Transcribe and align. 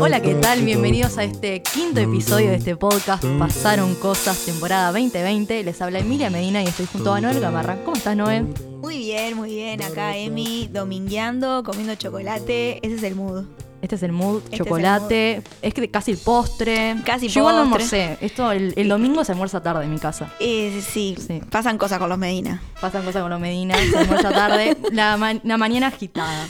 Hola, 0.00 0.20
¿qué 0.22 0.34
tal? 0.36 0.62
Bienvenidos 0.62 1.18
a 1.18 1.24
este 1.24 1.62
quinto 1.62 2.00
episodio 2.00 2.50
de 2.50 2.56
este 2.56 2.76
podcast 2.76 3.24
Pasaron 3.38 3.94
Cosas, 3.96 4.38
temporada 4.44 4.92
2020. 4.92 5.62
Les 5.64 5.82
habla 5.82 5.98
Emilia 5.98 6.30
Medina 6.30 6.62
y 6.62 6.66
estoy 6.66 6.86
junto 6.86 7.12
a 7.12 7.20
Noel 7.20 7.40
Gamarra. 7.40 7.76
¿Cómo 7.84 7.96
estás, 7.96 8.16
Noel? 8.16 8.46
Muy 8.80 8.98
bien, 8.98 9.36
muy 9.36 9.50
bien. 9.54 9.82
Acá 9.82 10.16
Emi, 10.16 10.68
domingueando, 10.72 11.62
comiendo 11.64 11.94
chocolate. 11.96 12.78
Ese 12.86 12.94
es 12.96 13.02
el 13.02 13.14
mood. 13.14 13.44
Este 13.82 13.96
es 13.96 14.02
el 14.02 14.12
mood, 14.12 14.42
Este 14.44 14.56
es 14.56 14.58
chocolate, 14.62 15.42
es, 15.62 15.74
que 15.74 15.90
casi 15.90 16.12
el 16.12 16.18
postre. 16.18 16.96
Casi 17.04 17.28
Yo 17.28 17.40
igual 17.40 17.56
no 17.56 17.62
almorcé. 17.62 18.16
Esto, 18.20 18.50
el, 18.52 18.72
el 18.76 18.88
domingo 18.88 19.24
se 19.24 19.32
almuerza 19.32 19.62
tarde 19.62 19.84
en 19.84 19.92
mi 19.92 19.98
casa. 19.98 20.32
Eh, 20.40 20.82
sí, 20.92 21.16
Sí. 21.24 21.40
pasan 21.50 21.76
cosas 21.78 21.98
con 21.98 22.08
los 22.08 22.18
Medina. 22.18 22.62
Pasan 22.80 23.04
cosas 23.04 23.22
con 23.22 23.30
los 23.30 23.40
Medina, 23.40 23.76
se 23.90 23.98
almuerza 23.98 24.30
tarde, 24.30 24.76
la, 24.92 25.16
ma- 25.16 25.34
la 25.42 25.56
mañana 25.56 25.88
agitada. 25.88 26.46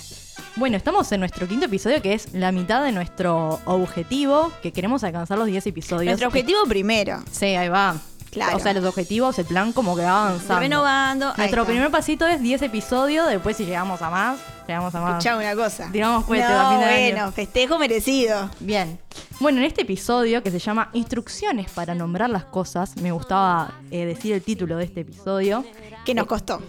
Bueno, 0.56 0.78
estamos 0.78 1.12
en 1.12 1.20
nuestro 1.20 1.46
quinto 1.46 1.66
episodio 1.66 2.00
que 2.00 2.14
es 2.14 2.32
la 2.32 2.50
mitad 2.50 2.82
de 2.82 2.90
nuestro 2.90 3.60
objetivo, 3.66 4.50
que 4.62 4.72
queremos 4.72 5.04
alcanzar 5.04 5.36
los 5.36 5.46
10 5.48 5.66
episodios. 5.66 6.06
Nuestro 6.06 6.28
objetivo 6.28 6.60
primero. 6.66 7.22
Sí, 7.30 7.44
ahí 7.44 7.68
va. 7.68 7.96
Claro. 8.30 8.56
O 8.56 8.60
sea, 8.60 8.72
los 8.72 8.84
objetivos, 8.86 9.38
el 9.38 9.44
plan 9.44 9.74
como 9.74 9.94
que 9.94 10.02
va 10.02 10.28
avanzando. 10.28 10.60
Renovando. 10.60 11.34
Nuestro 11.36 11.66
primer 11.66 11.90
pasito 11.90 12.26
es 12.26 12.40
10 12.40 12.62
episodios, 12.62 13.28
después 13.28 13.58
si 13.58 13.66
llegamos 13.66 14.00
a 14.00 14.08
más, 14.08 14.38
llegamos 14.66 14.94
a 14.94 15.00
más. 15.00 15.24
Escuchá 15.24 15.36
una 15.36 15.54
cosa. 15.54 15.88
Tiramos 15.92 16.24
cohetes 16.24 16.48
no, 16.50 16.78
bueno, 16.78 17.32
festejo 17.32 17.78
merecido. 17.78 18.50
Bien. 18.60 18.98
Bueno, 19.40 19.58
en 19.58 19.64
este 19.64 19.82
episodio 19.82 20.42
que 20.42 20.50
se 20.50 20.58
llama 20.58 20.90
Instrucciones 20.94 21.70
para 21.70 21.94
nombrar 21.94 22.30
las 22.30 22.44
cosas, 22.44 22.96
me 22.96 23.12
gustaba 23.12 23.74
eh, 23.90 24.06
decir 24.06 24.32
el 24.32 24.42
título 24.42 24.76
de 24.76 24.84
este 24.84 25.00
episodio. 25.00 25.64
¿Qué 26.06 26.14
nos 26.14 26.26
costó? 26.26 26.62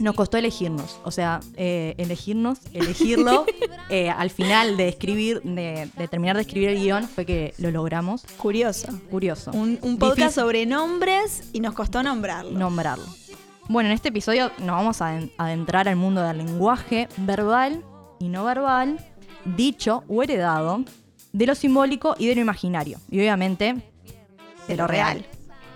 Nos 0.00 0.14
costó 0.14 0.36
elegirnos, 0.36 0.98
o 1.04 1.10
sea, 1.10 1.40
eh, 1.56 1.94
elegirnos, 1.98 2.58
elegirlo. 2.72 3.46
eh, 3.90 4.10
al 4.10 4.30
final 4.30 4.76
de 4.76 4.88
escribir, 4.88 5.42
de, 5.42 5.90
de 5.96 6.08
terminar 6.08 6.36
de 6.36 6.42
escribir 6.42 6.70
el 6.70 6.80
guion, 6.80 7.08
fue 7.08 7.24
que 7.24 7.54
lo 7.58 7.70
logramos. 7.70 8.22
Curioso. 8.36 8.88
Curioso. 9.10 9.50
Un, 9.52 9.78
un 9.82 9.98
podcast 9.98 10.34
sobre 10.34 10.66
nombres 10.66 11.44
y 11.52 11.60
nos 11.60 11.74
costó 11.74 12.02
nombrarlo. 12.02 12.58
nombrarlo. 12.58 13.04
Bueno, 13.68 13.88
en 13.90 13.94
este 13.94 14.08
episodio 14.08 14.50
nos 14.58 14.76
vamos 14.76 15.02
a 15.02 15.10
aden- 15.10 15.30
adentrar 15.36 15.88
al 15.88 15.96
mundo 15.96 16.22
del 16.22 16.38
lenguaje 16.38 17.08
verbal 17.18 17.84
y 18.18 18.28
no 18.28 18.44
verbal, 18.44 18.98
dicho 19.44 20.04
o 20.08 20.22
heredado, 20.22 20.84
de 21.32 21.46
lo 21.46 21.54
simbólico 21.54 22.14
y 22.18 22.26
de 22.28 22.34
lo 22.34 22.40
imaginario. 22.40 22.98
Y 23.10 23.18
obviamente 23.18 23.76
de 24.66 24.76
lo 24.76 24.86
real. 24.86 25.26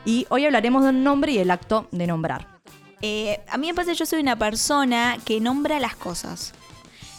Y 0.05 0.27
hoy 0.31 0.47
hablaremos 0.47 0.85
del 0.85 1.03
nombre 1.05 1.33
y 1.33 1.39
el 1.39 1.51
acto 1.51 1.87
de 1.93 2.07
nombrar. 2.07 2.49
Eh, 3.03 3.41
a 3.51 3.59
mí 3.59 3.67
me 3.67 3.75
pasa 3.75 3.91
que 3.93 3.99
yo 3.99 4.07
soy 4.07 4.21
una 4.21 4.37
persona 4.37 5.19
que 5.25 5.41
nombra 5.41 5.79
las 5.79 5.95
cosas. 5.95 6.55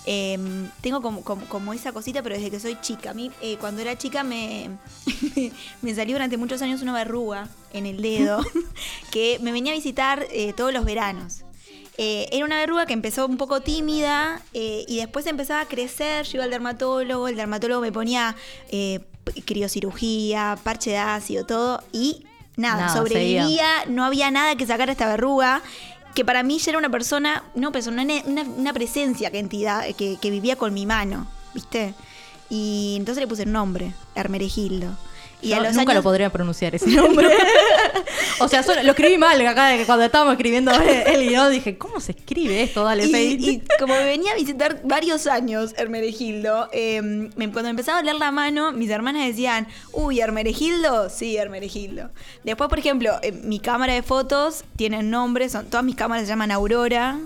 Eh, 0.05 0.37
tengo 0.81 1.01
como, 1.01 1.23
como, 1.23 1.45
como 1.45 1.73
esa 1.73 1.91
cosita, 1.93 2.21
pero 2.21 2.35
desde 2.35 2.51
que 2.51 2.59
soy 2.59 2.77
chica. 2.81 3.11
A 3.11 3.13
mí, 3.13 3.31
eh, 3.41 3.57
cuando 3.59 3.81
era 3.81 3.97
chica, 3.97 4.23
me, 4.23 4.69
me 5.81 5.95
salió 5.95 6.15
durante 6.15 6.37
muchos 6.37 6.61
años 6.61 6.81
una 6.81 6.93
verruga 6.93 7.49
en 7.73 7.85
el 7.85 8.01
dedo 8.01 8.39
que 9.11 9.39
me 9.41 9.51
venía 9.51 9.73
a 9.73 9.75
visitar 9.75 10.25
eh, 10.31 10.53
todos 10.53 10.71
los 10.73 10.85
veranos. 10.85 11.43
Eh, 11.97 12.27
era 12.31 12.45
una 12.45 12.57
verruga 12.57 12.85
que 12.87 12.93
empezó 12.93 13.27
un 13.27 13.37
poco 13.37 13.61
tímida 13.61 14.41
eh, 14.53 14.83
y 14.87 14.97
después 14.97 15.27
empezaba 15.27 15.61
a 15.61 15.67
crecer. 15.67 16.25
Yo 16.25 16.37
iba 16.37 16.45
al 16.45 16.49
dermatólogo, 16.49 17.27
el 17.27 17.35
dermatólogo 17.35 17.81
me 17.81 17.91
ponía 17.91 18.35
criocirugía, 19.45 20.57
parche 20.63 20.91
de 20.91 20.97
ácido, 20.97 21.45
todo. 21.45 21.83
Y 21.91 22.25
nada, 22.55 22.89
sobrevivía 22.89 23.43
seguía. 23.43 23.67
no 23.89 24.03
había 24.05 24.31
nada 24.31 24.55
que 24.55 24.65
sacar 24.65 24.89
a 24.89 24.93
esta 24.93 25.07
verruga. 25.07 25.61
Que 26.13 26.23
para 26.23 26.43
mí 26.43 26.59
ya 26.59 26.71
era 26.71 26.77
una 26.79 26.89
persona, 26.89 27.43
no 27.55 27.71
persona, 27.71 28.03
una, 28.03 28.43
una- 28.43 28.73
presencia 28.73 29.31
que 29.31 29.39
entidad, 29.39 29.85
que, 29.95 30.17
que 30.21 30.29
vivía 30.29 30.55
con 30.55 30.73
mi 30.73 30.85
mano, 30.85 31.27
¿viste? 31.53 31.93
Y 32.49 32.95
entonces 32.97 33.21
le 33.21 33.27
puse 33.27 33.43
un 33.43 33.51
nombre, 33.53 33.93
Hermeregildo. 34.15 34.95
Y 35.43 35.49
Yo 35.49 35.57
a 35.57 35.59
los 35.59 35.69
nunca 35.73 35.81
años, 35.91 35.95
lo 35.95 36.03
podría 36.03 36.29
pronunciar 36.31 36.73
ese 36.73 36.87
nombre. 36.89 37.27
o 38.39 38.47
sea, 38.47 38.63
solo- 38.63 38.81
lo 38.83 38.91
escribí 38.91 39.17
mal 39.17 39.39
acá 39.45 39.71
cuando 39.85 40.05
estábamos 40.05 40.33
escribiendo 40.33 40.71
el 40.71 41.27
guion 41.29 41.51
dije, 41.51 41.77
¿cómo 41.77 41.99
se 41.99 42.13
escribe 42.13 42.63
esto? 42.63 42.83
Dale, 42.83 43.05
Y, 43.05 43.49
y 43.49 43.61
como 43.79 43.93
me 43.93 44.05
venía 44.05 44.31
a 44.31 44.35
visitar 44.35 44.81
varios 44.83 45.27
años 45.27 45.73
Hermeregildo, 45.77 46.69
eh, 46.71 47.01
me- 47.01 47.51
cuando 47.51 47.63
me 47.63 47.69
empezaba 47.71 47.99
a 47.99 48.03
leer 48.03 48.15
la 48.15 48.31
mano, 48.31 48.71
mis 48.71 48.89
hermanas 48.89 49.27
decían, 49.27 49.67
uy, 49.91 50.19
Hermeregildo, 50.21 51.09
sí, 51.09 51.37
Hermeregildo. 51.37 52.09
Después, 52.43 52.69
por 52.69 52.79
ejemplo, 52.79 53.11
mi 53.43 53.59
cámara 53.59 53.93
de 53.93 54.01
fotos 54.01 54.63
tiene 54.75 55.03
nombres, 55.03 55.51
son, 55.51 55.65
todas 55.65 55.83
mis 55.85 55.95
cámaras 55.95 56.23
se 56.23 56.29
llaman 56.29 56.51
Aurora, 56.51 57.19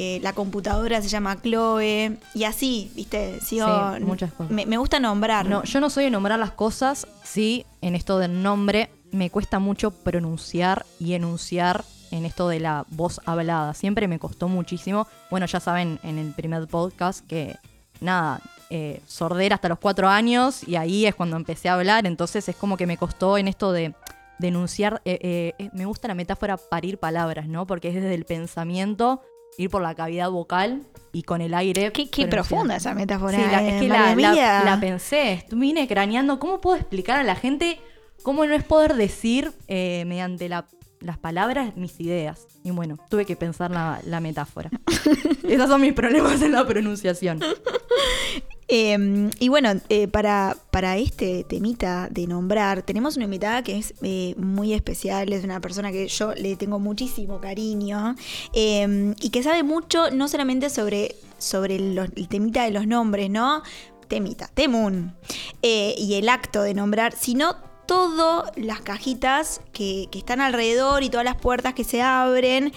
eh, 0.00 0.20
la 0.22 0.32
computadora 0.32 1.02
se 1.02 1.08
llama 1.08 1.42
Chloe, 1.42 2.18
y 2.32 2.44
así, 2.44 2.92
viste, 2.94 3.40
sigo, 3.40 3.66
Sí, 3.96 4.04
muchas 4.04 4.32
cosas. 4.32 4.52
Me, 4.52 4.64
me 4.64 4.78
gusta 4.78 5.00
nombrar. 5.00 5.48
No, 5.48 5.64
yo 5.64 5.80
no 5.80 5.90
soy 5.90 6.04
de 6.04 6.10
nombrar 6.12 6.38
las 6.38 6.52
cosas, 6.52 7.08
sí, 7.24 7.66
en 7.80 7.96
esto 7.96 8.20
del 8.20 8.40
nombre 8.40 8.90
me 9.10 9.28
cuesta 9.28 9.58
mucho 9.58 9.90
pronunciar 9.90 10.86
y 11.00 11.14
enunciar 11.14 11.84
en 12.12 12.26
esto 12.26 12.48
de 12.48 12.60
la 12.60 12.86
voz 12.90 13.20
hablada. 13.24 13.74
Siempre 13.74 14.06
me 14.06 14.20
costó 14.20 14.46
muchísimo. 14.46 15.08
Bueno, 15.32 15.46
ya 15.46 15.58
saben 15.58 15.98
en 16.04 16.18
el 16.18 16.32
primer 16.32 16.68
podcast 16.68 17.26
que 17.26 17.56
nada, 18.00 18.40
eh, 18.70 19.02
sordera 19.04 19.56
hasta 19.56 19.68
los 19.68 19.80
cuatro 19.80 20.08
años 20.08 20.62
y 20.62 20.76
ahí 20.76 21.06
es 21.06 21.16
cuando 21.16 21.34
empecé 21.34 21.70
a 21.70 21.74
hablar, 21.74 22.06
entonces 22.06 22.48
es 22.48 22.54
como 22.54 22.76
que 22.76 22.86
me 22.86 22.98
costó 22.98 23.36
en 23.36 23.48
esto 23.48 23.72
de 23.72 23.94
denunciar, 24.38 25.02
me 25.04 25.86
gusta 25.86 26.06
la 26.06 26.14
metáfora 26.14 26.56
parir 26.56 26.98
palabras, 26.98 27.48
¿no? 27.48 27.66
Porque 27.66 27.88
es 27.88 27.94
desde 27.96 28.14
el 28.14 28.24
pensamiento 28.24 29.22
ir 29.58 29.68
por 29.68 29.82
la 29.82 29.94
cavidad 29.94 30.30
vocal 30.30 30.82
y 31.12 31.22
con 31.24 31.42
el 31.42 31.52
aire. 31.52 31.92
Qué, 31.92 32.26
profunda 32.28 32.76
esa 32.76 32.94
metáfora. 32.94 33.36
Sí, 33.36 33.44
la- 33.50 33.62
eh, 33.62 33.74
es 33.76 33.82
que 33.82 33.88
María 33.88 34.14
la, 34.14 34.34
la- 34.34 34.64
la 34.64 34.80
pensé, 34.80 35.44
vine 35.50 35.86
craneando 35.86 36.38
cómo 36.38 36.60
puedo 36.62 36.76
explicar 36.76 37.18
a 37.18 37.24
la 37.24 37.34
gente 37.34 37.78
cómo 38.22 38.46
no 38.46 38.54
es 38.54 38.64
poder 38.64 38.94
decir 38.94 39.52
eh, 39.68 40.04
mediante 40.06 40.48
la- 40.48 40.66
las 41.00 41.18
palabras 41.18 41.76
mis 41.76 42.00
ideas. 42.00 42.46
Y 42.64 42.70
bueno, 42.70 42.96
tuve 43.08 43.24
que 43.24 43.36
pensar 43.36 43.70
la, 43.70 44.00
la 44.04 44.20
metáfora. 44.20 44.70
Esos 45.48 45.68
son 45.68 45.80
mis 45.80 45.92
problemas 45.92 46.40
en 46.42 46.52
la 46.52 46.66
pronunciación. 46.66 47.40
Eh, 48.68 49.30
y 49.40 49.48
bueno, 49.48 49.72
eh, 49.88 50.08
para, 50.08 50.56
para 50.70 50.98
este 50.98 51.44
temita 51.44 52.08
de 52.10 52.26
nombrar, 52.26 52.82
tenemos 52.82 53.16
una 53.16 53.24
invitada 53.24 53.62
que 53.62 53.78
es 53.78 53.94
eh, 54.02 54.34
muy 54.36 54.74
especial, 54.74 55.32
es 55.32 55.42
una 55.42 55.60
persona 55.60 55.90
que 55.90 56.06
yo 56.06 56.34
le 56.34 56.54
tengo 56.56 56.78
muchísimo 56.78 57.40
cariño 57.40 58.14
eh, 58.52 59.14
y 59.20 59.30
que 59.30 59.42
sabe 59.42 59.62
mucho 59.62 60.10
no 60.10 60.28
solamente 60.28 60.68
sobre, 60.68 61.16
sobre 61.38 61.76
el 61.76 62.28
temita 62.28 62.64
de 62.64 62.70
los 62.70 62.86
nombres, 62.86 63.30
¿no? 63.30 63.62
Temita, 64.06 64.48
temun, 64.52 65.14
eh, 65.62 65.94
y 65.98 66.14
el 66.14 66.28
acto 66.28 66.62
de 66.62 66.74
nombrar, 66.74 67.14
sino 67.14 67.56
todas 67.86 68.52
las 68.56 68.82
cajitas 68.82 69.62
que, 69.72 70.08
que 70.10 70.18
están 70.18 70.40
alrededor 70.40 71.02
y 71.02 71.10
todas 71.10 71.24
las 71.24 71.36
puertas 71.36 71.72
que 71.72 71.84
se 71.84 72.02
abren 72.02 72.72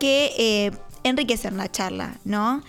que 0.00 0.72
enriquecen 1.02 1.56
la 1.56 1.70
charla, 1.70 2.18
¿no? 2.24 2.62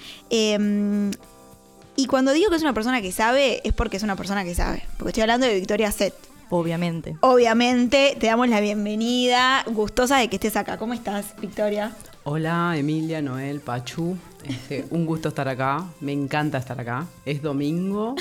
Y 1.99 2.05
cuando 2.05 2.31
digo 2.31 2.49
que 2.49 2.55
es 2.55 2.61
una 2.61 2.73
persona 2.73 3.01
que 3.01 3.11
sabe, 3.11 3.59
es 3.65 3.73
porque 3.73 3.97
es 3.97 4.03
una 4.03 4.15
persona 4.15 4.45
que 4.45 4.55
sabe. 4.55 4.83
Porque 4.95 5.09
estoy 5.09 5.23
hablando 5.23 5.45
de 5.45 5.55
Victoria 5.55 5.91
Set. 5.91 6.13
Obviamente. 6.49 7.17
Obviamente, 7.19 8.15
te 8.17 8.27
damos 8.27 8.47
la 8.47 8.61
bienvenida. 8.61 9.65
Gustosa 9.67 10.15
de 10.15 10.29
que 10.29 10.37
estés 10.37 10.55
acá. 10.55 10.77
¿Cómo 10.77 10.93
estás, 10.93 11.35
Victoria? 11.41 11.91
Hola 12.23 12.73
Emilia, 12.77 13.21
Noel, 13.21 13.59
Pachu. 13.59 14.17
Este, 14.47 14.85
un 14.89 15.05
gusto 15.05 15.29
estar 15.29 15.47
acá. 15.47 15.85
Me 15.99 16.11
encanta 16.11 16.57
estar 16.57 16.79
acá. 16.79 17.05
Es 17.25 17.41
domingo. 17.41 18.15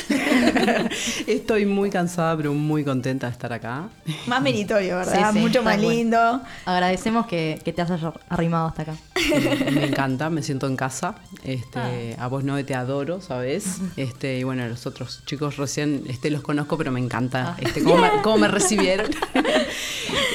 Estoy 1.26 1.66
muy 1.66 1.90
cansada, 1.90 2.36
pero 2.36 2.52
muy 2.54 2.84
contenta 2.84 3.26
de 3.26 3.32
estar 3.32 3.52
acá. 3.52 3.88
Más 4.26 4.42
meritorio, 4.42 4.96
¿verdad? 4.96 5.30
Sí, 5.30 5.34
sí, 5.34 5.38
Mucho 5.38 5.62
más 5.62 5.78
lindo. 5.78 6.40
Agradecemos 6.64 7.26
que, 7.26 7.60
que 7.64 7.72
te 7.72 7.82
hayas 7.82 8.00
arrimado 8.28 8.68
hasta 8.68 8.82
acá. 8.82 8.96
Eh, 9.16 9.70
me 9.72 9.84
encanta, 9.86 10.30
me 10.30 10.42
siento 10.42 10.66
en 10.66 10.76
casa. 10.76 11.14
Este, 11.44 12.16
A 12.18 12.26
vos 12.28 12.44
no 12.44 12.62
te 12.64 12.74
adoro, 12.74 13.21
¿sabes? 13.21 13.80
Este, 13.97 14.38
y 14.38 14.44
bueno, 14.44 14.64
a 14.64 14.68
los 14.68 14.86
otros 14.86 15.22
chicos 15.26 15.56
recién 15.56 16.04
este, 16.09 16.30
los 16.30 16.42
conozco, 16.42 16.76
pero 16.76 16.91
me 16.91 17.00
encanta 17.00 17.56
este, 17.59 17.82
cómo, 17.82 17.98
me, 17.98 18.10
cómo 18.22 18.38
me 18.38 18.48
recibieron. 18.48 19.10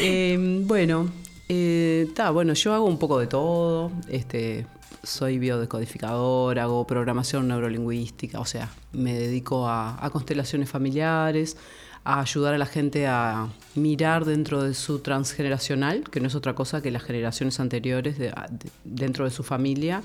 Eh, 0.06 0.38
bueno, 0.65 1.09
eh, 1.50 2.10
ta, 2.16 2.31
bueno, 2.31 2.54
yo 2.54 2.74
hago 2.74 2.86
un 2.86 2.98
poco 2.98 3.19
de 3.19 3.28
todo. 3.28 3.92
Este, 4.07 4.66
soy 5.04 5.38
biodecodificador, 5.40 6.60
hago 6.60 6.86
programación 6.88 7.48
neurolingüística, 7.48 8.40
o 8.40 8.45
sea, 8.45 8.69
me 8.94 9.13
dedico 9.13 9.68
a, 9.68 10.10
constelaciones 10.12 10.69
familiares, 10.69 11.57
a 12.06 12.22
ayudar 12.22 12.54
a 12.54 12.57
la 12.57 12.66
gente 12.66 13.07
a 13.07 13.48
mirar 13.75 14.25
dentro 14.25 14.63
de 14.63 14.74
su 14.74 15.00
transgeneracional, 15.00 16.10
que 16.10 16.19
no 16.19 16.28
es 16.28 16.36
otra 16.36 16.56
cosa 16.56 16.81
que 16.81 16.92
las 16.92 17.04
generaciones 17.04 17.60
anteriores 17.60 18.18
de- 18.18 18.30
de- 18.30 18.72
dentro 18.84 19.25
de 19.25 19.31
su 19.31 19.44
familia, 19.44 20.04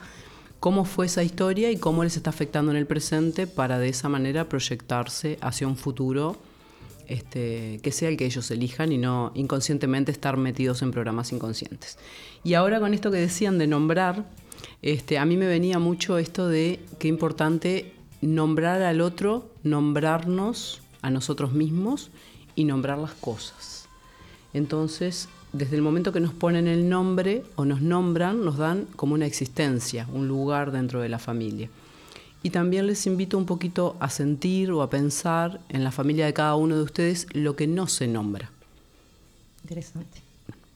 cómo 0.60 0.84
fue 0.84 1.06
esa 1.06 1.22
historia 1.22 1.70
y 1.70 1.76
cómo 1.76 2.02
les 2.02 2.16
está 2.16 2.30
afectando 2.30 2.72
en 2.72 2.76
el 2.78 2.86
presente 2.86 3.46
para 3.46 3.78
de 3.78 3.88
esa 3.88 4.08
manera 4.08 4.48
proyectarse 4.48 5.38
hacia 5.40 5.68
un 5.68 5.76
futuro 5.76 6.36
este, 7.08 7.80
que 7.82 7.90
sea 7.90 8.08
el 8.08 8.16
que 8.16 8.26
ellos 8.26 8.50
elijan 8.50 8.92
y 8.92 8.98
no 8.98 9.32
inconscientemente 9.34 10.12
estar 10.12 10.36
metidos 10.36 10.82
en 10.82 10.90
programas 10.90 11.32
inconscientes. 11.32 11.98
Y 12.44 12.54
ahora 12.54 12.80
con 12.80 12.94
esto 12.94 13.10
que 13.10 13.18
decían 13.18 13.58
de 13.58 13.66
nombrar, 13.66 14.26
este, 14.82 15.18
a 15.18 15.24
mí 15.24 15.36
me 15.36 15.46
venía 15.46 15.78
mucho 15.78 16.18
esto 16.18 16.48
de 16.48 16.80
qué 16.98 17.08
importante 17.08 17.94
nombrar 18.20 18.82
al 18.82 19.00
otro, 19.00 19.50
nombrarnos 19.62 20.80
a 21.02 21.10
nosotros 21.10 21.52
mismos 21.52 22.10
y 22.54 22.64
nombrar 22.64 22.98
las 22.98 23.12
cosas. 23.12 23.88
Entonces, 24.52 25.28
desde 25.52 25.76
el 25.76 25.82
momento 25.82 26.12
que 26.12 26.20
nos 26.20 26.34
ponen 26.34 26.66
el 26.66 26.88
nombre 26.88 27.42
o 27.56 27.64
nos 27.64 27.80
nombran, 27.80 28.44
nos 28.44 28.58
dan 28.58 28.86
como 28.96 29.14
una 29.14 29.26
existencia, 29.26 30.06
un 30.12 30.28
lugar 30.28 30.72
dentro 30.72 31.00
de 31.00 31.08
la 31.08 31.18
familia. 31.18 31.70
Y 32.42 32.50
también 32.50 32.86
les 32.86 33.06
invito 33.06 33.36
un 33.36 33.46
poquito 33.46 33.96
a 34.00 34.10
sentir 34.10 34.70
o 34.70 34.82
a 34.82 34.90
pensar 34.90 35.60
en 35.68 35.84
la 35.84 35.90
familia 35.90 36.26
de 36.26 36.34
cada 36.34 36.54
uno 36.54 36.76
de 36.76 36.82
ustedes 36.82 37.26
lo 37.32 37.56
que 37.56 37.66
no 37.66 37.86
se 37.88 38.06
nombra. 38.06 38.50
Interesante. 39.62 40.22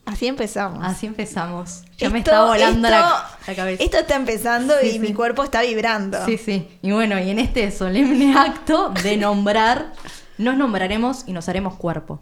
Así 0.05 0.27
empezamos. 0.27 0.81
Así 0.83 1.07
empezamos. 1.07 1.85
Ya 1.97 2.11
me 2.11 2.19
está 2.19 2.45
volando 2.45 2.89
la, 2.89 3.29
cabeza. 3.55 3.83
Esto 3.83 3.99
está 3.99 4.17
empezando 4.17 4.75
y 4.83 4.99
mi 4.99 5.15
cuerpo 5.15 5.45
está 5.45 5.63
vibrando. 5.63 6.25
Sí, 6.27 6.39
sí. 6.39 6.69
Y 6.83 6.91
bueno, 6.91 7.19
y 7.21 7.31
en 7.31 7.39
este 7.39 7.71
solemne 7.71 8.35
acto 8.39 8.91
de 9.03 9.17
nombrar, 9.17 9.93
nos 10.39 10.57
nombraremos 10.57 11.25
y 11.27 11.33
nos 11.33 11.49
haremos 11.49 11.77
cuerpo. 11.77 12.21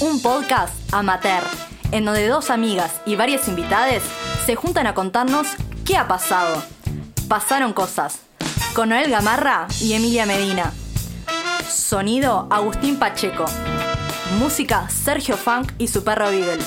Un 0.00 0.22
podcast 0.22 0.72
amateur, 0.92 1.42
en 1.90 2.04
donde 2.04 2.28
dos 2.28 2.50
amigas 2.50 3.00
y 3.04 3.16
varias 3.16 3.48
invitadas 3.48 4.04
se 4.46 4.54
juntan 4.54 4.86
a 4.86 4.94
contarnos 4.94 5.48
qué 5.84 5.96
ha 5.96 6.06
pasado. 6.06 6.62
Pasaron 7.26 7.72
cosas. 7.72 8.20
Con 8.74 8.90
Noel 8.90 9.10
Gamarra 9.10 9.66
y 9.80 9.94
Emilia 9.94 10.24
Medina. 10.24 10.72
Sonido 11.68 12.46
Agustín 12.48 13.00
Pacheco. 13.00 13.46
Música 14.38 14.88
Sergio 14.88 15.36
Funk 15.36 15.72
y 15.78 15.88
su 15.88 16.04
perro 16.04 16.30
Beagle. 16.30 16.64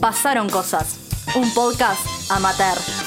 Pasaron 0.00 0.48
cosas. 0.48 0.98
Un 1.34 1.52
podcast 1.54 2.00
amateur. 2.30 3.01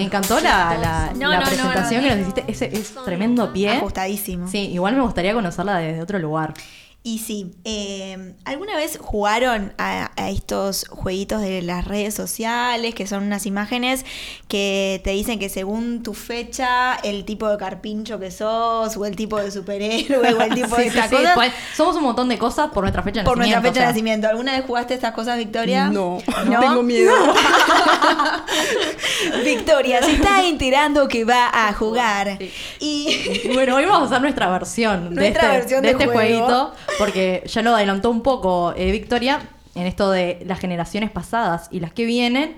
Me 0.00 0.06
encantó 0.06 0.40
la, 0.40 1.12
presentación 1.44 2.02
que 2.02 2.10
nos 2.10 2.18
hiciste. 2.20 2.44
Ese 2.48 2.66
es 2.72 2.94
tremendo 3.04 3.52
pie. 3.52 3.76
Ajustadísimo. 3.76 4.48
Sí, 4.48 4.70
igual 4.70 4.96
me 4.96 5.02
gustaría 5.02 5.34
conocerla 5.34 5.78
desde 5.78 6.02
otro 6.02 6.18
lugar. 6.18 6.54
Y 7.02 7.18
sí, 7.18 7.54
eh, 7.64 8.34
¿alguna 8.44 8.76
vez 8.76 8.98
jugaron 9.00 9.72
a, 9.78 10.10
estos 10.28 10.84
jueguitos 10.90 11.40
de 11.40 11.62
las 11.62 11.86
redes 11.86 12.14
sociales, 12.14 12.94
que 12.94 13.06
son 13.06 13.24
unas 13.24 13.46
imágenes 13.46 14.04
que 14.48 15.00
te 15.02 15.08
dicen 15.10 15.38
que 15.38 15.48
según 15.48 16.02
tu 16.02 16.12
fecha, 16.12 16.96
el 16.96 17.24
tipo 17.24 17.48
de 17.48 17.56
carpincho 17.56 18.20
que 18.20 18.30
sos, 18.30 18.98
o 18.98 19.06
el 19.06 19.16
tipo 19.16 19.38
de 19.38 19.50
superhéroe, 19.50 20.34
o 20.34 20.42
el 20.42 20.54
tipo 20.54 20.76
de 20.76 20.88
esta 20.88 21.08
pues, 21.34 21.54
somos 21.74 21.96
un 21.96 22.02
montón 22.02 22.28
de 22.28 22.36
cosas 22.36 22.70
por 22.70 22.84
nuestra 22.84 23.02
fecha 23.02 23.20
de 23.20 23.24
nacimiento. 23.24 23.30
Por 23.30 23.38
nuestra 23.38 23.62
fecha 23.62 23.80
de 23.80 23.86
nacimiento. 23.86 24.28
¿Alguna 24.28 24.52
vez 24.52 24.66
jugaste 24.66 24.92
estas 24.92 25.14
cosas, 25.14 25.38
Victoria? 25.38 25.88
No, 25.88 26.18
no, 26.44 26.60
tengo 26.60 26.82
miedo. 26.82 27.14
Victoria 29.42 30.02
se 30.02 30.12
está 30.12 30.46
enterando 30.46 31.08
que 31.08 31.24
va 31.24 31.48
a 31.50 31.72
jugar. 31.72 32.38
Y... 32.78 33.48
bueno, 33.54 33.76
hoy 33.76 33.86
vamos 33.86 34.02
a 34.02 34.10
hacer 34.10 34.20
nuestra 34.20 34.50
versión 34.50 35.14
de 35.14 35.28
este, 35.28 35.48
versión 35.48 35.82
de, 35.82 35.92
este 35.92 36.06
jueguito 36.06 36.74
porque 36.98 37.42
ya 37.46 37.62
lo 37.62 37.74
adelantó 37.74 38.10
un 38.10 38.22
poco 38.22 38.72
eh, 38.76 38.90
Victoria 38.90 39.40
en 39.74 39.86
esto 39.86 40.10
de 40.10 40.42
las 40.46 40.58
generaciones 40.58 41.10
pasadas 41.10 41.68
y 41.70 41.80
las 41.80 41.92
que 41.92 42.04
vienen. 42.04 42.56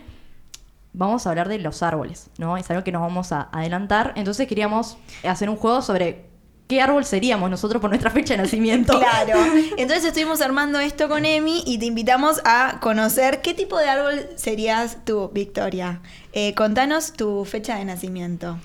Vamos 0.95 1.27
a 1.27 1.31
hablar 1.31 1.49
de 1.49 1.59
los 1.59 1.83
árboles, 1.83 2.29
¿no? 2.37 2.57
Es 2.57 2.71
algo 2.71 2.85
que 2.85 2.93
nos 2.93 3.01
vamos 3.01 3.33
a 3.33 3.49
adelantar. 3.53 4.13
Entonces 4.17 4.47
queríamos 4.47 4.99
hacer 5.25 5.49
un 5.49 5.57
juego 5.57 5.81
sobre 5.81 6.33
qué 6.73 6.81
árbol 6.81 7.05
seríamos 7.05 7.51
nosotros 7.51 7.83
por 7.83 7.91
nuestra 7.91 8.11
fecha 8.11 8.35
de 8.35 8.43
nacimiento. 8.43 8.99
Claro. 8.99 9.39
Entonces 9.77 10.07
estuvimos 10.07 10.41
armando 10.41 10.81
esto 10.81 11.07
con 11.07 11.27
Emi 11.27 11.63
y 11.67 11.77
te 11.77 11.85
invitamos 11.85 12.41
a 12.45 12.79
conocer 12.81 13.43
qué 13.43 13.53
tipo 13.53 13.79
de 13.79 13.89
árbol 13.91 14.27
serías 14.37 15.05
tú, 15.05 15.31
Victoria. 15.35 16.01
Eh, 16.33 16.55
contanos 16.55 17.13
tu 17.13 17.45
fecha 17.45 17.77
de 17.77 17.85
nacimiento. 17.85 18.59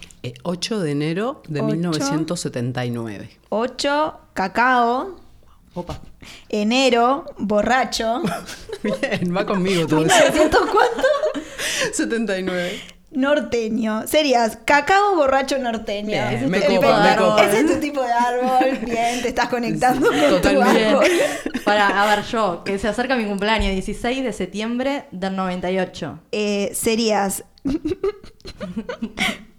8 0.44 0.76
eh, 0.76 0.84
de 0.86 0.92
enero 0.92 1.42
de 1.50 1.62
1979. 1.62 3.30
8, 3.50 4.20
cacao. 4.34 5.27
Opa. 5.74 6.00
Enero, 6.50 7.26
borracho. 7.38 8.22
Bien, 8.84 9.36
va 9.36 9.46
conmigo 9.46 9.86
todo 9.86 10.00
1900 10.00 10.60
cuánto? 10.72 11.08
79. 11.94 12.82
Norteño. 13.12 14.06
Serías 14.06 14.58
cacao 14.66 15.16
borracho 15.16 15.58
norteño. 15.58 16.08
Bien, 16.08 16.28
ese, 16.28 16.48
me 16.48 16.58
es 16.58 16.66
copa, 16.66 17.44
ese 17.46 17.62
es 17.62 17.74
tu 17.74 17.80
tipo 17.80 18.02
de 18.02 18.12
árbol. 18.12 18.80
Bien, 18.86 19.22
te 19.22 19.30
estás 19.30 19.48
conectando 19.50 20.10
con 20.10 20.42
tu 20.42 20.62
árbol. 20.62 21.06
Para, 21.66 22.04
a 22.04 22.16
ver, 22.16 22.26
yo, 22.26 22.64
que 22.64 22.78
se 22.80 22.88
acerca 22.88 23.16
mi 23.16 23.26
cumpleaños, 23.26 23.72
16 23.72 24.24
de 24.24 24.34
septiembre 24.34 25.06
del 25.12 25.36
98. 25.36 26.20
Eh, 26.32 26.72
serías 26.74 27.44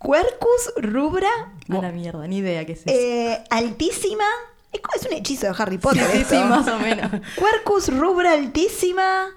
Quercus 0.01 0.73
rubra. 0.77 1.29
A 1.69 1.83
la 1.83 1.91
mierda, 1.91 2.27
ni 2.27 2.39
idea 2.39 2.65
qué 2.65 2.73
es 2.73 2.81
eso. 2.81 2.91
Eh, 2.91 3.43
altísima. 3.51 4.25
Es 4.73 5.07
un 5.07 5.13
hechizo 5.13 5.47
de 5.47 5.55
Harry 5.57 5.79
Potter. 5.79 6.07
Sí, 6.13 6.25
sí, 6.29 6.37
más 6.37 6.67
o 6.69 6.79
menos. 6.79 7.11
Quercus 7.37 7.89
rubra 7.89 8.33
altísima 8.33 9.29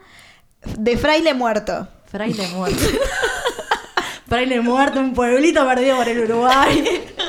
de 0.77 0.97
fraile 0.97 1.33
muerto. 1.33 1.87
Fraile 2.05 2.47
muerto. 2.49 2.79
fraile 4.27 4.61
muerto, 4.61 4.99
un 4.99 5.13
pueblito 5.13 5.65
perdido 5.65 5.97
por 5.97 6.07
el 6.07 6.19
Uruguay. 6.19 7.07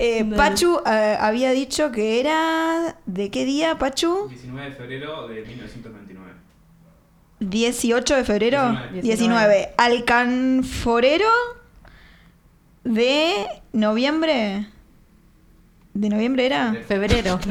Eh, 0.00 0.24
Pachu 0.24 0.80
eh, 0.84 1.16
había 1.20 1.52
dicho 1.52 1.92
que 1.92 2.18
era. 2.18 2.96
¿De 3.06 3.30
qué 3.30 3.44
día, 3.44 3.78
Pachu? 3.78 4.26
19 4.28 4.70
de 4.70 4.74
febrero 4.74 5.28
de 5.28 5.42
1999. 5.42 6.32
18 7.38 8.16
de 8.16 8.24
febrero? 8.24 8.62
19. 8.92 9.02
19. 9.02 9.74
Alcanforero 9.78 11.30
de 12.82 13.46
noviembre. 13.72 14.66
¿De 15.94 16.08
noviembre 16.08 16.46
era? 16.46 16.74
Febrero. 16.88 17.38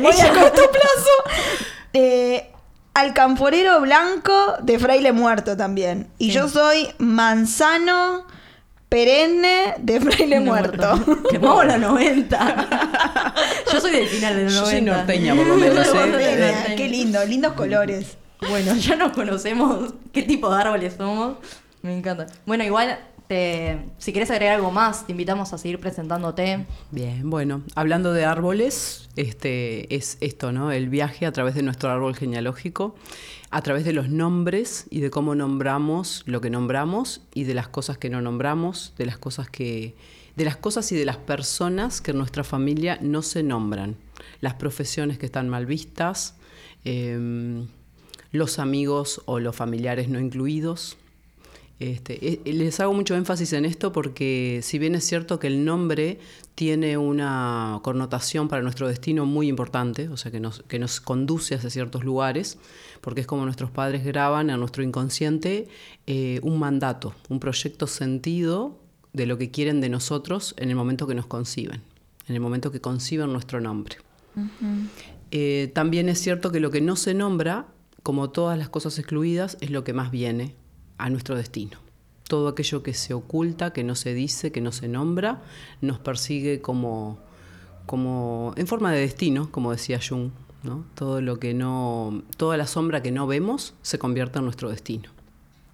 Muy 0.00 0.20
a 0.20 0.32
corto 0.32 0.62
plazo. 0.70 1.46
Eh, 1.92 2.50
alcanforero 2.94 3.80
blanco 3.80 4.56
de 4.62 4.78
fraile 4.78 5.12
muerto 5.12 5.56
también. 5.56 6.08
Y 6.18 6.30
yo 6.30 6.48
soy 6.48 6.88
manzano 6.98 8.26
perenne 8.88 9.76
de 9.78 10.00
fraile 10.00 10.40
muerto. 10.40 11.22
Que 11.30 11.38
vamos 11.38 11.62
a 11.62 11.78
los 11.78 11.92
90. 11.92 12.68
yo 13.72 13.80
soy 13.80 13.92
del 13.92 14.08
final 14.08 14.34
de 14.36 14.44
los 14.44 14.54
yo 14.54 14.60
90. 14.62 14.70
Soy 14.70 14.82
norteña, 14.82 15.34
por 15.36 15.46
lo 15.46 15.56
menos. 15.56 15.86
¿eh? 15.94 16.74
Qué 16.76 16.88
lindo, 16.88 17.24
lindos 17.24 17.52
colores. 17.52 18.16
Bueno, 18.48 18.74
ya 18.74 18.96
nos 18.96 19.12
conocemos 19.12 19.94
qué 20.12 20.22
tipo 20.22 20.52
de 20.52 20.60
árboles 20.60 20.94
somos. 20.96 21.36
Me 21.82 21.96
encanta. 21.96 22.26
Bueno, 22.46 22.64
igual 22.64 22.98
si 23.98 24.12
quieres 24.12 24.30
agregar 24.32 24.56
algo 24.56 24.72
más, 24.72 25.06
te 25.06 25.12
invitamos 25.12 25.52
a 25.52 25.58
seguir 25.58 25.78
presentándote. 25.78 26.66
Bien, 26.90 27.30
bueno, 27.30 27.62
hablando 27.76 28.12
de 28.12 28.24
árboles, 28.24 29.08
este 29.14 29.94
es 29.94 30.18
esto, 30.20 30.50
¿no? 30.50 30.72
El 30.72 30.88
viaje 30.88 31.26
a 31.26 31.32
través 31.32 31.54
de 31.54 31.62
nuestro 31.62 31.90
árbol 31.90 32.16
genealógico, 32.16 32.96
a 33.50 33.62
través 33.62 33.84
de 33.84 33.92
los 33.92 34.08
nombres 34.08 34.86
y 34.90 34.98
de 34.98 35.10
cómo 35.10 35.36
nombramos 35.36 36.24
lo 36.26 36.40
que 36.40 36.50
nombramos 36.50 37.20
y 37.32 37.44
de 37.44 37.54
las 37.54 37.68
cosas 37.68 37.98
que 37.98 38.10
no 38.10 38.20
nombramos, 38.20 38.94
de 38.98 39.06
las 39.06 39.18
cosas 39.18 39.48
que 39.48 39.94
de 40.34 40.44
las 40.44 40.56
cosas 40.56 40.90
y 40.90 40.96
de 40.96 41.04
las 41.04 41.18
personas 41.18 42.00
que 42.00 42.12
en 42.12 42.18
nuestra 42.18 42.44
familia 42.44 42.98
no 43.02 43.20
se 43.22 43.42
nombran, 43.42 43.96
las 44.40 44.54
profesiones 44.54 45.18
que 45.18 45.26
están 45.26 45.48
mal 45.48 45.66
vistas, 45.66 46.34
em, 46.84 47.66
los 48.32 48.58
amigos 48.58 49.22
o 49.26 49.38
los 49.38 49.54
familiares 49.54 50.08
no 50.08 50.18
incluidos, 50.18 50.96
este, 51.80 52.44
eh, 52.44 52.52
les 52.52 52.78
hago 52.78 52.92
mucho 52.92 53.16
énfasis 53.16 53.54
en 53.54 53.64
esto 53.64 53.90
porque 53.90 54.60
si 54.62 54.78
bien 54.78 54.94
es 54.94 55.02
cierto 55.02 55.38
que 55.38 55.46
el 55.46 55.64
nombre 55.64 56.18
tiene 56.54 56.98
una 56.98 57.80
connotación 57.82 58.48
para 58.48 58.60
nuestro 58.60 58.86
destino 58.86 59.24
muy 59.24 59.48
importante, 59.48 60.10
o 60.10 60.18
sea, 60.18 60.30
que 60.30 60.40
nos, 60.40 60.62
que 60.68 60.78
nos 60.78 61.00
conduce 61.00 61.54
hacia 61.54 61.70
ciertos 61.70 62.04
lugares, 62.04 62.58
porque 63.00 63.22
es 63.22 63.26
como 63.26 63.46
nuestros 63.46 63.70
padres 63.70 64.04
graban 64.04 64.50
a 64.50 64.58
nuestro 64.58 64.82
inconsciente 64.82 65.68
eh, 66.06 66.38
un 66.42 66.58
mandato, 66.58 67.14
un 67.30 67.40
proyecto 67.40 67.86
sentido 67.86 68.78
de 69.14 69.24
lo 69.24 69.38
que 69.38 69.50
quieren 69.50 69.80
de 69.80 69.88
nosotros 69.88 70.54
en 70.58 70.68
el 70.68 70.76
momento 70.76 71.06
que 71.06 71.14
nos 71.14 71.26
conciben, 71.26 71.80
en 72.28 72.34
el 72.34 72.42
momento 72.42 72.70
que 72.70 72.82
conciben 72.82 73.32
nuestro 73.32 73.58
nombre. 73.58 73.96
Eh, 75.30 75.72
también 75.74 76.10
es 76.10 76.20
cierto 76.20 76.52
que 76.52 76.60
lo 76.60 76.70
que 76.70 76.82
no 76.82 76.96
se 76.96 77.14
nombra, 77.14 77.68
como 78.02 78.28
todas 78.28 78.58
las 78.58 78.68
cosas 78.68 78.98
excluidas, 78.98 79.56
es 79.62 79.70
lo 79.70 79.82
que 79.82 79.94
más 79.94 80.10
viene 80.10 80.59
a 81.04 81.10
nuestro 81.10 81.36
destino. 81.36 81.78
Todo 82.28 82.48
aquello 82.48 82.82
que 82.82 82.94
se 82.94 83.14
oculta, 83.14 83.72
que 83.72 83.82
no 83.82 83.94
se 83.94 84.14
dice, 84.14 84.52
que 84.52 84.60
no 84.60 84.72
se 84.72 84.88
nombra, 84.88 85.42
nos 85.80 85.98
persigue 85.98 86.60
como, 86.60 87.18
como 87.86 88.52
en 88.56 88.66
forma 88.66 88.92
de 88.92 89.00
destino, 89.00 89.50
como 89.50 89.72
decía 89.72 89.98
Jung. 90.06 90.30
¿no? 90.62 90.84
Todo 90.94 91.20
lo 91.20 91.38
que 91.38 91.54
no, 91.54 92.22
toda 92.36 92.56
la 92.56 92.66
sombra 92.66 93.02
que 93.02 93.10
no 93.10 93.26
vemos 93.26 93.74
se 93.82 93.98
convierte 93.98 94.38
en 94.38 94.44
nuestro 94.44 94.68
destino. 94.68 95.10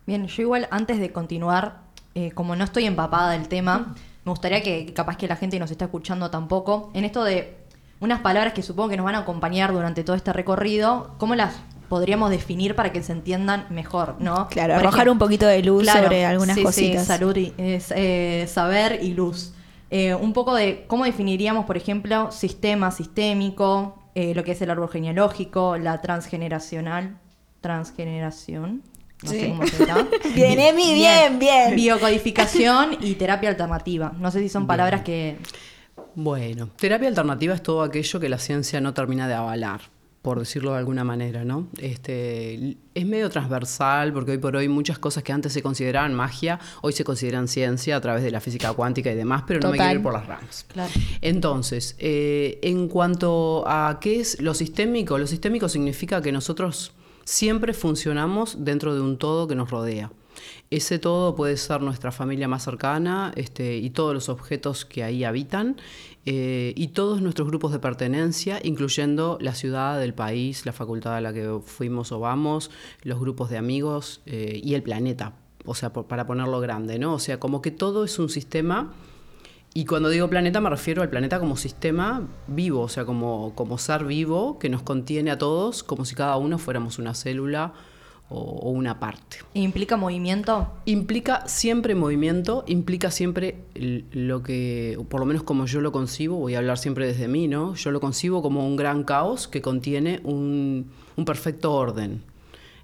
Bien, 0.06 0.26
yo 0.26 0.42
igual 0.42 0.68
antes 0.71 1.00
de 1.00 1.12
continuar, 1.12 1.83
eh, 2.14 2.30
como 2.33 2.54
no 2.54 2.64
estoy 2.64 2.87
empapada 2.87 3.33
del 3.33 3.49
tema, 3.49 3.95
me 4.25 4.30
gustaría 4.30 4.62
que 4.62 4.92
capaz 4.95 5.16
que 5.16 5.26
la 5.26 5.37
gente 5.37 5.59
nos 5.59 5.71
está 5.71 5.87
escuchando 5.87 6.30
tampoco, 6.30 6.90
en 6.95 7.04
esto 7.04 7.25
de 7.25 7.56
unas 8.00 8.21
palabras 8.21 8.52
que 8.52 8.62
supongo 8.62 8.90
que 8.90 8.97
nos 8.97 9.04
van 9.04 9.14
a 9.14 9.21
acompañar 9.21 9.73
durante 9.73 10.04
todo 10.04 10.14
este 10.14 10.33
recorrido, 10.33 11.14
¿cómo 11.18 11.35
las 11.35 11.56
podríamos 11.88 12.31
definir 12.31 12.75
para 12.75 12.93
que 12.93 13.02
se 13.02 13.12
entiendan 13.12 13.66
mejor, 13.71 14.16
¿no? 14.21 14.49
Claro, 14.49 14.75
Por 14.75 14.83
arrojar 14.83 15.07
ejemplo- 15.07 15.12
un 15.12 15.19
poquito 15.19 15.47
de 15.47 15.62
luz 15.62 15.83
Claro, 15.85 16.05
sobre 16.05 16.25
algunas 16.26 16.57
sí, 16.57 16.62
cositas. 16.62 17.02
Sí, 17.02 17.07
salud 17.07 17.37
y, 17.37 17.52
es, 17.59 17.93
eh, 17.97 18.47
saber 18.49 19.00
y 19.02 19.14
luz. 19.14 19.52
Eh, 19.90 20.14
un 20.14 20.33
poco 20.33 20.55
de 20.55 20.85
cómo 20.88 21.05
definiríamos, 21.05 21.64
por 21.64 21.76
ejemplo, 21.76 22.31
sistema 22.33 22.90
sistémico, 22.90 24.02
eh, 24.14 24.35
lo 24.35 24.43
que 24.45 24.52
es 24.52 24.62
el 24.62 24.71
árbol 24.71 24.88
genealógico, 24.88 25.76
la 25.78 26.00
transgeneracional, 26.00 27.19
transgeneración, 27.61 28.83
no 29.23 29.31
sé 29.31 29.40
Sí. 29.40 29.49
cómo 29.49 29.66
se 29.66 29.87
llama. 29.87 30.09
Bien, 30.35 30.59
Emi, 30.61 30.93
bien, 30.95 31.38
bien. 31.38 31.75
Biocodificación 31.76 32.97
y 33.00 33.14
terapia 33.14 33.49
alternativa. 33.49 34.12
No 34.19 34.31
sé 34.31 34.40
si 34.40 34.49
son 34.49 34.66
palabras 34.66 35.02
que... 35.02 35.37
Bueno, 36.14 36.69
terapia 36.76 37.09
alternativa 37.09 37.55
es 37.55 37.62
todo 37.62 37.83
aquello 37.83 38.19
que 38.21 38.28
la 38.28 38.38
ciencia 38.38 38.81
no 38.81 38.93
termina 38.95 39.28
de 39.28 39.35
avalar, 39.35 39.81
por 40.26 40.40
decirlo 40.40 40.73
de 40.73 40.78
alguna 40.78 41.04
manera, 41.04 41.45
¿no? 41.45 41.68
Este, 41.78 42.76
es 42.95 43.06
medio 43.06 43.30
transversal 43.30 44.12
porque 44.12 44.33
hoy 44.33 44.38
por 44.38 44.56
hoy 44.56 44.66
muchas 44.66 44.99
cosas 44.99 45.23
que 45.23 45.33
antes 45.33 45.52
se 45.52 45.62
consideraban 45.62 46.14
magia, 46.14 46.59
hoy 46.83 46.95
se 46.95 47.04
consideran 47.04 47.47
ciencia 47.47 47.95
a 47.95 48.00
través 48.00 48.25
de 48.25 48.33
la 48.33 48.40
física 48.40 48.73
cuántica 48.73 49.12
y 49.12 49.14
demás, 49.14 49.45
pero 49.47 49.61
no 49.61 49.71
me 49.71 49.76
quiero 49.76 49.92
ir 49.92 50.02
por 50.02 50.12
las 50.12 50.26
ramas. 50.26 50.66
Claro. 50.66 50.90
Entonces, 51.21 51.95
eh, 52.00 52.59
en 52.62 52.88
cuanto 52.88 53.62
a 53.68 54.00
qué 54.00 54.18
es 54.18 54.40
lo 54.40 54.52
sistémico, 54.54 55.16
lo 55.16 55.28
sistémico 55.28 55.68
significa 55.68 56.21
que 56.21 56.33
nosotros 56.33 56.90
siempre 57.23 57.73
funcionamos 57.73 58.64
dentro 58.64 58.97
de 58.97 59.02
un 59.02 59.18
todo 59.18 59.47
que 59.47 59.54
nos 59.54 59.71
rodea. 59.71 60.11
Ese 60.71 60.99
todo 60.99 61.37
puede 61.37 61.56
ser 61.56 61.83
nuestra 61.83 62.11
familia 62.11 62.49
más 62.49 62.64
cercana 62.64 63.33
este, 63.37 63.76
y 63.76 63.90
todos 63.90 64.12
los 64.12 64.28
objetos 64.28 64.85
que 64.85 65.04
ahí 65.04 65.23
habitan 65.23 65.76
eh, 66.26 66.73
y 66.76 66.88
todos 66.88 67.23
nuestros 67.23 67.47
grupos 67.49 67.73
de 67.73 67.78
pertenencia, 67.78 68.59
incluyendo 68.62 69.38
la 69.40 69.54
ciudad, 69.54 70.02
el 70.02 70.12
país, 70.12 70.66
la 70.66 70.73
facultad 70.73 71.14
a 71.16 71.21
la 71.21 71.33
que 71.33 71.61
fuimos 71.64 72.11
o 72.12 72.18
vamos, 72.21 72.71
los 73.02 73.18
grupos 73.21 73.49
de 73.49 73.56
amigos 73.59 74.21
eh, 74.26 74.61
y 74.62 74.75
el 74.75 74.83
planeta, 74.83 75.35
o 75.64 75.75
sea, 75.75 75.92
por- 75.92 76.06
para 76.06 76.26
ponerlo 76.26 76.61
grande, 76.61 76.99
¿no? 76.99 77.14
O 77.14 77.18
sea, 77.18 77.38
como 77.40 77.62
que 77.62 77.71
todo 77.71 78.04
es 78.04 78.18
un 78.18 78.28
sistema 78.28 78.92
y 79.73 79.85
cuando 79.85 80.09
digo 80.09 80.28
planeta 80.28 80.61
me 80.61 80.71
refiero 80.71 81.02
al 81.02 81.11
planeta 81.11 81.38
como 81.38 81.56
sistema 81.56 82.26
vivo, 82.47 82.80
o 82.83 82.88
sea, 82.88 83.04
como, 83.04 83.54
como 83.54 83.78
ser 83.78 84.04
vivo 84.04 84.59
que 84.59 84.68
nos 84.68 84.83
contiene 84.83 85.30
a 85.30 85.38
todos, 85.38 85.83
como 85.83 86.04
si 86.04 86.14
cada 86.14 86.37
uno 86.38 86.59
fuéramos 86.59 86.99
una 86.99 87.14
célula 87.14 87.73
o, 88.28 88.38
o 88.38 88.71
una 88.71 88.99
parte. 88.99 89.38
¿Implica 89.54 89.97
movimiento? 89.97 90.73
Implica 90.85 91.47
siempre 91.47 91.95
movimiento, 91.95 92.64
implica 92.66 93.11
siempre 93.11 93.56
lo 93.75 94.42
que, 94.42 94.99
por 95.09 95.21
lo 95.21 95.26
menos 95.26 95.42
como 95.42 95.66
yo 95.66 95.80
lo 95.80 95.92
concibo, 95.92 96.37
voy 96.37 96.54
a 96.54 96.59
hablar 96.59 96.78
siempre 96.78 97.06
desde 97.06 97.28
mí, 97.28 97.49
¿no? 97.49 97.75
Yo 97.75 97.90
lo 97.90 98.00
concibo 98.00 98.42
como 98.42 98.66
un 98.66 98.76
gran 98.76 99.04
caos 99.04 99.49
que 99.49 99.62
contiene 99.62 100.21
un, 100.25 100.90
un 101.16 101.25
perfecto 101.25 101.73
orden. 101.73 102.23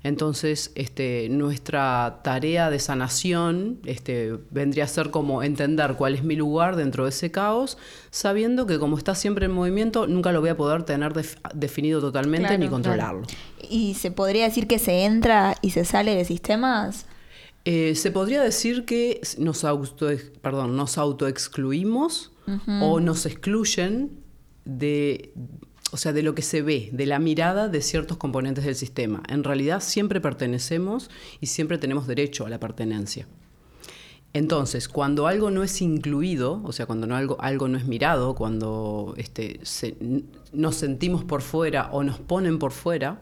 Entonces, 0.04 0.72
este, 0.74 1.28
nuestra 1.28 2.20
tarea 2.24 2.70
de 2.70 2.78
sanación 2.80 3.78
este, 3.84 4.36
vendría 4.50 4.84
a 4.84 4.88
ser 4.88 5.10
como 5.10 5.42
entender 5.44 5.94
cuál 5.94 6.14
es 6.14 6.24
mi 6.24 6.34
lugar 6.34 6.74
dentro 6.76 7.04
de 7.04 7.10
ese 7.10 7.30
caos, 7.30 7.78
sabiendo 8.10 8.66
que 8.66 8.78
como 8.80 8.98
está 8.98 9.14
siempre 9.14 9.46
en 9.46 9.52
movimiento, 9.52 10.06
nunca 10.08 10.32
lo 10.32 10.40
voy 10.40 10.50
a 10.50 10.56
poder 10.56 10.82
tener 10.82 11.12
def- 11.14 11.36
definido 11.54 12.00
totalmente 12.00 12.48
Claro, 12.48 12.58
ni 12.58 12.66
claro. 12.66 12.72
controlarlo. 12.72 13.22
¿Y 13.70 13.94
se 13.94 14.10
podría 14.10 14.44
decir 14.44 14.66
que 14.66 14.78
se 14.80 15.04
entra 15.04 15.54
y 15.62 15.70
se 15.70 15.84
sale 15.84 16.16
de 16.16 16.24
sistemas? 16.24 17.06
Eh, 17.64 17.94
se 17.94 18.10
podría 18.10 18.42
decir 18.42 18.84
que 18.84 19.20
nos, 19.38 19.62
auto, 19.64 20.08
perdón, 20.40 20.76
nos 20.76 20.98
autoexcluimos 20.98 22.32
o 22.80 22.98
nos 22.98 23.24
excluyen 23.24 24.10
de, 24.64 25.32
o 25.92 25.96
sea, 25.96 26.12
de 26.12 26.22
lo 26.22 26.34
que 26.34 26.42
se 26.42 26.62
ve, 26.62 26.88
de 26.92 27.06
la 27.06 27.18
mirada 27.20 27.68
de 27.68 27.80
ciertos 27.82 28.16
componentes 28.16 28.64
del 28.64 28.74
sistema. 28.74 29.22
En 29.28 29.44
realidad 29.44 29.80
siempre 29.80 30.20
pertenecemos 30.20 31.10
y 31.40 31.46
siempre 31.46 31.78
tenemos 31.78 32.06
derecho 32.08 32.44
a 32.46 32.50
la 32.50 32.58
pertenencia. 32.58 33.28
Entonces, 34.34 34.88
cuando 34.88 35.26
algo 35.26 35.50
no 35.50 35.62
es 35.62 35.82
incluido, 35.82 36.62
o 36.64 36.72
sea, 36.72 36.86
cuando 36.86 37.06
no 37.06 37.14
algo, 37.16 37.36
algo 37.40 37.68
no 37.68 37.76
es 37.76 37.84
mirado, 37.86 38.34
cuando 38.34 39.12
este, 39.18 39.60
se- 39.62 39.94
nos 40.52 40.76
sentimos 40.76 41.22
por 41.24 41.42
fuera 41.42 41.90
o 41.92 42.02
nos 42.02 42.18
ponen 42.18 42.58
por 42.58 42.72
fuera, 42.72 43.20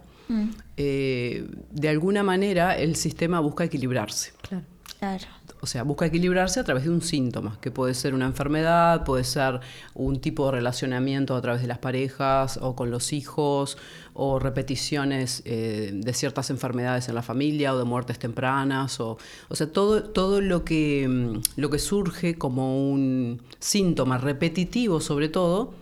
eh, 0.77 1.45
de 1.73 1.89
alguna 1.89 2.23
manera 2.23 2.79
el 2.79 2.95
sistema 2.95 3.41
busca 3.41 3.65
equilibrarse. 3.65 4.33
Claro. 4.43 4.65
Claro. 5.01 5.25
O 5.63 5.67
sea, 5.67 5.83
busca 5.83 6.07
equilibrarse 6.07 6.59
a 6.61 6.65
través 6.65 6.85
de 6.85 6.91
un 6.91 7.03
síntoma, 7.03 7.59
que 7.61 7.71
puede 7.71 7.95
ser 7.95 8.15
una 8.15 8.27
enfermedad, 8.27 9.05
puede 9.05 9.25
ser 9.25 9.61
un 9.95 10.21
tipo 10.21 10.47
de 10.47 10.53
relacionamiento 10.53 11.37
a 11.37 11.41
través 11.43 11.61
de 11.61 11.69
las 11.69 11.79
parejas 11.79 12.59
o 12.63 12.75
con 12.75 12.91
los 12.91 13.13
hijos, 13.13 13.77
o 14.15 14.39
repeticiones 14.39 15.43
eh, 15.45 15.91
de 15.93 16.13
ciertas 16.15 16.51
enfermedades 16.51 17.09
en 17.09 17.15
la 17.15 17.23
familia 17.23 17.75
o 17.75 17.79
de 17.79 17.85
muertes 17.85 18.19
tempranas, 18.19 19.01
o, 19.01 19.19
o 19.49 19.55
sea, 19.55 19.71
todo, 19.71 20.03
todo 20.03 20.41
lo, 20.41 20.65
que, 20.65 21.07
mm, 21.09 21.61
lo 21.61 21.71
que 21.71 21.79
surge 21.79 22.37
como 22.37 22.91
un 22.91 23.43
síntoma 23.59 24.19
repetitivo 24.19 25.01
sobre 25.01 25.29
todo, 25.29 25.75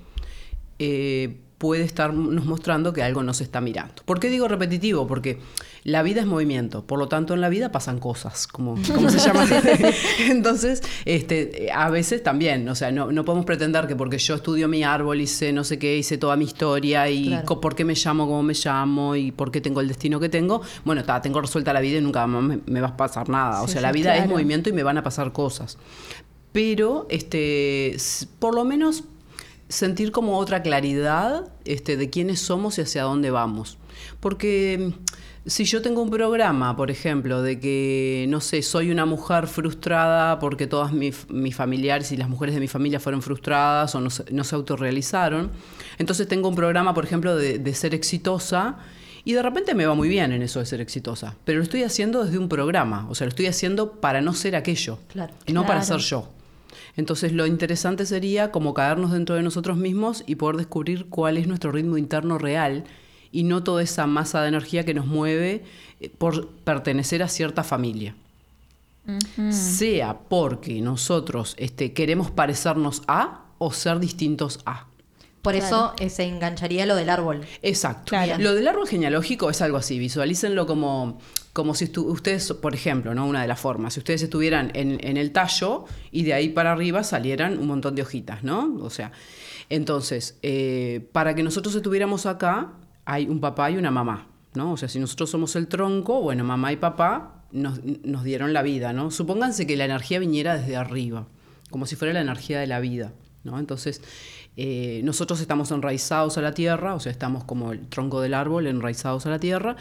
eh, 0.78 1.38
puede 1.58 1.82
estarnos 1.82 2.44
mostrando 2.46 2.92
que 2.92 3.02
algo 3.02 3.22
no 3.24 3.34
se 3.34 3.42
está 3.42 3.60
mirando. 3.60 4.02
¿Por 4.04 4.20
qué 4.20 4.30
digo 4.30 4.46
repetitivo? 4.46 5.06
Porque 5.08 5.40
la 5.84 6.02
vida 6.02 6.20
es 6.20 6.26
movimiento, 6.26 6.84
por 6.86 6.98
lo 7.00 7.08
tanto 7.08 7.34
en 7.34 7.40
la 7.40 7.48
vida 7.48 7.72
pasan 7.72 7.98
cosas, 7.98 8.46
como, 8.46 8.76
como 8.94 9.10
se 9.10 9.18
llama. 9.18 9.44
Entonces, 10.28 10.82
este, 11.04 11.68
a 11.74 11.90
veces 11.90 12.22
también, 12.22 12.68
o 12.68 12.74
sea, 12.74 12.92
no, 12.92 13.10
no 13.10 13.24
podemos 13.24 13.44
pretender 13.44 13.86
que 13.86 13.96
porque 13.96 14.18
yo 14.18 14.34
estudio 14.36 14.68
mi 14.68 14.84
árbol 14.84 15.20
y 15.20 15.26
sé 15.26 15.52
no 15.52 15.64
sé 15.64 15.78
qué, 15.78 15.96
hice 15.98 16.16
toda 16.18 16.36
mi 16.36 16.44
historia 16.44 17.08
y 17.10 17.26
Claro. 17.28 17.60
por 17.60 17.74
qué 17.74 17.84
me 17.84 17.94
llamo 17.94 18.26
como 18.26 18.42
me 18.42 18.54
llamo 18.54 19.16
y 19.16 19.32
por 19.32 19.50
qué 19.50 19.60
tengo 19.60 19.80
el 19.80 19.88
destino 19.88 20.20
que 20.20 20.28
tengo, 20.28 20.62
bueno, 20.84 21.04
ta, 21.04 21.20
tengo 21.20 21.40
resuelta 21.40 21.72
la 21.72 21.80
vida 21.80 21.98
y 21.98 22.02
nunca 22.02 22.26
más 22.26 22.42
me, 22.42 22.60
me 22.66 22.80
va 22.80 22.88
a 22.88 22.96
pasar 22.96 23.28
nada. 23.28 23.62
o 23.62 23.66
sea, 23.68 23.80
sí, 23.80 23.82
la 23.82 23.92
vida 23.92 24.16
es 24.16 24.28
movimiento 24.28 24.68
y 24.70 24.72
me 24.72 24.82
van 24.82 24.98
a 24.98 25.02
pasar 25.02 25.32
cosas. 25.32 25.76
Pero, 26.52 27.06
este, 27.10 27.96
por 28.38 28.54
lo 28.54 28.64
menos 28.64 29.04
sentir 29.68 30.12
como 30.12 30.38
otra 30.38 30.62
claridad 30.62 31.48
este, 31.64 31.96
de 31.96 32.10
quiénes 32.10 32.40
somos 32.40 32.78
y 32.78 32.82
hacia 32.82 33.02
dónde 33.02 33.30
vamos. 33.30 33.76
Porque 34.20 34.92
mm, 34.94 35.48
si 35.48 35.64
yo 35.64 35.82
tengo 35.82 36.02
un 36.02 36.10
programa, 36.10 36.76
por 36.76 36.90
ejemplo, 36.90 37.42
de 37.42 37.58
que, 37.60 38.26
no 38.28 38.40
sé, 38.40 38.62
soy 38.62 38.90
una 38.90 39.06
mujer 39.06 39.46
frustrada 39.46 40.38
porque 40.38 40.66
todas 40.66 40.92
mis, 40.92 41.28
mis 41.30 41.54
familiares 41.54 42.12
y 42.12 42.16
las 42.16 42.28
mujeres 42.28 42.54
de 42.54 42.60
mi 42.60 42.68
familia 42.68 43.00
fueron 43.00 43.22
frustradas 43.22 43.94
o 43.94 44.00
no 44.00 44.10
se, 44.10 44.24
no 44.32 44.44
se 44.44 44.54
autorrealizaron, 44.54 45.50
entonces 45.98 46.28
tengo 46.28 46.48
un 46.48 46.54
programa, 46.54 46.94
por 46.94 47.04
ejemplo, 47.04 47.34
de, 47.36 47.58
de 47.58 47.74
ser 47.74 47.94
exitosa 47.94 48.76
y 49.24 49.32
de 49.32 49.42
repente 49.42 49.74
me 49.74 49.84
va 49.86 49.94
muy 49.94 50.08
bien 50.08 50.32
en 50.32 50.42
eso 50.42 50.60
de 50.60 50.66
ser 50.66 50.80
exitosa, 50.80 51.36
pero 51.44 51.58
lo 51.58 51.64
estoy 51.64 51.82
haciendo 51.82 52.24
desde 52.24 52.38
un 52.38 52.48
programa, 52.48 53.06
o 53.10 53.14
sea, 53.14 53.26
lo 53.26 53.30
estoy 53.30 53.46
haciendo 53.46 54.00
para 54.00 54.20
no 54.20 54.32
ser 54.32 54.54
aquello, 54.56 54.98
Claro. 55.12 55.32
no 55.52 55.66
para 55.66 55.82
ser 55.82 55.98
yo. 55.98 56.28
Entonces 56.96 57.32
lo 57.32 57.46
interesante 57.46 58.06
sería 58.06 58.50
como 58.50 58.74
caernos 58.74 59.12
dentro 59.12 59.34
de 59.34 59.42
nosotros 59.42 59.76
mismos 59.76 60.24
y 60.26 60.36
poder 60.36 60.56
descubrir 60.56 61.06
cuál 61.08 61.36
es 61.36 61.46
nuestro 61.46 61.72
ritmo 61.72 61.96
interno 61.98 62.38
real 62.38 62.84
y 63.30 63.44
no 63.44 63.62
toda 63.62 63.82
esa 63.82 64.06
masa 64.06 64.42
de 64.42 64.48
energía 64.48 64.84
que 64.84 64.94
nos 64.94 65.06
mueve 65.06 65.64
eh, 66.00 66.10
por 66.10 66.48
pertenecer 66.48 67.22
a 67.22 67.28
cierta 67.28 67.64
familia. 67.64 68.14
Sea 69.50 70.18
porque 70.28 70.82
nosotros 70.82 71.54
este, 71.58 71.94
queremos 71.94 72.30
parecernos 72.30 73.02
a 73.06 73.46
o 73.56 73.72
ser 73.72 74.00
distintos 74.00 74.60
a. 74.66 74.86
Por 75.42 75.54
Claro. 75.54 75.66
eso 75.66 75.92
eh, 75.98 76.10
se 76.10 76.24
engancharía 76.24 76.84
lo 76.84 76.96
del 76.96 77.08
árbol. 77.10 77.40
Exacto. 77.62 78.10
Claro. 78.10 78.36
Lo 78.38 78.54
del 78.54 78.66
árbol 78.68 78.88
genealógico 78.88 79.50
es 79.50 79.62
algo 79.62 79.76
así, 79.78 79.98
visualícenlo 79.98 80.66
como, 80.66 81.18
como 81.52 81.74
si 81.74 81.90
ustedes, 81.96 82.52
por 82.54 82.74
ejemplo, 82.74 83.14
¿no? 83.14 83.26
una 83.26 83.42
de 83.42 83.48
las 83.48 83.60
formas, 83.60 83.94
si 83.94 84.00
ustedes 84.00 84.22
estuvieran 84.22 84.70
en, 84.74 84.98
en 85.02 85.16
el 85.16 85.30
tallo 85.32 85.84
y 86.10 86.24
de 86.24 86.34
ahí 86.34 86.48
para 86.48 86.72
arriba 86.72 87.04
salieran 87.04 87.58
un 87.58 87.66
montón 87.68 87.94
de 87.94 88.02
hojitas, 88.02 88.42
¿no? 88.42 88.76
O 88.82 88.90
sea, 88.90 89.12
entonces, 89.70 90.38
eh, 90.42 91.08
para 91.12 91.34
que 91.34 91.42
nosotros 91.42 91.74
estuviéramos 91.74 92.26
acá, 92.26 92.72
hay 93.04 93.26
un 93.28 93.40
papá 93.40 93.70
y 93.70 93.76
una 93.76 93.90
mamá, 93.90 94.26
¿no? 94.54 94.72
O 94.72 94.76
sea, 94.76 94.88
si 94.88 94.98
nosotros 94.98 95.30
somos 95.30 95.54
el 95.56 95.68
tronco, 95.68 96.20
bueno, 96.20 96.42
mamá 96.44 96.72
y 96.72 96.76
papá 96.76 97.44
nos, 97.52 97.80
nos 97.84 98.24
dieron 98.24 98.52
la 98.52 98.62
vida, 98.62 98.92
¿no? 98.92 99.10
Supónganse 99.10 99.66
que 99.66 99.76
la 99.76 99.84
energía 99.84 100.18
viniera 100.18 100.56
desde 100.58 100.76
arriba, 100.76 101.26
como 101.70 101.86
si 101.86 101.96
fuera 101.96 102.12
la 102.14 102.20
energía 102.22 102.60
de 102.60 102.66
la 102.66 102.80
vida, 102.80 103.12
¿no? 103.44 103.58
Entonces, 103.58 104.00
eh, 104.60 105.02
nosotros 105.04 105.40
estamos 105.40 105.70
enraizados 105.70 106.36
a 106.36 106.42
la 106.42 106.52
tierra, 106.52 106.96
o 106.96 106.98
sea, 106.98 107.12
estamos 107.12 107.44
como 107.44 107.70
el 107.70 107.86
tronco 107.86 108.20
del 108.20 108.34
árbol 108.34 108.66
enraizados 108.66 109.24
a 109.24 109.30
la 109.30 109.38
tierra, 109.38 109.76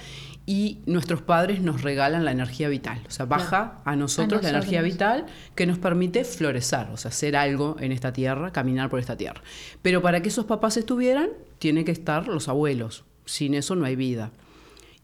y 0.45 0.77
nuestros 0.85 1.23
padres 1.23 1.61
nos 1.63 1.81
regalan 1.81 2.23
la 2.25 2.31
energía 2.31 2.69
vital, 2.69 3.01
o 3.07 3.09
sea, 3.09 3.25
baja 3.25 3.81
a 3.85 3.95
nosotros, 3.95 4.43
la 4.43 4.49
energía 4.49 4.83
vital 4.83 5.25
que 5.55 5.65
nos 5.65 5.79
permite 5.79 6.23
florecer, 6.23 6.89
o 6.93 6.97
sea, 6.97 7.09
hacer 7.09 7.35
algo 7.35 7.75
en 7.79 7.91
esta 7.91 8.13
tierra, 8.13 8.51
caminar 8.51 8.91
por 8.91 8.99
esta 8.99 9.17
tierra. 9.17 9.41
Pero 9.81 10.03
para 10.03 10.21
que 10.21 10.29
esos 10.29 10.45
papás 10.45 10.77
estuvieran, 10.77 11.29
tienen 11.57 11.83
que 11.83 11.91
estar 11.91 12.27
los 12.27 12.47
abuelos, 12.47 13.03
sin 13.25 13.55
eso 13.55 13.75
no 13.75 13.83
hay 13.83 13.95
vida 13.95 14.29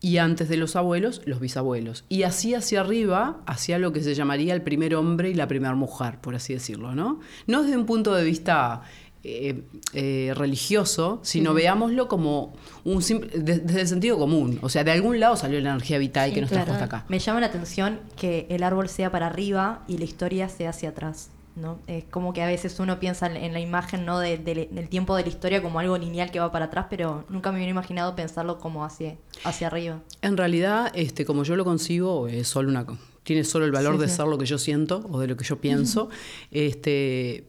y 0.03 0.17
antes 0.17 0.49
de 0.49 0.57
los 0.57 0.75
abuelos, 0.75 1.21
los 1.23 1.39
bisabuelos. 1.39 2.03
Y 2.09 2.23
así 2.23 2.53
hacia 2.53 2.81
arriba, 2.81 3.37
hacia 3.45 3.79
lo 3.79 3.93
que 3.93 4.03
se 4.03 4.13
llamaría 4.15 4.53
el 4.53 4.61
primer 4.61 4.95
hombre 4.95 5.29
y 5.29 5.33
la 5.33 5.47
primera 5.47 5.75
mujer, 5.75 6.19
por 6.19 6.35
así 6.35 6.53
decirlo, 6.53 6.93
¿no? 6.93 7.21
No 7.47 7.63
desde 7.63 7.77
un 7.77 7.85
punto 7.85 8.13
de 8.13 8.25
vista 8.25 8.81
eh, 9.25 9.63
eh, 9.93 10.33
religioso, 10.35 11.19
sino 11.23 11.53
veámoslo 11.53 12.09
como 12.09 12.53
un 12.83 12.99
desde 12.99 13.81
el 13.81 13.87
sentido 13.87 14.17
común. 14.17 14.59
O 14.61 14.67
sea, 14.67 14.83
de 14.83 14.91
algún 14.91 15.19
lado 15.19 15.37
salió 15.37 15.61
la 15.61 15.69
energía 15.69 15.97
vital 15.97 16.33
que 16.33 16.41
nos 16.41 16.49
trajo 16.49 16.73
hasta 16.73 16.85
acá. 16.85 17.05
Me 17.07 17.19
llama 17.19 17.39
la 17.39 17.47
atención 17.47 18.01
que 18.17 18.47
el 18.49 18.63
árbol 18.63 18.89
sea 18.89 19.11
para 19.11 19.27
arriba 19.27 19.83
y 19.87 19.97
la 19.97 20.03
historia 20.03 20.49
sea 20.49 20.71
hacia 20.71 20.89
atrás. 20.89 21.29
¿no? 21.55 21.79
Es 21.87 22.03
como 22.05 22.33
que 22.33 22.41
a 22.41 22.47
veces 22.47 22.79
uno 22.79 22.99
piensa 22.99 23.27
en 23.27 23.53
la 23.53 23.59
imagen 23.59 24.05
¿no? 24.05 24.19
del 24.19 24.89
tiempo 24.89 25.15
de 25.15 25.23
la 25.23 25.29
historia 25.29 25.61
como 25.61 25.79
algo 25.79 25.97
lineal 25.97 26.31
que 26.31 26.39
va 26.39 26.51
para 26.51 26.65
atrás, 26.65 26.87
pero 26.89 27.23
nunca 27.29 27.51
me 27.51 27.59
hubiera 27.59 27.71
imaginado 27.71 28.15
pensarlo 28.15 28.59
como 28.59 28.83
hacia, 28.83 29.15
hacia 29.45 29.67
arriba. 29.67 30.01
En 30.21 30.35
realidad, 30.35 30.91
este, 30.95 31.25
como 31.25 31.43
yo 31.43 31.55
lo 31.55 31.63
concibo, 31.63 32.27
es 32.27 32.47
solo 32.47 32.69
una 32.69 32.85
tiene 33.23 33.45
solo 33.45 33.63
el 33.63 33.71
valor 33.71 33.97
de 33.97 34.09
ser 34.09 34.27
lo 34.27 34.37
que 34.37 34.45
yo 34.45 34.57
siento 34.57 35.07
o 35.09 35.17
de 35.19 35.27
lo 35.27 35.37
que 35.37 35.45
yo 35.45 35.61
pienso. 35.61 36.09
este, 36.51 37.45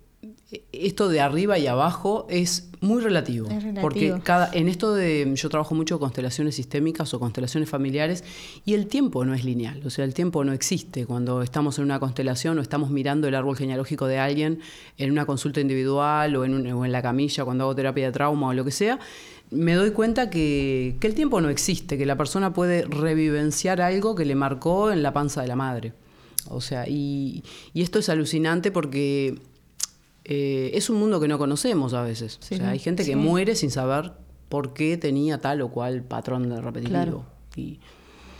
esto 0.73 1.08
de 1.08 1.20
arriba 1.20 1.58
y 1.58 1.66
abajo 1.66 2.26
es 2.28 2.70
muy 2.80 3.02
relativo, 3.02 3.49
porque 3.80 4.14
cada 4.23 4.50
en 4.52 4.68
esto 4.68 4.94
de 4.94 5.32
yo 5.34 5.49
trabajo 5.49 5.75
mucho 5.75 5.99
constelaciones 5.99 6.54
sistémicas 6.56 7.14
o 7.14 7.20
constelaciones 7.20 7.68
familiares 7.70 8.25
y 8.66 8.75
el 8.75 8.87
tiempo 8.87 9.25
no 9.25 9.34
es 9.34 9.44
lineal, 9.44 9.80
o 9.87 9.90
sea, 9.90 10.04
el 10.04 10.12
tiempo 10.12 10.44
no 10.44 10.52
existe 10.52 11.06
cuando 11.06 11.42
estamos 11.42 11.78
en 11.78 11.84
una 11.84 11.99
constelación 11.99 12.58
o 12.58 12.62
estamos 12.62 12.90
mirando 12.90 13.26
el 13.26 13.34
árbol 13.34 13.56
genealógico 13.56 14.06
de 14.06 14.18
alguien 14.18 14.61
en 14.99 15.11
una 15.11 15.25
consulta 15.25 15.61
individual 15.61 16.37
o 16.37 16.44
en, 16.44 16.66
en 16.66 16.92
la 16.92 17.02
camilla 17.02 17.44
cuando 17.44 17.64
hago 17.64 17.75
terapia 17.75 18.06
de 18.06 18.12
trauma 18.12 18.49
o 18.49 18.52
lo 18.52 18.64
que 18.64 18.70
sea, 18.70 18.99
me 19.50 19.75
doy 19.75 19.90
cuenta 19.92 20.30
que, 20.30 20.96
que 21.00 21.06
el 21.06 21.14
tiempo 21.14 21.40
no 21.40 21.49
existe, 21.49 21.96
que 21.96 22.06
la 22.06 22.16
persona 22.16 22.52
puede 22.52 22.82
revivenciar 22.82 23.80
algo 23.80 24.14
que 24.14 24.25
le 24.25 24.34
marcó 24.34 24.90
en 24.90 25.02
la 25.02 25.12
panza 25.12 25.42
de 25.42 25.49
la 25.49 25.56
madre. 25.56 25.92
O 26.49 26.61
sea, 26.61 26.87
y, 26.88 27.42
y 27.73 27.82
esto 27.82 27.99
es 27.99 28.08
alucinante 28.08 28.70
porque 28.70 29.38
eh, 30.25 30.71
es 30.75 30.90
un 30.90 30.99
mundo 30.99 31.21
que 31.21 31.28
no 31.28 31.38
conocemos 31.38 31.95
a 31.95 32.02
veces. 32.02 32.38
o 32.40 32.45
sea, 32.45 32.71
hay 32.71 32.78
gente 32.78 33.04
que 33.04 33.16
muere 33.16 33.54
sin 33.57 33.71
saber 33.71 34.12
por 34.49 34.73
qué 34.73 34.97
tenía 34.97 35.38
tal 35.38 35.62
o 35.62 35.69
cual 35.69 36.02
patrón 36.02 36.49
de 36.49 36.61
repetitivo. 36.61 37.25
Y, 37.57 37.81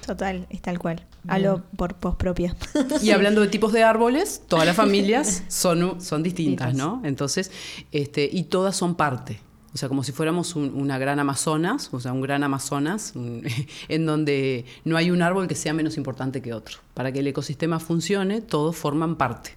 Total, 0.07 0.47
es 0.51 0.61
tal 0.61 0.79
cual. 0.79 1.07
Hablo 1.29 1.63
por 1.77 1.95
post 1.95 2.19
propia. 2.19 2.55
Y 3.03 3.11
hablando 3.11 3.41
de 3.41 3.49
tipos 3.49 3.73
de 3.73 3.83
árboles, 3.83 4.43
todas 4.49 4.67
las 4.67 4.77
familias 4.77 5.45
son, 5.49 6.01
son 6.01 6.23
distintas, 6.23 6.75
¿no? 6.75 7.01
Entonces, 7.05 7.51
este, 7.91 8.29
y 8.31 8.45
todas 8.45 8.77
son 8.77 8.95
parte. 8.97 9.41
O 9.73 9.77
sea, 9.79 9.89
como 9.89 10.05
si 10.05 10.13
fuéramos 10.13 10.55
una 10.55 10.99
gran 10.99 11.19
Amazonas, 11.19 11.89
o 11.93 12.01
sea, 12.01 12.13
un 12.13 12.21
gran 12.21 12.45
Amazonas, 12.45 13.13
en 13.89 14.07
donde 14.07 14.67
no 14.85 14.97
hay 14.97 15.11
un 15.11 15.23
árbol 15.23 15.49
que 15.49 15.55
sea 15.55 15.73
menos 15.73 15.97
importante 15.97 16.43
que 16.43 16.53
otro. 16.53 16.79
Para 16.93 17.11
que 17.11 17.21
el 17.21 17.27
ecosistema 17.27 17.81
funcione, 17.81 18.41
todos 18.41 18.77
forman 18.77 19.17
parte. 19.17 19.57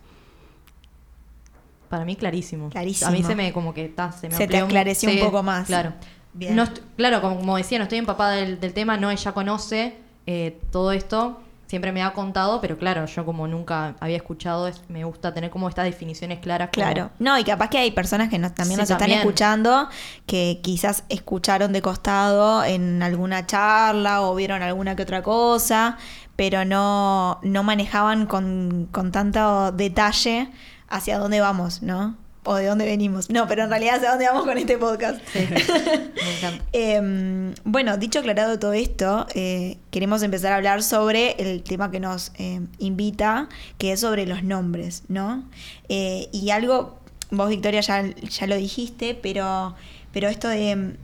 Para 1.89 2.05
mí 2.05 2.15
clarísimo. 2.15 2.69
Clarísimo. 2.69 3.09
A 3.09 3.11
mí 3.11 3.23
se 3.23 3.35
me 3.35 3.53
como 3.53 3.73
que 3.73 3.85
está, 3.85 4.11
se 4.11 4.29
me 4.29 4.35
Se 4.35 4.47
te 4.47 4.57
aclareció 4.57 5.09
un 5.09 5.19
poco 5.19 5.43
más. 5.43 5.67
Claro. 5.67 5.93
No 6.33 6.65
claro, 6.95 7.21
como, 7.21 7.57
decía, 7.57 7.79
no 7.79 7.83
estoy 7.83 7.97
empapada 7.97 8.33
del, 8.33 8.73
tema, 8.73 8.97
no 8.97 9.09
ella 9.09 9.31
conoce 9.31 9.97
eh, 10.27 10.59
todo 10.71 10.91
esto, 10.91 11.41
siempre 11.67 11.91
me 11.91 12.01
ha 12.03 12.13
contado, 12.13 12.61
pero 12.61 12.77
claro, 12.77 13.05
yo 13.05 13.25
como 13.25 13.47
nunca 13.47 13.95
había 13.99 14.17
escuchado, 14.17 14.69
me 14.87 15.03
gusta 15.03 15.33
tener 15.33 15.49
como 15.49 15.67
estas 15.67 15.85
definiciones 15.85 16.39
claras. 16.39 16.69
Claro, 16.71 17.11
no, 17.19 17.37
y 17.39 17.43
capaz 17.43 17.69
que 17.69 17.77
hay 17.77 17.91
personas 17.91 18.29
que 18.29 18.37
también 18.39 18.79
nos 18.79 18.89
están 18.89 19.11
escuchando, 19.11 19.89
que 20.25 20.59
quizás 20.61 21.03
escucharon 21.09 21.73
de 21.73 21.81
costado 21.81 22.63
en 22.63 23.01
alguna 23.01 23.45
charla 23.45 24.21
o 24.21 24.35
vieron 24.35 24.61
alguna 24.61 24.95
que 24.95 25.03
otra 25.03 25.23
cosa, 25.23 25.97
pero 26.35 26.65
no, 26.65 27.39
no 27.41 27.63
manejaban 27.63 28.27
con, 28.27 28.87
con 28.91 29.11
tanto 29.11 29.71
detalle 29.71 30.49
hacia 30.87 31.19
dónde 31.19 31.39
vamos, 31.39 31.81
¿no? 31.81 32.17
O 32.43 32.55
de 32.55 32.65
dónde 32.65 32.85
venimos. 32.85 33.29
No, 33.29 33.45
pero 33.47 33.63
en 33.63 33.69
realidad 33.69 33.95
hacia 33.95 34.11
dónde 34.11 34.25
vamos 34.25 34.45
con 34.45 34.57
este 34.57 34.77
podcast. 34.77 35.19
Me. 35.35 36.61
Em, 36.71 37.53
bueno, 37.65 37.97
dicho 37.97 38.19
aclarado 38.19 38.57
todo 38.57 38.73
esto, 38.73 39.27
eh, 39.35 39.77
queremos 39.91 40.23
empezar 40.23 40.53
a 40.53 40.55
hablar 40.55 40.81
sobre 40.81 41.35
el 41.39 41.61
tema 41.63 41.91
que 41.91 41.99
nos 41.99 42.31
em, 42.35 42.67
invita, 42.79 43.49
que 43.77 43.91
es 43.91 43.99
sobre 43.99 44.25
los 44.25 44.43
nombres, 44.43 45.03
¿no? 45.09 45.43
Eh, 45.89 46.29
y 46.31 46.51
algo, 46.51 46.99
vos 47.31 47.49
Victoria 47.49 47.81
ya, 47.81 48.05
ya 48.05 48.47
lo 48.47 48.55
dijiste, 48.55 49.13
pero, 49.21 49.75
pero 50.13 50.29
esto 50.29 50.47
de 50.47 50.71
em, 50.71 50.97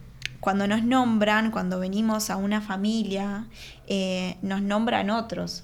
cuando 0.44 0.68
nos 0.68 0.84
nombran, 0.84 1.52
cuando 1.52 1.80
venimos 1.80 2.30
a 2.30 2.36
una 2.36 2.60
familia, 2.60 3.48
eh, 3.88 4.36
nos 4.42 4.62
nombran 4.62 5.10
otros, 5.10 5.64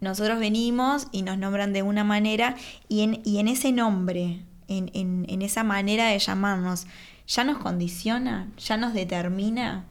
nosotros 0.00 0.38
venimos 0.38 1.08
y 1.12 1.22
nos 1.22 1.38
nombran 1.38 1.72
de 1.72 1.82
una 1.82 2.04
manera 2.04 2.56
y 2.88 3.02
en, 3.02 3.20
y 3.24 3.38
en 3.38 3.48
ese 3.48 3.72
nombre, 3.72 4.40
en, 4.68 4.90
en, 4.94 5.42
esa 5.42 5.64
manera 5.64 6.08
de 6.08 6.18
llamarnos, 6.18 6.86
ya 7.26 7.44
nos 7.44 7.58
condiciona, 7.58 8.50
ya 8.56 8.76
nos 8.76 8.94
determina, 8.94 9.86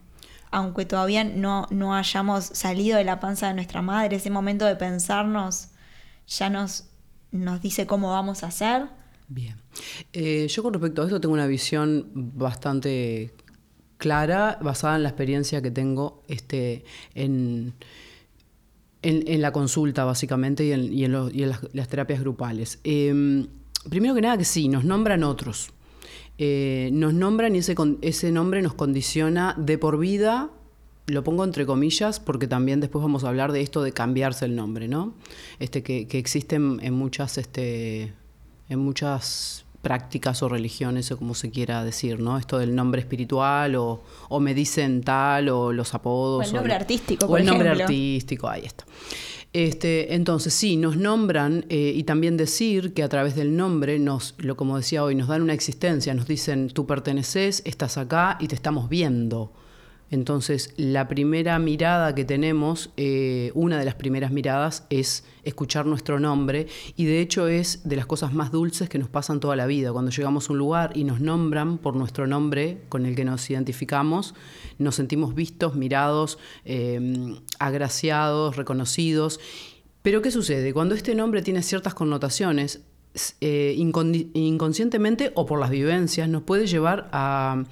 aunque 0.51 0.85
todavía 0.85 1.23
no, 1.23 1.67
no 1.69 1.95
hayamos 1.95 2.45
salido 2.45 2.97
de 2.97 3.03
la 3.03 3.19
panza 3.19 3.47
de 3.49 3.53
nuestra 3.53 3.81
madre, 3.81 4.15
ese 4.15 4.29
momento 4.29 4.65
de 4.65 4.75
pensarnos, 4.75 5.69
ya 6.27 6.49
nos, 6.49 6.85
nos 7.31 7.61
dice 7.61 7.85
cómo 7.85 8.11
vamos 8.11 8.43
a 8.43 8.47
hacer. 8.47 8.87
Bien. 9.27 9.57
Eh, 10.13 10.47
yo 10.47 10.63
con 10.63 10.73
respecto 10.73 11.03
a 11.03 11.05
esto 11.05 11.21
tengo 11.21 11.33
una 11.33 11.45
visión 11.45 12.09
bastante 12.13 13.31
clara, 13.97 14.57
basada 14.61 14.95
en 14.95 15.03
la 15.03 15.09
experiencia 15.09 15.61
que 15.61 15.69
tengo 15.69 16.23
este, 16.27 16.83
en 17.13 17.75
en, 19.01 19.41
la 19.41 19.51
consulta, 19.51 20.03
básicamente, 20.03 20.65
y 20.65 21.03
en, 21.03 21.11
las, 21.11 21.87
terapias 21.87 22.19
grupales. 22.19 22.79
Em, 22.83 23.47
primero 23.89 24.15
que 24.15 24.21
nada, 24.21 24.37
que 24.37 24.45
sí, 24.45 24.67
nos 24.67 24.83
nombran 24.83 25.23
otros. 25.23 25.71
Eh, 26.37 26.89
nos 26.93 27.13
nombran 27.13 27.55
y 27.55 27.59
ese, 27.59 27.75
ese 28.01 28.31
nombre 28.31 28.61
nos 28.61 28.73
condiciona 28.73 29.55
de 29.57 29.77
por 29.77 29.97
vida 29.99 30.51
lo 31.07 31.23
pongo 31.23 31.43
entre 31.43 31.65
comillas 31.65 32.19
porque 32.19 32.47
también 32.47 32.79
después 32.79 33.01
vamos 33.01 33.23
a 33.23 33.29
hablar 33.29 33.51
de 33.51 33.61
esto 33.61 33.81
de 33.81 33.91
cambiarse 33.91 34.45
el 34.45 34.55
nombre, 34.55 34.87
¿no? 34.87 35.15
Este, 35.59 35.83
que, 35.83 36.07
que 36.07 36.19
existen 36.19 36.79
en 36.81 36.93
muchas, 36.93 37.37
este, 37.37 38.13
en 38.69 38.79
muchas 38.79 39.65
prácticas 39.81 40.43
o 40.43 40.49
religiones 40.49 41.11
o 41.11 41.17
como 41.17 41.33
se 41.33 41.49
quiera 41.49 41.83
decir, 41.83 42.19
¿no? 42.19 42.37
Esto 42.37 42.57
del 42.57 42.75
nombre 42.75 43.01
espiritual 43.01 43.75
o, 43.75 44.01
me 44.39 44.53
dicen 44.53 45.01
tal 45.01 45.49
o 45.49 45.71
los 45.71 45.93
apodos. 45.93 46.47
O 46.47 46.49
el 46.49 46.55
nombre 46.55 46.73
artístico, 46.73 47.25
o 47.25 47.37
el 47.37 47.45
nombre 47.45 47.69
artístico, 47.69 48.49
ahí 48.49 48.65
está. 48.65 48.85
Este, 49.51 50.13
entonces 50.13 50.53
sí, 50.53 50.77
nos 50.77 50.95
nombran 50.95 51.65
eh, 51.69 51.93
y 51.95 52.03
también 52.03 52.37
decir 52.37 52.93
que 52.93 53.01
a 53.01 53.09
través 53.09 53.35
del 53.35 53.55
nombre 53.55 53.97
nos, 53.97 54.35
lo 54.37 54.55
como 54.55 54.77
decía 54.77 55.03
hoy, 55.03 55.15
nos 55.15 55.27
dan 55.27 55.41
una 55.41 55.53
existencia, 55.53 56.13
nos 56.13 56.27
dicen 56.27 56.69
tú 56.69 56.85
perteneces, 56.85 57.63
estás 57.65 57.97
acá 57.97 58.37
y 58.39 58.47
te 58.47 58.55
estamos 58.55 58.89
viendo. 58.89 59.53
Entonces, 60.11 60.73
la 60.77 61.07
primera 61.07 61.59
mirada 61.59 62.15
que 62.15 62.25
tenemos, 62.25 62.89
eh, 62.97 63.51
una 63.53 63.77
de 63.77 63.85
las 63.85 63.95
primeras 63.95 64.31
miradas 64.31 64.85
es 64.89 65.23
escuchar 65.43 65.85
nuestro 65.85 66.19
nombre 66.19 66.67
y 66.95 67.05
de 67.05 67.21
hecho 67.21 67.47
es 67.47 67.87
de 67.87 67.95
las 67.95 68.05
cosas 68.05 68.33
más 68.33 68.51
dulces 68.51 68.89
que 68.89 68.97
nos 68.97 69.09
pasan 69.09 69.39
toda 69.39 69.55
la 69.55 69.67
vida. 69.67 69.93
Cuando 69.93 70.11
llegamos 70.11 70.49
a 70.49 70.53
un 70.53 70.59
lugar 70.59 70.91
y 70.95 71.03
nos 71.03 71.21
nombran 71.21 71.77
por 71.77 71.95
nuestro 71.95 72.25
nombre 72.25 72.81
con 72.89 73.05
el 73.05 73.15
que 73.15 73.23
nos 73.23 73.47
identificamos, 73.49 74.33
nos 74.79 74.95
sentimos 74.95 75.35
vistos, 75.35 75.75
mirados, 75.75 76.39
eh, 76.65 77.35
agraciados, 77.59 78.55
reconocidos. 78.55 79.39
Pero 80.01 80.21
¿qué 80.21 80.31
sucede? 80.31 80.73
Cuando 80.73 80.95
este 80.95 81.13
nombre 81.13 81.41
tiene 81.41 81.61
ciertas 81.61 81.93
connotaciones, 81.93 82.81
eh, 83.41 83.73
inconscientemente 83.75 85.31
o 85.35 85.45
por 85.45 85.59
las 85.59 85.69
vivencias, 85.69 86.29
nos 86.29 86.43
puede 86.43 86.67
llevar 86.67 87.09
a 87.11 87.63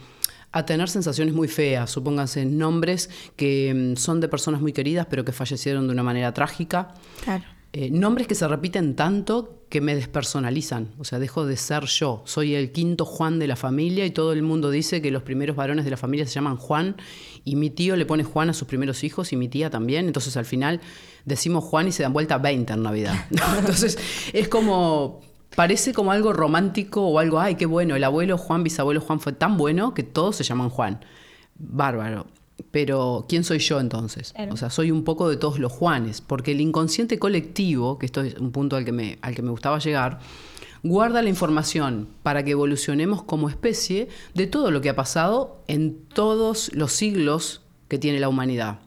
a 0.51 0.65
tener 0.65 0.89
sensaciones 0.89 1.33
muy 1.33 1.47
feas, 1.47 1.89
supónganse 1.91 2.45
nombres 2.45 3.09
que 3.35 3.73
mm, 3.73 3.97
son 3.97 4.21
de 4.21 4.27
personas 4.27 4.61
muy 4.61 4.73
queridas 4.73 5.07
pero 5.09 5.25
que 5.25 5.31
fallecieron 5.31 5.87
de 5.87 5.93
una 5.93 6.03
manera 6.03 6.33
trágica. 6.33 6.93
Claro. 7.23 7.43
Eh, 7.73 7.91
nombres 7.91 8.27
que 8.27 8.33
se 8.33 8.47
repiten 8.47 8.95
tanto 8.95 9.65
que 9.69 9.81
me 9.81 9.93
despersonalizan, 9.93 10.93
o 10.97 11.03
sea, 11.03 11.19
dejo 11.19 11.45
de 11.45 11.57
ser 11.57 11.83
yo. 11.85 12.23
Soy 12.25 12.55
el 12.55 12.71
quinto 12.71 13.05
Juan 13.05 13.37
de 13.37 13.47
la 13.47 13.57
familia 13.57 14.05
y 14.05 14.11
todo 14.11 14.31
el 14.31 14.41
mundo 14.41 14.71
dice 14.71 15.01
que 15.01 15.11
los 15.11 15.23
primeros 15.23 15.57
varones 15.57 15.83
de 15.83 15.91
la 15.91 15.97
familia 15.97 16.25
se 16.25 16.33
llaman 16.33 16.55
Juan 16.55 16.95
y 17.43 17.57
mi 17.57 17.69
tío 17.69 17.97
le 17.97 18.05
pone 18.05 18.23
Juan 18.23 18.49
a 18.49 18.53
sus 18.53 18.67
primeros 18.67 19.03
hijos 19.03 19.33
y 19.33 19.35
mi 19.35 19.49
tía 19.49 19.69
también. 19.69 20.07
Entonces 20.07 20.37
al 20.37 20.45
final 20.45 20.79
decimos 21.25 21.65
Juan 21.65 21.89
y 21.89 21.91
se 21.91 22.03
dan 22.03 22.13
vuelta 22.13 22.37
20 22.37 22.71
en 22.71 22.81
Navidad. 22.81 23.15
Entonces 23.59 23.99
es 24.31 24.47
como 24.47 25.19
parece 25.57 25.91
como 25.91 26.11
algo 26.11 26.33
romántico 26.33 27.07
o 27.07 27.17
algo, 27.17 27.39
ay, 27.39 27.55
qué 27.55 27.65
bueno, 27.65 27.95
el 27.95 28.03
abuelo 28.03 28.37
Juan, 28.37 28.63
bisabuelo 28.63 29.01
Juan 29.01 29.19
fue 29.19 29.33
tan 29.33 29.57
bueno 29.57 29.95
que 29.95 30.03
todos 30.03 30.35
se 30.35 30.43
llaman 30.43 30.69
Juan. 30.69 31.03
Bárbaro. 31.55 32.27
Pero, 32.69 33.25
¿quién 33.27 33.43
soy 33.43 33.57
yo 33.57 33.79
entonces? 33.79 34.33
Claro. 34.33 34.53
O 34.53 34.57
sea, 34.57 34.69
soy 34.69 34.91
un 34.91 35.03
poco 35.03 35.27
de 35.27 35.35
todos 35.35 35.57
los 35.57 35.71
Juanes, 35.71 36.21
porque 36.21 36.51
el 36.51 36.61
inconsciente 36.61 37.17
colectivo, 37.17 37.97
que 37.97 38.05
esto 38.05 38.21
es 38.21 38.35
un 38.35 38.51
punto 38.51 38.75
al 38.75 38.85
que 38.85 38.91
me, 38.91 39.17
al 39.23 39.33
que 39.33 39.41
me 39.41 39.49
gustaba 39.49 39.79
llegar, 39.79 40.19
guarda 40.83 41.23
la 41.23 41.29
información 41.29 42.07
para 42.21 42.45
que 42.45 42.51
evolucionemos 42.51 43.23
como 43.23 43.49
especie 43.49 44.09
de 44.35 44.45
todo 44.45 44.69
lo 44.69 44.81
que 44.81 44.89
ha 44.89 44.95
pasado 44.95 45.63
en 45.67 45.97
todos 46.13 46.71
los 46.75 46.91
siglos 46.91 47.61
que 47.87 47.97
tiene 47.97 48.19
la 48.19 48.29
humanidad. 48.29 48.81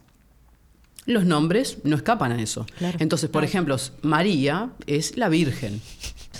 Los 1.04 1.24
nombres 1.24 1.78
no 1.82 1.96
escapan 1.96 2.30
a 2.30 2.40
eso. 2.40 2.64
Claro. 2.78 2.96
Entonces, 3.00 3.28
por 3.28 3.42
ejemplo, 3.42 3.76
María 4.02 4.70
es 4.86 5.16
la 5.16 5.28
Virgen. 5.28 5.82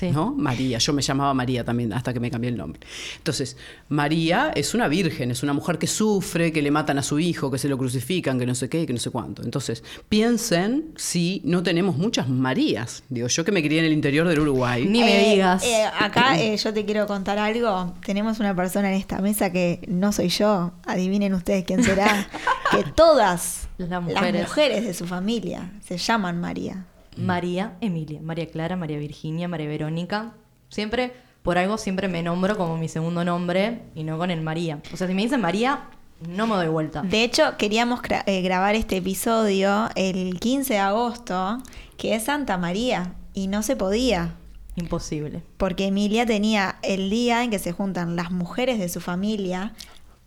Sí. 0.01 0.11
¿no? 0.11 0.33
María, 0.33 0.79
yo 0.79 0.93
me 0.95 1.03
llamaba 1.03 1.35
María 1.35 1.63
también 1.65 1.93
hasta 1.93 2.13
que 2.15 2.21
me 2.21 2.31
cambié 2.31 2.49
el 2.51 2.57
nombre. 2.57 2.81
Entonces, 3.19 3.57
María 3.91 4.51
es 4.55 4.73
una 4.75 4.89
virgen, 4.89 5.31
es 5.31 5.43
una 5.43 5.53
mujer 5.53 5.77
que 5.79 5.87
sufre, 5.87 6.53
que 6.53 6.63
le 6.63 6.71
matan 6.71 6.97
a 6.99 7.03
su 7.03 7.19
hijo, 7.19 7.51
que 7.51 7.59
se 7.59 7.69
lo 7.69 7.77
crucifican, 7.77 8.39
que 8.39 8.47
no 8.47 8.55
sé 8.55 8.69
qué, 8.71 8.87
que 8.87 8.93
no 8.95 8.99
sé 8.99 9.11
cuánto. 9.11 9.43
Entonces, 9.43 9.85
piensen 10.09 10.93
si 10.97 11.43
no 11.45 11.63
tenemos 11.63 11.97
muchas 11.99 12.29
Marías. 12.29 13.03
Digo, 13.11 13.29
yo 13.29 13.45
que 13.45 13.53
me 13.53 13.63
crié 13.63 13.81
en 13.81 13.85
el 13.85 13.93
interior 13.93 14.27
del 14.27 14.41
Uruguay. 14.41 14.87
Ni 14.87 15.01
me 15.01 15.27
Eh, 15.29 15.35
digas. 15.35 15.63
eh, 15.65 15.85
acá 15.99 16.41
eh, 16.41 16.57
yo 16.57 16.73
te 16.73 16.85
quiero 16.85 17.07
contar 17.07 17.39
algo. 17.39 17.95
Tenemos 18.05 18.41
una 18.41 18.57
persona 18.57 18.91
en 18.91 18.99
esta 18.99 19.21
mesa 19.21 19.53
que 19.53 19.81
no 19.87 20.13
soy 20.13 20.29
yo. 20.31 20.73
Adivinen 20.87 21.35
ustedes 21.35 21.65
quién 21.65 21.85
será. 21.85 22.27
que 22.71 22.85
todas 22.95 23.69
Las 23.79 24.03
mujeres. 24.03 24.49
mujeres 24.49 24.85
de 24.85 24.95
su 24.95 25.07
familia 25.07 25.71
se 25.85 25.99
llaman 25.99 26.41
María. 26.41 26.87
María 27.25 27.77
Emilia, 27.81 28.21
María 28.23 28.47
Clara, 28.51 28.77
María 28.77 28.99
Virginia, 28.99 29.49
María 29.49 29.69
Verónica. 29.69 30.33
Siempre, 30.69 31.13
por 31.43 31.59
algo, 31.59 31.79
siempre 31.79 32.09
me 32.09 32.23
nombro 32.23 32.57
como 32.57 32.77
mi 32.77 32.89
segundo 32.89 33.25
nombre 33.25 33.83
y 33.95 34.05
no 34.05 34.19
con 34.19 34.31
el 34.31 34.41
María. 34.41 34.81
O 34.93 34.97
sea, 34.97 35.07
si 35.09 35.15
me 35.15 35.23
dicen 35.23 35.41
María, 35.41 35.85
no 36.29 36.47
me 36.47 36.55
doy 36.57 36.69
vuelta. 36.69 37.03
De 37.03 37.25
hecho, 37.25 37.57
queríamos 37.59 38.01
gra- 38.03 38.23
eh, 38.27 38.43
grabar 38.43 38.75
este 38.75 38.99
episodio 38.99 39.89
el 39.97 40.39
15 40.39 40.75
de 40.75 40.79
agosto, 40.79 41.59
que 41.97 42.15
es 42.15 42.25
Santa 42.25 42.57
María, 42.59 43.15
y 43.35 43.47
no 43.49 43.63
se 43.63 43.77
podía. 43.77 44.35
Imposible. 44.77 45.43
Porque 45.57 45.87
Emilia 45.87 46.25
tenía 46.27 46.77
el 46.83 47.11
día 47.11 47.43
en 47.43 47.51
que 47.51 47.59
se 47.59 47.73
juntan 47.73 48.17
las 48.17 48.31
mujeres 48.31 48.79
de 48.79 48.89
su 48.89 49.01
familia 49.01 49.75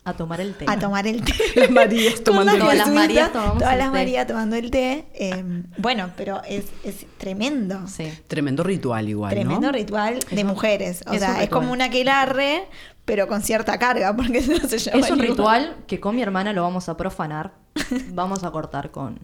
A 0.05 0.13
tomar 0.13 0.41
el 0.41 0.53
té. 0.53 0.65
a 0.67 0.77
tomar 0.77 1.07
el 1.07 1.23
té. 1.23 1.33
Las 1.55 1.69
Marías 1.69 2.21
tomando 2.23 2.51
Todas 2.51 2.55
el 2.55 2.59
Todas 2.59 2.75
las 2.77 2.87
jesuitas, 2.87 2.93
Marías 3.07 3.31
tomamos 3.31 3.57
Todas 3.59 3.73
el 3.73 3.79
las 3.79 3.87
té. 3.87 3.97
Marías 3.97 4.27
tomando 4.27 4.55
el 4.57 4.71
té. 4.71 5.05
eh, 5.13 5.43
bueno, 5.77 6.09
pero 6.17 6.41
es, 6.43 6.65
es 6.83 7.05
tremendo. 7.17 7.87
Sí. 7.87 8.11
Tremendo 8.27 8.63
ritual 8.63 9.07
igual, 9.07 9.31
Tremendo 9.33 9.67
¿no? 9.67 9.71
ritual 9.71 10.19
de 10.29 10.43
mujeres. 10.43 11.03
O 11.07 11.13
sea, 11.13 11.41
es 11.41 11.49
como 11.49 11.71
un 11.71 11.81
aquelarre, 11.81 12.65
pero 13.05 13.27
con 13.27 13.41
cierta 13.41 13.77
carga, 13.79 14.13
porque 14.15 14.41
no 14.61 14.67
se 14.67 14.77
llama 14.77 14.99
Es 14.99 15.09
un 15.09 15.19
ritual 15.19 15.77
que 15.87 15.99
con 16.01 16.15
mi 16.15 16.21
hermana 16.21 16.51
lo 16.51 16.63
vamos 16.63 16.89
a 16.89 16.97
profanar. 16.97 17.53
Vamos 18.13 18.43
a 18.43 18.51
cortar 18.51 18.91
con, 18.91 19.19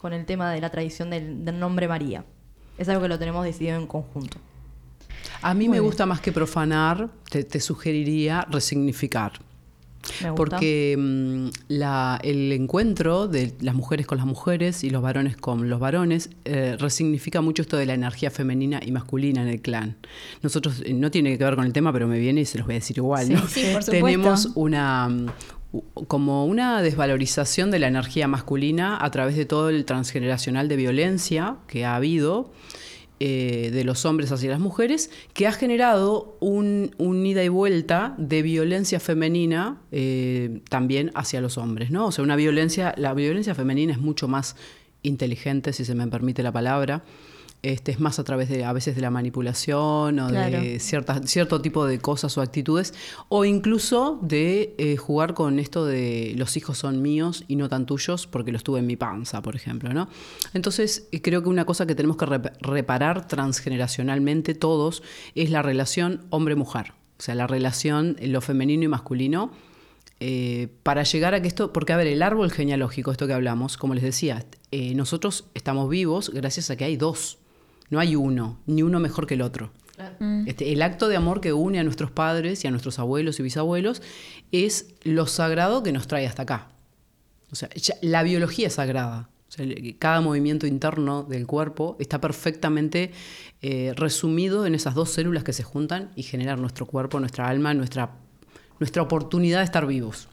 con 0.00 0.12
el 0.14 0.24
tema 0.26 0.50
de 0.52 0.60
la 0.60 0.70
tradición 0.70 1.10
del, 1.10 1.44
del 1.44 1.58
nombre 1.58 1.86
María. 1.88 2.24
Es 2.78 2.88
algo 2.88 3.02
que 3.02 3.08
lo 3.08 3.18
tenemos 3.18 3.44
decidido 3.44 3.76
en 3.76 3.86
conjunto. 3.88 4.38
A 5.42 5.52
mí 5.54 5.64
Muy 5.66 5.72
me 5.72 5.80
bien. 5.80 5.84
gusta 5.84 6.06
más 6.06 6.20
que 6.20 6.32
profanar, 6.32 7.08
te, 7.30 7.42
te 7.44 7.60
sugeriría 7.60 8.46
resignificar. 8.48 9.32
Me 10.22 10.30
gusta. 10.30 10.34
Porque 10.34 10.96
mm, 10.98 11.48
la- 11.68 12.18
el 12.22 12.52
encuentro 12.52 13.28
de 13.28 13.52
las 13.60 13.74
mujeres 13.74 14.06
con 14.06 14.18
las 14.18 14.26
mujeres 14.26 14.84
y 14.84 14.90
los 14.90 15.02
varones 15.02 15.36
con 15.36 15.68
los 15.68 15.80
varones 15.80 16.30
eh, 16.44 16.76
resignifica 16.78 17.40
mucho 17.40 17.62
esto 17.62 17.76
de 17.76 17.86
la 17.86 17.94
energía 17.94 18.30
femenina 18.30 18.80
y 18.84 18.90
masculina 18.92 19.42
en 19.42 19.48
el 19.48 19.60
clan. 19.60 19.96
Nosotros, 20.42 20.82
eh, 20.84 20.94
no 20.94 21.10
tiene 21.10 21.36
que 21.36 21.44
ver 21.44 21.56
con 21.56 21.64
el 21.66 21.72
tema, 21.72 21.92
pero 21.92 22.06
me 22.08 22.18
viene 22.18 22.42
y 22.42 22.44
se 22.44 22.58
los 22.58 22.66
voy 22.66 22.76
a 22.76 22.78
decir 22.78 22.96
igual. 22.98 23.26
Sí, 23.26 23.32
¿no? 23.34 23.40
sí, 23.40 23.44
por 23.46 23.50
supuesto. 23.82 23.90
Tenemos 23.92 24.48
una 24.54 25.08
mm, 25.08 25.26
como 26.06 26.46
una 26.46 26.80
desvalorización 26.80 27.70
de 27.70 27.78
la 27.78 27.88
energía 27.88 28.26
masculina 28.28 28.96
a 29.04 29.10
través 29.10 29.36
de 29.36 29.44
todo 29.44 29.68
el 29.68 29.84
transgeneracional 29.84 30.66
de 30.68 30.76
violencia 30.76 31.56
que 31.66 31.84
ha 31.84 31.94
habido 31.96 32.50
eh, 33.20 33.70
de 33.72 33.84
los 33.84 34.04
hombres 34.04 34.30
hacia 34.30 34.50
las 34.50 34.60
mujeres, 34.60 35.10
que 35.32 35.46
ha 35.46 35.52
generado 35.52 36.36
un, 36.40 36.92
ida 37.26 37.42
y 37.42 37.48
vuelta 37.48 38.14
de 38.16 38.42
violencia 38.42 39.00
femenina 39.00 39.80
eh, 39.90 40.60
también 40.68 41.10
hacia 41.14 41.40
los 41.40 41.58
hombres, 41.58 41.90
¿no? 41.90 42.06
O 42.06 42.12
sea, 42.12 42.22
una 42.22 42.36
violencia, 42.36 42.94
la 42.96 43.14
violencia 43.14 43.54
femenina 43.54 43.92
es 43.92 43.98
mucho 43.98 44.28
más 44.28 44.56
inteligente, 45.02 45.72
si 45.72 45.84
se 45.84 45.94
me 45.94 46.06
permite 46.06 46.42
la 46.42 46.52
palabra. 46.52 47.02
Este, 47.60 47.90
es 47.90 47.98
más 47.98 48.20
a 48.20 48.24
través 48.24 48.48
de 48.48 48.64
a 48.64 48.72
veces 48.72 48.94
de 48.94 49.00
la 49.02 49.10
manipulación 49.10 50.20
o 50.20 50.28
Claro. 50.28 50.60
de 50.60 50.78
ciertas, 50.78 51.28
cierto 51.28 51.60
tipo 51.60 51.86
de 51.86 51.98
cosas 51.98 52.38
o 52.38 52.40
actitudes, 52.40 52.94
o 53.28 53.44
incluso 53.44 54.20
de 54.22 54.76
eh, 54.78 54.96
jugar 54.96 55.34
con 55.34 55.58
esto 55.58 55.84
de 55.84 56.34
los 56.36 56.56
hijos 56.56 56.78
son 56.78 57.02
míos 57.02 57.42
y 57.48 57.56
no 57.56 57.68
tan 57.68 57.84
tuyos 57.84 58.28
porque 58.28 58.52
los 58.52 58.62
tuve 58.62 58.78
en 58.78 58.86
mi 58.86 58.94
panza, 58.94 59.42
por 59.42 59.56
ejemplo. 59.56 59.92
¿no? 59.92 60.08
Entonces, 60.54 61.08
eh, 61.10 61.20
creo 61.20 61.42
que 61.42 61.48
una 61.48 61.64
cosa 61.64 61.84
que 61.84 61.96
tenemos 61.96 62.16
que 62.16 62.26
rep- 62.26 62.52
reparar 62.60 63.26
transgeneracionalmente 63.26 64.54
todos 64.54 65.02
es 65.34 65.50
la 65.50 65.62
relación 65.62 66.22
hombre-mujer, 66.30 66.92
o 67.18 67.22
sea, 67.22 67.34
la 67.34 67.46
relación 67.46 68.16
lo 68.22 68.40
femenino 68.40 68.84
y 68.84 68.88
masculino. 68.88 69.50
eh, 70.20 70.66
para 70.82 71.04
llegar 71.04 71.34
a 71.34 71.40
que 71.40 71.46
esto, 71.46 71.72
porque 71.72 71.92
a 71.92 71.96
ver, 71.96 72.08
el 72.08 72.22
árbol 72.24 72.50
genealógico, 72.50 73.12
esto 73.12 73.28
que 73.28 73.34
hablamos, 73.34 73.76
como 73.76 73.94
les 73.94 74.02
decía, 74.02 74.44
eh, 74.72 74.92
nosotros 74.96 75.44
estamos 75.54 75.88
vivos 75.88 76.30
gracias 76.34 76.70
a 76.70 76.76
que 76.76 76.82
hay 76.84 76.96
dos, 76.96 77.38
no 77.90 77.98
hay 78.00 78.16
uno, 78.16 78.58
ni 78.66 78.82
uno 78.82 79.00
mejor 79.00 79.26
que 79.26 79.34
el 79.34 79.42
otro. 79.42 79.72
Este, 80.46 80.72
el 80.72 80.82
acto 80.82 81.08
de 81.08 81.16
amor 81.16 81.40
que 81.40 81.52
une 81.52 81.80
a 81.80 81.84
nuestros 81.84 82.10
padres 82.12 82.62
y 82.64 82.68
a 82.68 82.70
nuestros 82.70 82.98
abuelos 82.98 83.40
y 83.40 83.42
bisabuelos 83.42 84.00
es 84.52 84.94
lo 85.02 85.26
sagrado 85.26 85.82
que 85.82 85.90
nos 85.92 86.06
trae 86.06 86.26
hasta 86.26 86.42
acá. 86.42 86.68
O 87.50 87.56
sea, 87.56 87.68
ya- 87.70 87.96
la 88.02 88.22
biología 88.22 88.68
es 88.68 88.74
sagrada. 88.74 89.28
O 89.48 89.50
sea, 89.50 89.64
el- 89.64 89.96
cada 89.98 90.20
movimiento 90.20 90.66
interno 90.66 91.22
del 91.24 91.46
cuerpo 91.46 91.96
está 91.98 92.20
perfectamente 92.20 93.10
eh, 93.60 93.92
resumido 93.96 94.66
en 94.66 94.76
esas 94.76 94.94
dos 94.94 95.10
células 95.10 95.42
que 95.42 95.52
se 95.52 95.64
juntan 95.64 96.10
y 96.14 96.22
generan 96.22 96.60
nuestro 96.60 96.86
cuerpo, 96.86 97.18
nuestra 97.18 97.48
alma, 97.48 97.74
nuestra, 97.74 98.12
nuestra 98.78 99.02
oportunidad 99.02 99.58
de 99.58 99.64
estar 99.64 99.84
vivos. 99.86 100.28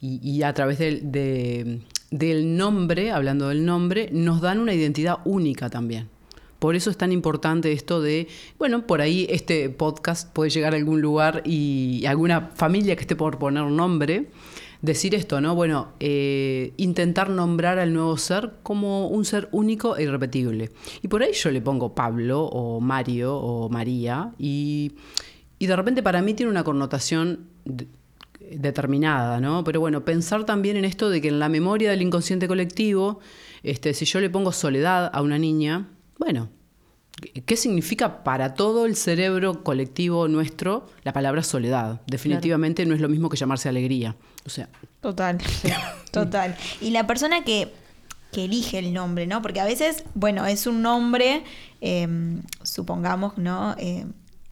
Y, 0.00 0.18
y 0.22 0.42
a 0.44 0.54
través 0.54 0.78
del, 0.78 1.12
de- 1.12 1.80
del 2.10 2.56
nombre, 2.56 3.10
hablando 3.10 3.48
del 3.50 3.66
nombre, 3.66 4.08
nos 4.12 4.40
dan 4.40 4.60
una 4.60 4.72
identidad 4.72 5.18
única 5.26 5.68
también. 5.68 6.08
Por 6.62 6.76
eso 6.76 6.90
es 6.90 6.96
tan 6.96 7.10
importante 7.10 7.72
esto 7.72 8.00
de, 8.00 8.28
bueno, 8.56 8.86
por 8.86 9.00
ahí 9.00 9.26
este 9.28 9.68
podcast 9.68 10.32
puede 10.32 10.48
llegar 10.48 10.74
a 10.74 10.76
algún 10.76 11.00
lugar 11.00 11.42
y 11.44 12.04
alguna 12.06 12.52
familia 12.54 12.94
que 12.94 13.00
esté 13.00 13.16
por 13.16 13.36
poner 13.40 13.64
nombre, 13.64 14.30
decir 14.80 15.16
esto, 15.16 15.40
¿no? 15.40 15.56
Bueno, 15.56 15.88
eh, 15.98 16.72
intentar 16.76 17.30
nombrar 17.30 17.80
al 17.80 17.92
nuevo 17.92 18.16
ser 18.16 18.52
como 18.62 19.08
un 19.08 19.24
ser 19.24 19.48
único 19.50 19.96
e 19.96 20.04
irrepetible. 20.04 20.70
Y 21.02 21.08
por 21.08 21.24
ahí 21.24 21.32
yo 21.32 21.50
le 21.50 21.60
pongo 21.60 21.96
Pablo 21.96 22.44
o 22.44 22.80
Mario 22.80 23.34
o 23.34 23.68
María 23.68 24.30
y, 24.38 24.92
y 25.58 25.66
de 25.66 25.74
repente 25.74 26.00
para 26.00 26.22
mí 26.22 26.32
tiene 26.32 26.50
una 26.52 26.62
connotación 26.62 27.48
de- 27.64 27.88
determinada, 28.56 29.40
¿no? 29.40 29.64
Pero 29.64 29.80
bueno, 29.80 30.04
pensar 30.04 30.44
también 30.44 30.76
en 30.76 30.84
esto 30.84 31.10
de 31.10 31.20
que 31.20 31.26
en 31.26 31.40
la 31.40 31.48
memoria 31.48 31.90
del 31.90 32.02
inconsciente 32.02 32.46
colectivo, 32.46 33.18
este, 33.64 33.94
si 33.94 34.04
yo 34.04 34.20
le 34.20 34.30
pongo 34.30 34.52
soledad 34.52 35.10
a 35.12 35.22
una 35.22 35.38
niña, 35.38 35.88
bueno, 36.24 36.48
¿qué 37.46 37.56
significa 37.56 38.22
para 38.22 38.54
todo 38.54 38.86
el 38.86 38.96
cerebro 38.96 39.62
colectivo 39.64 40.28
nuestro 40.28 40.86
la 41.02 41.12
palabra 41.12 41.42
soledad? 41.42 42.00
Definitivamente 42.06 42.86
no 42.86 42.94
es 42.94 43.00
lo 43.00 43.08
mismo 43.08 43.28
que 43.28 43.36
llamarse 43.36 43.68
alegría. 43.68 44.16
O 44.46 44.50
sea, 44.50 44.68
Total, 45.00 45.38
total. 46.12 46.56
Y 46.80 46.90
la 46.90 47.06
persona 47.08 47.42
que, 47.42 47.72
que 48.30 48.44
elige 48.44 48.78
el 48.78 48.92
nombre, 48.92 49.26
¿no? 49.26 49.42
Porque 49.42 49.60
a 49.60 49.64
veces, 49.64 50.04
bueno, 50.14 50.46
es 50.46 50.68
un 50.68 50.80
nombre, 50.80 51.42
eh, 51.80 52.06
supongamos, 52.62 53.36
¿no? 53.36 53.74
Eh, 53.78 54.06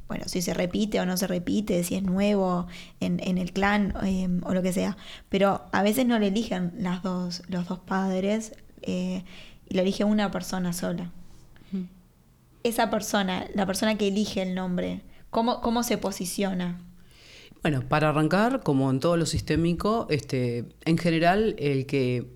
bueno, 0.09 0.25
si 0.27 0.43
se 0.43 0.53
repite 0.53 0.99
o 0.99 1.07
no 1.07 1.17
se 1.17 1.29
repite, 1.29 1.85
si 1.85 1.95
es 1.95 2.03
nuevo 2.03 2.67
en, 2.99 3.21
en 3.23 3.39
el 3.39 3.53
clan 3.53 3.95
eh, 4.03 4.29
o 4.43 4.53
lo 4.55 4.61
que 4.61 4.73
sea. 4.73 4.97
Pero 5.29 5.69
a 5.71 5.85
veces 5.85 6.05
no 6.05 6.19
le 6.19 6.27
eligen 6.27 6.73
las 6.79 7.05
dos, 7.05 7.45
los 7.47 7.69
dos 7.69 7.79
padres 7.79 8.55
eh, 8.83 9.23
y 9.69 9.75
lo 9.77 9.83
elige 9.83 10.03
una 10.03 10.33
persona 10.33 10.73
sola. 10.73 11.13
Esa 12.63 12.91
persona, 12.91 13.47
la 13.55 13.67
persona 13.67 13.97
que 13.97 14.09
elige 14.09 14.43
el 14.43 14.55
nombre, 14.55 15.03
¿cómo, 15.31 15.61
cómo 15.61 15.83
se 15.83 15.99
posiciona? 15.99 16.81
Bueno, 17.63 17.83
para 17.89 18.09
arrancar, 18.09 18.63
como 18.63 18.91
en 18.91 19.01
todo 19.01 19.17
lo 19.17 19.27
sistémico, 19.27 20.07
este, 20.09 20.65
en 20.85 20.97
general 20.97 21.55
el 21.59 21.85
que, 21.87 22.27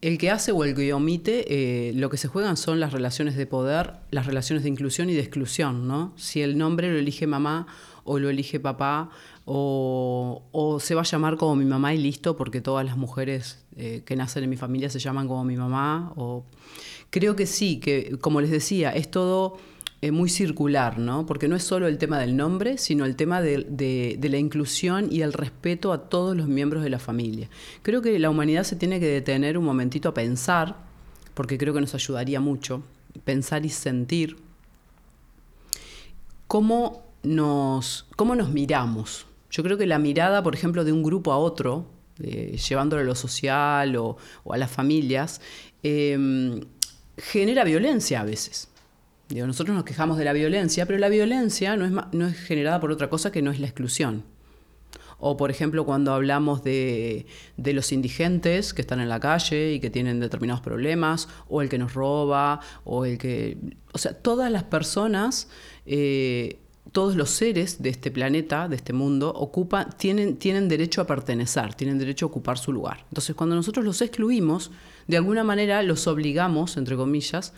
el 0.00 0.18
que 0.18 0.30
hace 0.30 0.50
o 0.50 0.64
el 0.64 0.74
que 0.74 0.92
omite, 0.92 1.44
eh, 1.88 1.92
lo 1.94 2.10
que 2.10 2.16
se 2.16 2.26
juegan 2.26 2.56
son 2.56 2.80
las 2.80 2.92
relaciones 2.92 3.36
de 3.36 3.46
poder, 3.46 3.94
las 4.10 4.26
relaciones 4.26 4.64
de 4.64 4.68
inclusión 4.68 5.10
y 5.10 5.14
de 5.14 5.20
exclusión, 5.20 5.86
¿no? 5.86 6.12
Si 6.16 6.42
el 6.42 6.58
nombre 6.58 6.90
lo 6.90 6.98
elige 6.98 7.28
mamá 7.28 7.68
o 8.04 8.18
lo 8.18 8.30
elige 8.30 8.58
papá, 8.58 9.10
o, 9.44 10.42
o 10.50 10.80
se 10.80 10.94
va 10.96 11.02
a 11.02 11.04
llamar 11.04 11.36
como 11.36 11.54
mi 11.54 11.64
mamá 11.64 11.94
y 11.94 11.98
listo, 11.98 12.36
porque 12.36 12.60
todas 12.60 12.84
las 12.84 12.96
mujeres 12.96 13.64
eh, 13.76 14.02
que 14.04 14.16
nacen 14.16 14.44
en 14.44 14.50
mi 14.50 14.56
familia 14.56 14.90
se 14.90 14.98
llaman 14.98 15.28
como 15.28 15.44
mi 15.44 15.56
mamá, 15.56 16.12
creo 17.12 17.36
que 17.36 17.46
sí, 17.46 17.78
que 17.78 18.16
como 18.20 18.40
les 18.40 18.50
decía, 18.50 18.90
es 18.90 19.10
todo 19.10 19.58
eh, 20.00 20.10
muy 20.10 20.30
circular, 20.30 20.98
¿no? 20.98 21.26
Porque 21.26 21.46
no 21.46 21.54
es 21.54 21.62
solo 21.62 21.86
el 21.86 21.98
tema 21.98 22.18
del 22.18 22.36
nombre, 22.36 22.78
sino 22.78 23.04
el 23.04 23.16
tema 23.16 23.42
de, 23.42 23.66
de, 23.68 24.28
la 24.30 24.38
inclusión 24.38 25.12
y 25.12 25.20
el 25.20 25.34
respeto 25.34 25.92
a 25.92 26.08
todos 26.08 26.34
los 26.34 26.48
miembros 26.48 26.82
de 26.82 26.88
la 26.88 26.98
familia. 26.98 27.50
Creo 27.82 28.00
que 28.00 28.18
la 28.18 28.30
humanidad 28.30 28.64
se 28.64 28.76
tiene 28.76 28.98
que 28.98 29.06
detener 29.06 29.58
un 29.58 29.64
momentito 29.64 30.08
a 30.08 30.14
pensar, 30.14 30.74
porque 31.34 31.58
creo 31.58 31.74
que 31.74 31.82
nos 31.82 31.94
ayudaría 31.94 32.40
mucho, 32.40 32.82
pensar 33.24 33.66
y 33.66 33.68
sentir 33.68 34.38
cómo 36.48 37.04
nos, 37.22 38.06
cómo 38.16 38.34
nos 38.34 38.50
miramos. 38.50 39.26
Yo 39.50 39.62
creo 39.62 39.76
que 39.76 39.86
la 39.86 39.98
mirada, 39.98 40.42
por 40.42 40.54
ejemplo, 40.54 40.82
de 40.82 40.92
un 40.92 41.02
grupo 41.02 41.30
a 41.30 41.36
otro, 41.36 41.84
llevándolo 42.18 43.02
a 43.02 43.04
lo 43.04 43.14
social 43.14 43.96
o, 43.96 44.16
a 44.50 44.56
las 44.56 44.70
familias, 44.70 45.40
em, 45.82 46.60
genera 47.16 47.64
violencia 47.64 48.20
a 48.20 48.24
veces 48.24 48.72
nosotros 49.40 49.74
nos 49.74 49.84
quejamos 49.84 50.18
de 50.18 50.24
la 50.24 50.32
violencia, 50.32 50.86
pero 50.86 50.98
la 50.98 51.08
violencia 51.08 51.76
no 51.76 51.86
es, 51.86 51.92
no 52.12 52.26
es 52.26 52.36
generada 52.36 52.80
por 52.80 52.92
otra 52.92 53.08
cosa 53.08 53.32
que 53.32 53.42
no 53.42 53.50
es 53.50 53.60
la 53.60 53.66
exclusión. 53.66 54.24
O, 55.18 55.36
por 55.36 55.50
ejemplo, 55.50 55.86
cuando 55.86 56.12
hablamos 56.12 56.64
de, 56.64 57.26
los 57.56 57.92
indigentes 57.92 58.74
que 58.74 58.82
están 58.82 59.00
en 59.00 59.08
la 59.08 59.20
calle 59.20 59.74
y 59.74 59.80
que 59.80 59.88
tienen 59.88 60.18
determinados 60.18 60.60
problemas, 60.60 61.28
o 61.48 61.62
el 61.62 61.68
que 61.68 61.78
nos 61.78 61.94
roba, 61.94 62.60
o 62.84 63.04
el 63.04 63.18
que... 63.18 63.56
O 63.92 63.98
sea, 63.98 64.14
todas 64.14 64.50
las 64.50 64.64
personas, 64.64 65.48
eh, 65.86 66.58
todos 66.90 67.14
los 67.14 67.30
seres 67.30 67.80
de 67.80 67.90
este 67.90 68.10
planeta, 68.10 68.66
de 68.66 68.74
este 68.74 68.92
mundo, 68.92 69.32
ocupa, 69.32 69.88
tienen, 69.90 70.38
tienen 70.38 70.68
derecho 70.68 71.00
a 71.00 71.06
pertenecer, 71.06 71.74
tienen 71.74 71.98
derecho 71.98 72.26
a 72.26 72.28
ocupar 72.28 72.58
su 72.58 72.72
lugar. 72.72 73.04
Entonces, 73.08 73.36
cuando 73.36 73.54
nosotros 73.54 73.84
los 73.84 74.02
excluimos, 74.02 74.72
de 75.06 75.16
alguna 75.16 75.44
manera 75.44 75.82
los 75.82 76.06
obligamos, 76.06 76.76
entre 76.76 76.96
comillas, 76.96 77.52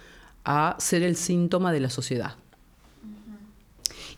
a 0.44 0.76
ser 0.78 1.02
el 1.02 1.16
síntoma 1.16 1.72
de 1.72 1.80
la 1.80 1.90
sociedad. 1.90 2.36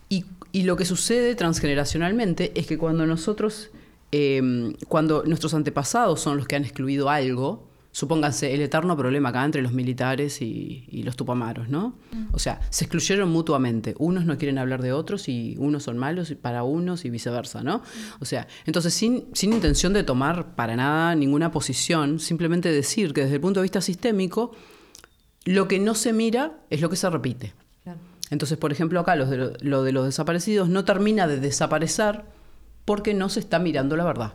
y, 0.09 0.63
lo 0.63 0.77
que 0.77 0.87
sucede 0.87 1.35
transgeneracionalmente 1.35 2.53
es 2.55 2.67
que 2.67 2.79
cuando 2.79 3.05
nosotros, 3.07 3.69
em, 4.11 4.73
cuando 4.89 5.23
nuestros 5.27 5.53
antepasados 5.53 6.21
son 6.21 6.39
los 6.39 6.47
que 6.47 6.57
han 6.57 6.65
excluido 6.65 7.11
algo, 7.11 7.66
supónganse 7.97 8.53
el 8.53 8.61
eterno 8.61 8.95
problema 8.95 9.31
acá 9.31 9.43
entre 9.43 9.63
los 9.63 9.73
militares 9.73 10.43
y, 10.43 11.03
los 11.03 11.17
tupamaros, 11.17 11.71
¿no? 11.71 11.95
O 12.33 12.39
sea, 12.39 12.61
se 12.69 12.85
excluyeron 12.85 13.31
mutuamente. 13.31 13.95
Unos 13.99 14.27
no 14.27 14.37
quieren 14.37 14.59
hablar 14.59 14.83
de 14.83 14.93
otros 14.93 15.31
y 15.31 15.55
unos 15.57 15.85
son 15.85 15.97
malos 15.97 16.31
para 16.43 16.63
unos 16.63 17.07
y 17.07 17.11
viceversa, 17.11 17.63
¿no? 17.63 17.83
O 18.21 18.27
sea, 18.27 18.49
entonces 18.67 18.93
sin, 18.93 19.29
sin 19.33 19.55
intención 19.55 19.95
de 19.95 20.03
tomar 20.03 20.55
para 20.57 20.77
nada 20.77 21.15
ninguna 21.15 21.51
posición, 21.51 22.21
simplemente 22.21 22.71
decir 22.71 23.15
que 23.15 23.23
desde 23.23 23.37
el 23.37 23.41
punto 23.41 23.61
de 23.61 23.63
vista 23.63 23.81
sistémico, 23.81 24.55
lo 25.47 25.67
que 25.67 25.79
no 25.79 25.95
se 25.95 26.13
mira 26.13 26.59
es 26.69 26.83
lo 26.83 26.91
que 26.91 26.97
se 26.97 27.09
repite. 27.09 27.55
Entonces, 28.29 28.59
por 28.59 28.73
ejemplo, 28.73 29.01
acá 29.01 29.17
lo 29.17 29.83
de 29.85 29.93
los 29.93 30.05
desaparecidos 30.05 30.69
no 30.69 30.85
termina 30.85 31.27
de 31.27 31.41
desaparecer 31.41 32.25
porque 32.85 33.15
no 33.15 33.31
se 33.31 33.41
está 33.41 33.59
mirando 33.59 33.97
la 33.97 34.05
verdad. 34.05 34.35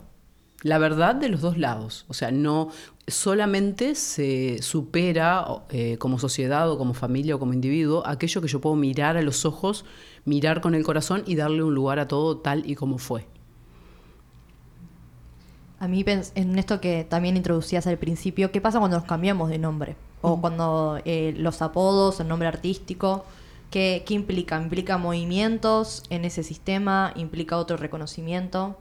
La 0.62 0.78
verdad 0.78 1.16
de 1.16 1.28
los 1.28 1.40
dos 1.40 1.58
lados. 1.58 2.04
O 2.08 2.14
sea, 2.14 2.30
no 2.30 2.70
solamente 3.06 3.94
se 3.94 4.62
supera 4.62 5.44
eh, 5.70 5.96
como 5.98 6.18
sociedad 6.18 6.70
o 6.70 6.78
como 6.78 6.94
familia 6.94 7.34
o 7.34 7.38
como 7.38 7.52
individuo 7.52 8.06
aquello 8.06 8.40
que 8.40 8.48
yo 8.48 8.60
puedo 8.60 8.76
mirar 8.76 9.16
a 9.16 9.22
los 9.22 9.44
ojos, 9.44 9.84
mirar 10.24 10.60
con 10.60 10.74
el 10.74 10.84
corazón 10.84 11.24
y 11.26 11.34
darle 11.34 11.62
un 11.62 11.74
lugar 11.74 11.98
a 11.98 12.08
todo 12.08 12.38
tal 12.38 12.68
y 12.68 12.74
como 12.74 12.98
fue. 12.98 13.26
A 15.80 15.88
mí, 15.88 16.04
en 16.06 16.58
esto 16.60 16.80
que 16.80 17.02
también 17.02 17.36
introducías 17.36 17.88
al 17.88 17.98
principio, 17.98 18.52
¿qué 18.52 18.60
pasa 18.60 18.78
cuando 18.78 18.98
nos 18.98 19.06
cambiamos 19.06 19.48
de 19.50 19.58
nombre? 19.58 19.96
O 20.20 20.40
cuando 20.40 21.00
eh, 21.04 21.34
los 21.36 21.60
apodos, 21.60 22.20
el 22.20 22.28
nombre 22.28 22.46
artístico, 22.46 23.24
¿qué, 23.72 24.04
¿qué 24.06 24.14
implica? 24.14 24.62
¿Implica 24.62 24.96
movimientos 24.96 26.04
en 26.08 26.24
ese 26.24 26.44
sistema? 26.44 27.12
¿Implica 27.16 27.56
otro 27.56 27.76
reconocimiento? 27.76 28.76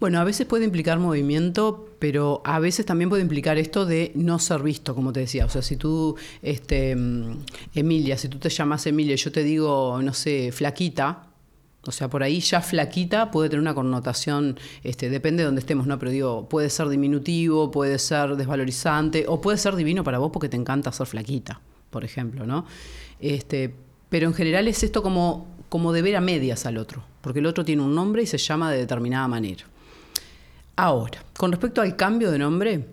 Bueno, 0.00 0.20
a 0.20 0.24
veces 0.24 0.46
puede 0.46 0.64
implicar 0.64 1.00
movimiento, 1.00 1.88
pero 1.98 2.40
a 2.44 2.60
veces 2.60 2.86
también 2.86 3.10
puede 3.10 3.22
implicar 3.22 3.58
esto 3.58 3.84
de 3.84 4.12
no 4.14 4.38
ser 4.38 4.62
visto, 4.62 4.94
como 4.94 5.12
te 5.12 5.20
decía. 5.20 5.44
O 5.44 5.48
sea, 5.48 5.60
si 5.60 5.76
tú, 5.76 6.16
este, 6.40 6.94
mm, 6.94 7.40
Emilia, 7.74 8.16
si 8.16 8.28
tú 8.28 8.38
te 8.38 8.48
llamas 8.48 8.86
Emilia 8.86 9.14
y 9.14 9.16
yo 9.16 9.32
te 9.32 9.42
digo, 9.42 10.00
no 10.00 10.14
sé, 10.14 10.52
flaquita, 10.52 11.24
o 11.84 11.90
sea, 11.90 12.08
por 12.08 12.22
ahí 12.22 12.38
ya 12.40 12.60
flaquita 12.60 13.30
puede 13.32 13.48
tener 13.48 13.60
una 13.60 13.74
connotación, 13.74 14.58
este, 14.84 15.10
depende 15.10 15.42
de 15.42 15.46
donde 15.46 15.60
estemos, 15.60 15.86
¿no? 15.86 15.98
Pero 15.98 16.12
digo, 16.12 16.48
puede 16.48 16.70
ser 16.70 16.88
diminutivo, 16.88 17.70
puede 17.72 17.98
ser 17.98 18.36
desvalorizante, 18.36 19.24
o 19.26 19.40
puede 19.40 19.58
ser 19.58 19.74
divino 19.74 20.04
para 20.04 20.18
vos 20.18 20.30
porque 20.32 20.48
te 20.48 20.56
encanta 20.56 20.92
ser 20.92 21.08
flaquita, 21.08 21.60
por 21.90 22.04
ejemplo, 22.04 22.46
¿no? 22.46 22.66
Este, 23.18 23.74
pero 24.08 24.28
en 24.28 24.34
general 24.34 24.68
es 24.68 24.84
esto 24.84 25.02
como, 25.02 25.48
como 25.68 25.92
de 25.92 26.02
ver 26.02 26.14
a 26.14 26.20
medias 26.20 26.66
al 26.66 26.78
otro, 26.78 27.02
porque 27.20 27.40
el 27.40 27.46
otro 27.46 27.64
tiene 27.64 27.82
un 27.82 27.94
nombre 27.94 28.22
y 28.22 28.26
se 28.26 28.38
llama 28.38 28.70
de 28.70 28.78
determinada 28.78 29.26
manera. 29.26 29.64
Ahora, 30.78 31.24
con 31.36 31.50
respecto 31.50 31.80
al 31.80 31.96
cambio 31.96 32.30
de 32.30 32.38
nombre, 32.38 32.86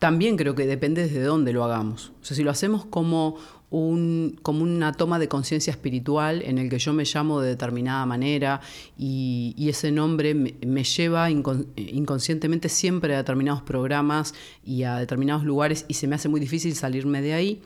también 0.00 0.36
creo 0.36 0.56
que 0.56 0.66
depende 0.66 1.02
desde 1.02 1.22
dónde 1.22 1.52
lo 1.52 1.62
hagamos. 1.62 2.10
O 2.20 2.24
sea, 2.24 2.36
si 2.36 2.42
lo 2.42 2.50
hacemos 2.50 2.84
como 2.86 3.36
un, 3.70 4.36
como 4.42 4.64
una 4.64 4.92
toma 4.94 5.20
de 5.20 5.28
conciencia 5.28 5.70
espiritual 5.70 6.42
en 6.42 6.58
el 6.58 6.68
que 6.68 6.80
yo 6.80 6.92
me 6.92 7.04
llamo 7.04 7.40
de 7.40 7.50
determinada 7.50 8.04
manera 8.04 8.60
y, 8.98 9.54
ese 9.68 9.92
nombre 9.92 10.34
me, 10.34 10.82
lleva 10.82 11.30
inconscientemente 11.30 12.68
siempre 12.68 13.14
a 13.14 13.18
determinados 13.18 13.62
programas 13.62 14.34
y 14.64 14.82
a 14.82 14.96
determinados 14.96 15.44
lugares 15.44 15.84
y 15.86 15.94
se 15.94 16.08
me 16.08 16.16
hace 16.16 16.28
muy 16.28 16.40
difícil 16.40 16.74
salirme 16.74 17.22
de 17.22 17.34
ahí. 17.34 17.62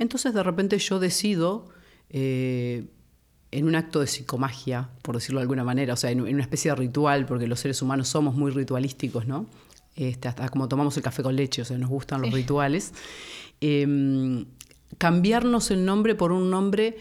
Entonces 0.00 0.34
de 0.34 0.42
repente 0.42 0.80
yo 0.80 0.98
decido, 0.98 1.68
eh, 2.10 2.86
en 3.50 3.66
un 3.66 3.74
acto 3.74 4.00
de 4.00 4.06
psicomagia, 4.06 4.90
por 5.02 5.14
decirlo 5.14 5.40
de 5.40 5.42
alguna 5.42 5.64
manera, 5.64 5.94
o 5.94 5.96
sea, 5.96 6.10
en, 6.10 6.20
una 6.20 6.42
especie 6.42 6.70
de 6.70 6.76
ritual, 6.76 7.26
porque 7.26 7.46
los 7.46 7.60
seres 7.60 7.80
humanos 7.82 8.08
somos 8.08 8.34
muy 8.34 8.50
ritualísticos, 8.50 9.26
¿no? 9.26 9.46
Este, 9.94 10.28
hasta 10.28 10.48
como 10.48 10.68
tomamos 10.68 10.96
el 10.96 11.02
café 11.02 11.22
con 11.22 11.34
leche, 11.36 11.62
o 11.62 11.64
sea, 11.64 11.78
nos 11.78 11.88
gustan 11.88 12.20
los 12.20 12.32
rituales. 12.32 12.92
Em, 13.60 14.44
cambiarnos 14.98 15.70
el 15.70 15.84
nombre 15.84 16.14
por 16.14 16.32
un 16.32 16.50
nombre 16.50 16.98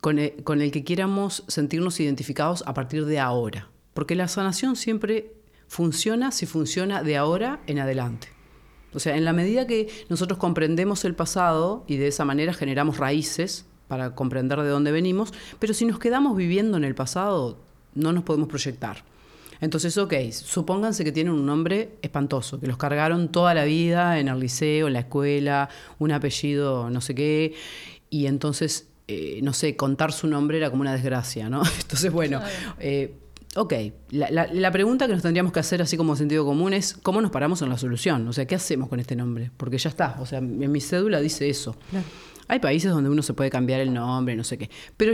con 0.00 0.18
el, 0.18 0.70
que 0.70 0.84
quieramos 0.84 1.42
sentirnos 1.48 1.98
identificados 1.98 2.62
a 2.66 2.74
partir 2.74 3.06
de 3.06 3.18
ahora. 3.18 3.68
Porque 3.94 4.14
la 4.14 4.28
sanación 4.28 4.76
siempre 4.76 5.32
funciona 5.66 6.30
si 6.30 6.46
funciona 6.46 7.02
de 7.02 7.16
ahora 7.16 7.60
en 7.66 7.80
adelante. 7.80 8.28
O 8.94 9.00
sea, 9.00 9.16
en 9.16 9.24
la 9.24 9.32
medida 9.32 9.66
que 9.66 9.88
nosotros 10.08 10.38
comprendemos 10.38 11.04
el 11.04 11.16
pasado 11.16 11.84
y 11.88 11.96
de 11.96 12.08
esa 12.08 12.24
manera 12.24 12.52
generamos 12.52 12.98
raíces 12.98 13.65
para 13.88 14.14
comprender 14.14 14.60
de 14.62 14.68
dónde 14.68 14.92
venimos, 14.92 15.32
pero 15.58 15.74
si 15.74 15.84
nos 15.84 15.98
quedamos 15.98 16.36
viviendo 16.36 16.76
en 16.76 16.84
el 16.84 16.94
pasado, 16.94 17.58
no 17.94 18.12
nos 18.12 18.24
podemos 18.24 18.48
proyectar. 18.48 19.04
Entonces, 19.60 19.96
ok, 19.96 20.14
supónganse 20.30 21.04
que 21.04 21.12
tienen 21.12 21.32
un 21.32 21.46
nombre 21.46 21.96
espantoso, 22.02 22.60
que 22.60 22.66
los 22.66 22.76
cargaron 22.76 23.32
toda 23.32 23.54
la 23.54 23.64
vida 23.64 24.18
en 24.18 24.28
el 24.28 24.38
liceo, 24.38 24.86
en 24.86 24.92
la 24.92 25.00
escuela, 25.00 25.68
un 25.98 26.12
apellido 26.12 26.90
no 26.90 27.00
sé 27.00 27.14
qué, 27.14 27.54
y 28.10 28.26
entonces, 28.26 28.88
eh, 29.08 29.40
no 29.42 29.52
sé, 29.52 29.76
contar 29.76 30.12
su 30.12 30.26
nombre 30.26 30.58
era 30.58 30.70
como 30.70 30.82
una 30.82 30.92
desgracia, 30.92 31.48
¿no? 31.48 31.62
Entonces, 31.80 32.12
bueno, 32.12 32.40
eh, 32.78 33.14
ok, 33.56 33.74
la, 34.10 34.48
la, 34.52 34.70
pregunta 34.70 35.06
que 35.06 35.14
nos 35.14 35.22
tendríamos 35.22 35.52
que 35.52 35.60
hacer 35.60 35.80
así 35.80 35.96
como 35.96 36.14
sentido 36.16 36.44
común 36.44 36.72
es, 36.72 36.94
¿cómo 37.02 37.20
nos 37.20 37.30
paramos 37.30 37.62
en 37.62 37.68
la 37.68 37.78
solución? 37.78 38.28
O 38.28 38.32
sea, 38.32 38.46
¿qué 38.46 38.54
hacemos 38.54 38.88
con 38.88 39.00
este 39.00 39.16
nombre? 39.16 39.50
Porque 39.56 39.78
ya 39.78 39.88
está, 39.88 40.16
o 40.20 40.26
sea, 40.26 40.38
en 40.38 40.70
mi 40.70 40.80
cédula 40.80 41.20
dice 41.20 41.48
eso. 41.48 41.76
Hay 42.48 42.58
países 42.58 42.90
donde 42.90 43.10
uno 43.10 43.22
se 43.22 43.34
puede 43.34 43.50
cambiar 43.50 43.80
el 43.80 43.92
nombre, 43.92 44.36
no 44.36 44.44
sé 44.44 44.58
qué. 44.58 44.70
Pero 44.96 45.12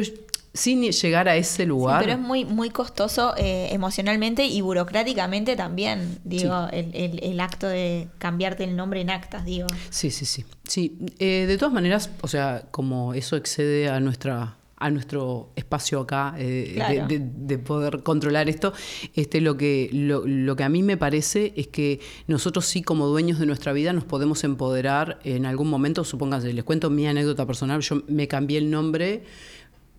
sin 0.55 0.83
llegar 0.83 1.29
a 1.29 1.37
ese 1.37 1.65
lugar. 1.65 2.01
pero 2.01 2.13
es 2.13 2.19
muy, 2.19 2.45
muy 2.45 2.71
costoso 2.71 3.35
eh, 3.37 3.69
emocionalmente 3.73 4.45
y 4.45 4.61
burocráticamente 4.61 5.57
también, 5.57 6.19
digo, 6.25 6.69
el, 6.71 7.41
acto 7.41 7.69
de 7.69 8.09
cambiarte 8.19 8.65
el 8.65 8.77
nombre 8.77 9.01
en 9.01 9.11
actas, 9.11 9.45
digo. 9.45 9.67
Sí, 9.91 10.11
sí, 10.11 10.27
sí. 10.27 10.45
sí. 10.69 10.99
Eh, 11.19 11.47
de 11.47 11.59
todas 11.59 11.73
maneras, 11.73 12.11
o 12.21 12.29
sea, 12.29 12.65
como 12.71 13.15
eso 13.15 13.37
excede 13.37 13.89
a 13.89 13.99
nuestra 14.01 14.57
a 14.83 14.91
nuestro 14.91 15.53
espacio 15.57 16.01
acá 16.01 16.35
eh, 16.39 17.05
de, 17.09 17.59
poder 17.59 18.03
controlar 18.03 18.49
esto. 18.49 18.73
Este, 19.15 19.41
lo, 19.41 19.57
que, 19.57 19.89
lo, 19.93 20.27
lo, 20.27 20.57
que 20.57 20.65
a 20.65 20.69
mí 20.69 20.83
me 20.83 20.97
parece 20.97 21.53
es 21.57 21.69
que 21.69 22.01
nosotros 22.27 22.67
sí 22.67 22.83
como 22.83 23.07
dueños 23.07 23.39
de 23.39 23.47
nuestra 23.47 23.73
vida 23.73 23.93
nos 23.93 24.05
podemos 24.05 24.43
empoderar 24.45 25.21
en 25.25 25.47
algún 25.47 25.71
momento, 25.71 26.05
supónganse, 26.05 26.53
les 26.53 26.65
cuento 26.65 26.91
mi 26.91 27.07
anécdota 27.07 27.47
personal, 27.47 27.81
yo 27.81 28.03
me 28.09 28.27
cambié 28.27 28.59
el 28.59 28.71
nombre 28.71 29.23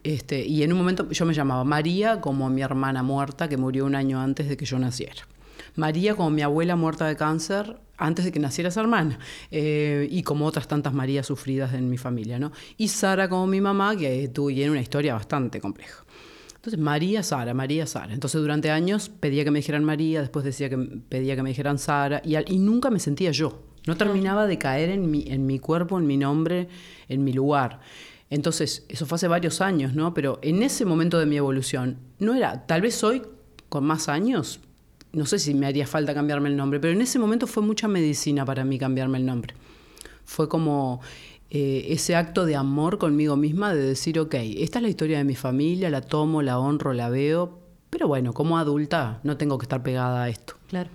este, 0.04 0.46
y 0.46 0.64
en 0.64 0.74
un 0.74 0.78
momento 0.78 1.10
yo 1.10 1.26
me 1.26 1.34
llamaba 1.34 1.64
María 1.64 2.20
como 2.20 2.50
mi 2.50 2.62
hermana 2.62 3.04
muerta 3.04 3.48
que 3.48 3.56
murió 3.56 3.86
un 3.86 3.96
año 3.96 4.20
antes 4.20 4.50
de 4.50 4.58
que 4.58 4.66
yo 4.66 4.78
naciera. 4.78 5.24
María 5.76 6.16
como 6.16 6.30
mi 6.30 6.42
abuela 6.42 6.76
muerta 6.76 7.08
de 7.08 7.16
cáncer 7.16 7.78
antes 7.98 8.26
de 8.26 8.32
que 8.32 8.40
naciera 8.40 8.70
esa 8.70 8.82
hermana. 8.82 9.20
Eh, 9.52 10.08
y 10.10 10.24
como 10.24 10.46
otras 10.46 10.68
tantas 10.68 10.94
Marías 10.94 11.26
sufridas 11.26 11.74
en 11.74 11.90
mi 11.90 11.98
familia. 11.98 12.40
¿no? 12.40 12.52
Y 12.78 12.90
Sara 12.90 13.30
como 13.30 13.48
mi 13.48 13.62
mamá, 13.62 13.96
que 13.96 14.30
tiene 14.30 14.72
una 14.72 14.82
historia 14.82 15.14
bastante 15.14 15.60
compleja. 15.60 16.04
Entonces, 16.56 16.80
María, 16.80 17.24
Sara, 17.24 17.54
María, 17.54 17.86
Sara. 17.86 18.14
Entonces, 18.14 18.40
durante 18.40 18.72
años 18.72 19.10
pedía 19.10 19.44
que 19.44 19.52
me 19.52 19.60
dijeran 19.60 19.84
María, 19.84 20.22
después 20.22 20.46
decía 20.46 20.70
que 20.70 20.78
pedía 20.78 21.36
que 21.36 21.44
me 21.44 21.50
dijeran 21.50 21.78
Sara, 21.78 22.22
y, 22.24 22.38
y 22.38 22.58
nunca 22.58 22.90
me 22.90 23.00
sentía 23.00 23.32
yo. 23.32 23.64
No 23.86 23.98
terminaba 23.98 24.48
de 24.48 24.58
caer 24.58 24.90
en 24.90 25.12
mi, 25.12 25.26
en 25.28 25.46
mi 25.46 25.60
cuerpo, 25.60 26.00
en 26.00 26.08
mi 26.08 26.16
nombre, 26.16 26.70
en 27.10 27.24
mi 27.26 27.34
lugar. 27.34 27.82
Entonces, 28.30 28.86
eso 28.88 29.06
fue 29.06 29.18
hace 29.18 29.28
varios 29.28 29.60
años, 29.60 29.94
¿no? 29.94 30.14
Pero 30.14 30.40
en 30.42 30.64
ese 30.64 30.86
momento 30.86 31.20
de 31.20 31.26
mi 31.26 31.36
evolución, 31.36 32.00
no 32.20 32.34
era, 32.34 32.66
tal 32.66 32.82
vez 32.82 33.04
hoy, 33.04 33.24
con 33.68 33.84
más 33.84 34.08
años, 34.08 34.62
no 35.14 35.26
sé 35.26 35.40
si 35.40 35.54
me 35.54 35.68
haría 35.68 35.88
falta 35.88 36.14
cambiarme 36.14 36.50
el 36.50 36.58
nombre, 36.58 36.80
pero 36.80 36.94
en 36.94 37.02
ese 37.02 37.20
momento 37.20 37.48
fue 37.48 37.64
mucha 37.64 37.88
medicina 37.88 38.46
para 38.46 38.66
mí 38.66 38.78
cambiarme 38.78 39.20
el 39.20 39.26
nombre. 39.26 39.54
Fue 40.26 40.50
como 40.50 41.02
eh, 41.50 41.86
ese 41.90 42.16
acto 42.16 42.46
de 42.46 42.56
amor 42.56 42.98
conmigo 42.98 43.36
misma, 43.36 43.76
de 43.76 43.84
decir, 43.84 44.20
ok, 44.20 44.34
esta 44.58 44.80
es 44.80 44.84
la 44.84 44.90
historia 44.90 45.20
de 45.20 45.24
mi 45.24 45.36
familia, 45.36 45.92
la 45.92 46.02
tomo, 46.02 46.42
la 46.42 46.58
honro, 46.58 46.94
la 46.94 47.10
veo, 47.10 47.60
pero 47.92 48.08
bueno, 48.08 48.34
como 48.34 48.58
adulta 48.58 49.20
no 49.24 49.38
tengo 49.38 49.60
que 49.60 49.66
estar 49.66 49.84
pegada 49.84 50.24
a 50.24 50.30
esto. 50.30 50.56
Claro. 50.68 50.90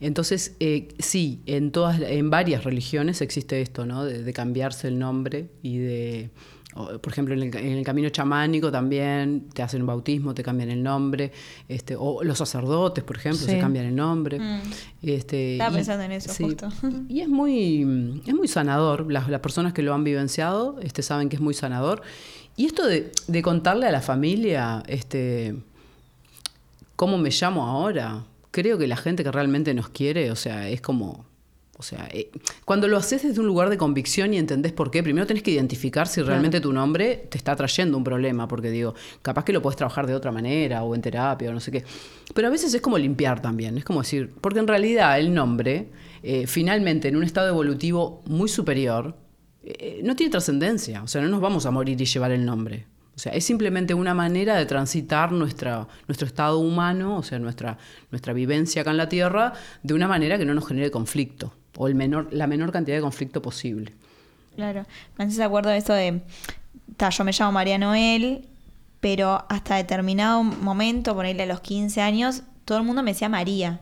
Entonces, 0.00 0.54
eh, 0.60 0.88
sí, 0.98 1.40
en, 1.46 1.72
todas, 1.72 1.98
en 2.00 2.28
varias 2.28 2.64
religiones 2.64 3.22
existe 3.22 3.62
esto, 3.62 3.86
¿no? 3.86 4.04
De, 4.04 4.32
cambiarse 4.34 4.88
el 4.88 4.98
nombre 4.98 5.48
y 5.62 5.78
de, 5.78 6.30
por 6.74 7.12
ejemplo, 7.12 7.34
en 7.34 7.42
el, 7.52 7.84
camino 7.84 8.08
chamánico 8.10 8.70
también 8.70 9.48
te 9.52 9.62
hacen 9.62 9.80
un 9.80 9.88
bautismo, 9.88 10.34
te 10.34 10.42
cambian 10.42 10.70
el 10.70 10.82
nombre, 10.82 11.32
este, 11.68 11.96
o 11.98 12.22
los 12.22 12.38
sacerdotes, 12.38 13.02
por 13.02 13.16
ejemplo, 13.16 13.44
se 13.44 13.58
cambian 13.58 13.86
el 13.86 13.96
nombre. 13.96 14.38
Mm. 14.38 14.60
Este, 15.02 15.52
Estaba 15.54 15.74
pensando 15.74 16.04
en 16.04 16.12
eso, 16.12 16.32
justo. 16.32 16.68
Y 17.08 17.20
es 17.20 17.28
muy, 17.28 18.22
es 18.26 18.34
muy 18.34 18.46
sanador. 18.46 19.10
Las, 19.10 19.28
las, 19.28 19.40
personas 19.40 19.72
que 19.72 19.82
lo 19.82 19.94
han 19.94 20.04
vivenciado 20.04 20.78
este, 20.80 21.02
saben 21.02 21.28
que 21.28 21.36
es 21.36 21.42
muy 21.42 21.54
sanador. 21.54 22.02
Y 22.56 22.66
esto 22.66 22.86
de, 22.86 23.10
de 23.26 23.42
contarle 23.42 23.86
a 23.86 23.92
la 23.92 24.00
familia, 24.00 24.82
este, 24.86 25.56
cómo 26.94 27.18
me 27.18 27.30
llamo 27.30 27.66
ahora, 27.66 28.24
creo 28.50 28.78
que 28.78 28.86
la 28.86 28.96
gente 28.96 29.24
que 29.24 29.32
realmente 29.32 29.74
nos 29.74 29.88
quiere, 29.88 30.30
o 30.30 30.36
sea, 30.36 30.68
es 30.68 30.80
como... 30.80 31.29
O 31.80 31.82
sea, 31.82 32.06
eh, 32.12 32.30
cuando 32.66 32.88
lo 32.88 32.98
haces 32.98 33.22
desde 33.22 33.40
un 33.40 33.46
lugar 33.46 33.70
de 33.70 33.78
convicción 33.78 34.34
y 34.34 34.36
entendés 34.36 34.70
por 34.70 34.90
qué, 34.90 35.02
primero 35.02 35.26
tenés 35.26 35.42
que 35.42 35.50
identificar 35.50 36.06
si 36.06 36.20
realmente 36.20 36.60
tu 36.60 36.74
nombre 36.74 37.26
te 37.30 37.38
está 37.38 37.56
trayendo 37.56 37.96
un 37.96 38.04
problema, 38.04 38.46
porque 38.46 38.70
digo, 38.70 38.94
capaz 39.22 39.46
que 39.46 39.54
lo 39.54 39.62
puedes 39.62 39.78
trabajar 39.78 40.06
de 40.06 40.14
otra 40.14 40.30
manera 40.30 40.82
o 40.82 40.94
en 40.94 41.00
terapia 41.00 41.48
o 41.48 41.54
no 41.54 41.60
sé 41.60 41.72
qué. 41.72 41.82
Pero 42.34 42.48
a 42.48 42.50
veces 42.50 42.74
es 42.74 42.82
como 42.82 42.98
limpiar 42.98 43.40
también, 43.40 43.78
es 43.78 43.84
como 43.84 44.02
decir, 44.02 44.30
porque 44.42 44.58
en 44.58 44.68
realidad 44.68 45.18
el 45.18 45.32
nombre, 45.32 45.88
eh, 46.22 46.46
finalmente 46.46 47.08
en 47.08 47.16
un 47.16 47.24
estado 47.24 47.48
evolutivo 47.48 48.20
muy 48.26 48.50
superior, 48.50 49.16
eh, 49.62 50.02
no 50.04 50.14
tiene 50.14 50.30
trascendencia, 50.30 51.02
o 51.02 51.08
sea, 51.08 51.22
no 51.22 51.28
nos 51.28 51.40
vamos 51.40 51.64
a 51.64 51.70
morir 51.70 51.98
y 51.98 52.04
llevar 52.04 52.30
el 52.30 52.44
nombre. 52.44 52.88
O 53.16 53.18
sea, 53.18 53.32
es 53.32 53.44
simplemente 53.44 53.94
una 53.94 54.12
manera 54.12 54.56
de 54.56 54.66
transitar 54.66 55.32
nuestra, 55.32 55.88
nuestro 56.08 56.26
estado 56.26 56.58
humano, 56.58 57.16
o 57.16 57.22
sea, 57.22 57.38
nuestra, 57.38 57.78
nuestra 58.10 58.34
vivencia 58.34 58.82
acá 58.82 58.90
en 58.90 58.98
la 58.98 59.08
Tierra, 59.08 59.54
de 59.82 59.94
una 59.94 60.08
manera 60.08 60.36
que 60.36 60.44
no 60.44 60.52
nos 60.52 60.68
genere 60.68 60.90
conflicto, 60.90 61.54
o 61.76 61.88
el 61.88 61.94
menor, 61.94 62.28
la 62.32 62.46
menor 62.46 62.72
cantidad 62.72 62.96
de 62.96 63.02
conflicto 63.02 63.42
posible. 63.42 63.92
Claro. 64.56 64.84
Me 65.16 65.24
haces 65.24 65.40
acuerdo 65.40 65.70
de 65.70 65.78
esto 65.78 65.92
de, 65.92 66.20
yo 67.10 67.24
me 67.24 67.32
llamo 67.32 67.52
María 67.52 67.78
Noel, 67.78 68.46
pero 69.00 69.44
hasta 69.48 69.76
determinado 69.76 70.42
momento, 70.42 71.14
por 71.14 71.24
ahí 71.24 71.38
a 71.40 71.46
los 71.46 71.60
15 71.60 72.00
años, 72.02 72.42
todo 72.64 72.78
el 72.78 72.84
mundo 72.84 73.02
me 73.02 73.12
decía 73.12 73.28
María. 73.28 73.80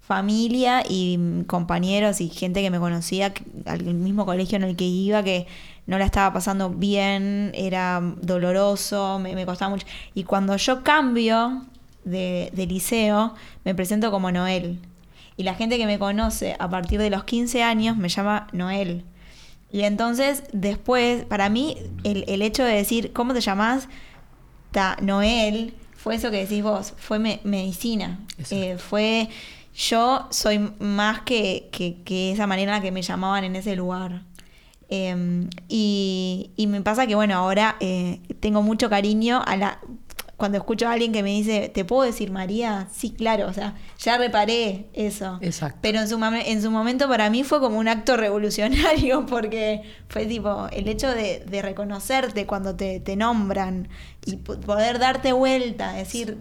Familia 0.00 0.84
y 0.88 1.44
compañeros 1.48 2.20
y 2.20 2.28
gente 2.28 2.62
que 2.62 2.70
me 2.70 2.78
conocía, 2.78 3.34
al 3.64 3.82
mismo 3.82 4.24
colegio 4.24 4.56
en 4.56 4.62
el 4.62 4.76
que 4.76 4.84
iba, 4.84 5.22
que 5.24 5.48
no 5.86 5.98
la 5.98 6.04
estaba 6.04 6.32
pasando 6.32 6.70
bien, 6.70 7.52
era 7.54 8.00
doloroso, 8.22 9.18
me, 9.18 9.44
costaba 9.44 9.70
mucho. 9.70 9.86
Y 10.14 10.24
cuando 10.24 10.56
yo 10.56 10.82
cambio 10.84 11.66
de, 12.04 12.50
liceo, 12.68 13.34
me 13.64 13.74
presento 13.74 14.10
como 14.10 14.30
Noel. 14.30 14.78
Y 15.36 15.42
la 15.42 15.54
gente 15.54 15.78
que 15.78 15.86
me 15.86 15.98
conoce 15.98 16.56
a 16.58 16.70
partir 16.70 16.98
de 16.98 17.10
los 17.10 17.24
15 17.24 17.62
años 17.62 17.96
me 17.96 18.08
llama 18.08 18.46
Noel. 18.52 19.04
Y 19.70 19.82
entonces, 19.82 20.44
después, 20.52 21.24
para 21.24 21.48
mí, 21.48 21.76
el, 22.04 22.42
hecho 22.42 22.64
de 22.64 22.72
decir, 22.72 23.12
¿cómo 23.12 23.34
te 23.34 23.40
llamas? 23.40 23.88
Ta, 24.70 24.96
Noel, 25.02 25.74
fue 25.96 26.14
eso 26.14 26.30
que 26.30 26.38
decís 26.38 26.62
vos, 26.62 26.94
fue 26.96 27.18
medicina. 27.18 28.18
Eh, 28.50 28.78
fue, 28.78 29.28
yo 29.74 30.26
soy 30.30 30.70
más 30.78 31.20
que, 31.22 31.68
que, 31.72 32.02
que, 32.04 32.32
esa 32.32 32.46
manera 32.46 32.72
en 32.72 32.78
la 32.78 32.82
que 32.82 32.92
me 32.92 33.02
llamaban 33.02 33.44
en 33.44 33.56
ese 33.56 33.76
lugar. 33.76 34.22
Em, 34.88 35.50
y, 35.68 36.52
me 36.68 36.80
pasa 36.80 37.06
que, 37.06 37.14
bueno, 37.14 37.34
ahora 37.34 37.76
eh, 37.80 38.20
tengo 38.40 38.62
mucho 38.62 38.88
cariño 38.88 39.42
a 39.44 39.56
la... 39.56 39.80
Cuando 40.36 40.58
escucho 40.58 40.86
a 40.86 40.92
alguien 40.92 41.12
que 41.12 41.22
me 41.22 41.30
dice, 41.30 41.70
¿te 41.72 41.84
puedo 41.84 42.02
decir 42.02 42.30
María? 42.30 42.88
Sí, 42.92 43.10
claro, 43.10 43.48
o 43.48 43.52
sea, 43.54 43.74
ya 43.98 44.18
reparé 44.18 44.86
eso. 44.92 45.38
Exacto. 45.40 45.78
Pero 45.80 46.00
en 46.00 46.08
su, 46.08 46.22
en 46.22 46.62
su 46.62 46.70
momento 46.70 47.08
para 47.08 47.30
mí 47.30 47.42
fue 47.42 47.58
como 47.60 47.78
un 47.78 47.88
acto 47.88 48.16
revolucionario 48.18 49.24
porque 49.24 49.82
fue 50.08 50.26
tipo 50.26 50.68
el 50.72 50.88
hecho 50.88 51.08
de, 51.08 51.44
de 51.46 51.62
reconocerte 51.62 52.46
cuando 52.46 52.76
te, 52.76 53.00
te 53.00 53.16
nombran 53.16 53.88
y 54.26 54.36
poder 54.36 54.98
darte 54.98 55.32
vuelta, 55.32 55.92
decir, 55.92 56.38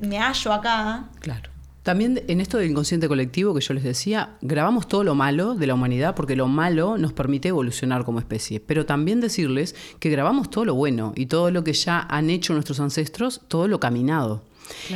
me 0.00 0.18
hallo 0.18 0.52
acá. 0.52 1.08
Claro. 1.20 1.50
También 1.88 2.22
en 2.28 2.42
esto 2.42 2.58
del 2.58 2.68
inconsciente 2.68 3.08
colectivo 3.08 3.54
que 3.54 3.62
yo 3.62 3.72
les 3.72 3.82
decía, 3.82 4.36
grabamos 4.42 4.88
todo 4.88 5.04
lo 5.04 5.14
malo 5.14 5.54
de 5.54 5.66
la 5.66 5.72
humanidad 5.72 6.14
porque 6.14 6.36
lo 6.36 6.46
malo 6.46 6.98
nos 6.98 7.14
permite 7.14 7.48
evolucionar 7.48 8.04
como 8.04 8.18
especie. 8.18 8.60
Pero 8.60 8.84
también 8.84 9.22
decirles 9.22 9.74
que 9.98 10.10
grabamos 10.10 10.50
todo 10.50 10.66
lo 10.66 10.74
bueno 10.74 11.14
y 11.16 11.24
todo 11.24 11.50
lo 11.50 11.64
que 11.64 11.72
ya 11.72 12.00
han 12.00 12.28
hecho 12.28 12.52
nuestros 12.52 12.78
ancestros, 12.80 13.40
todo 13.48 13.68
lo 13.68 13.80
caminado. 13.80 14.44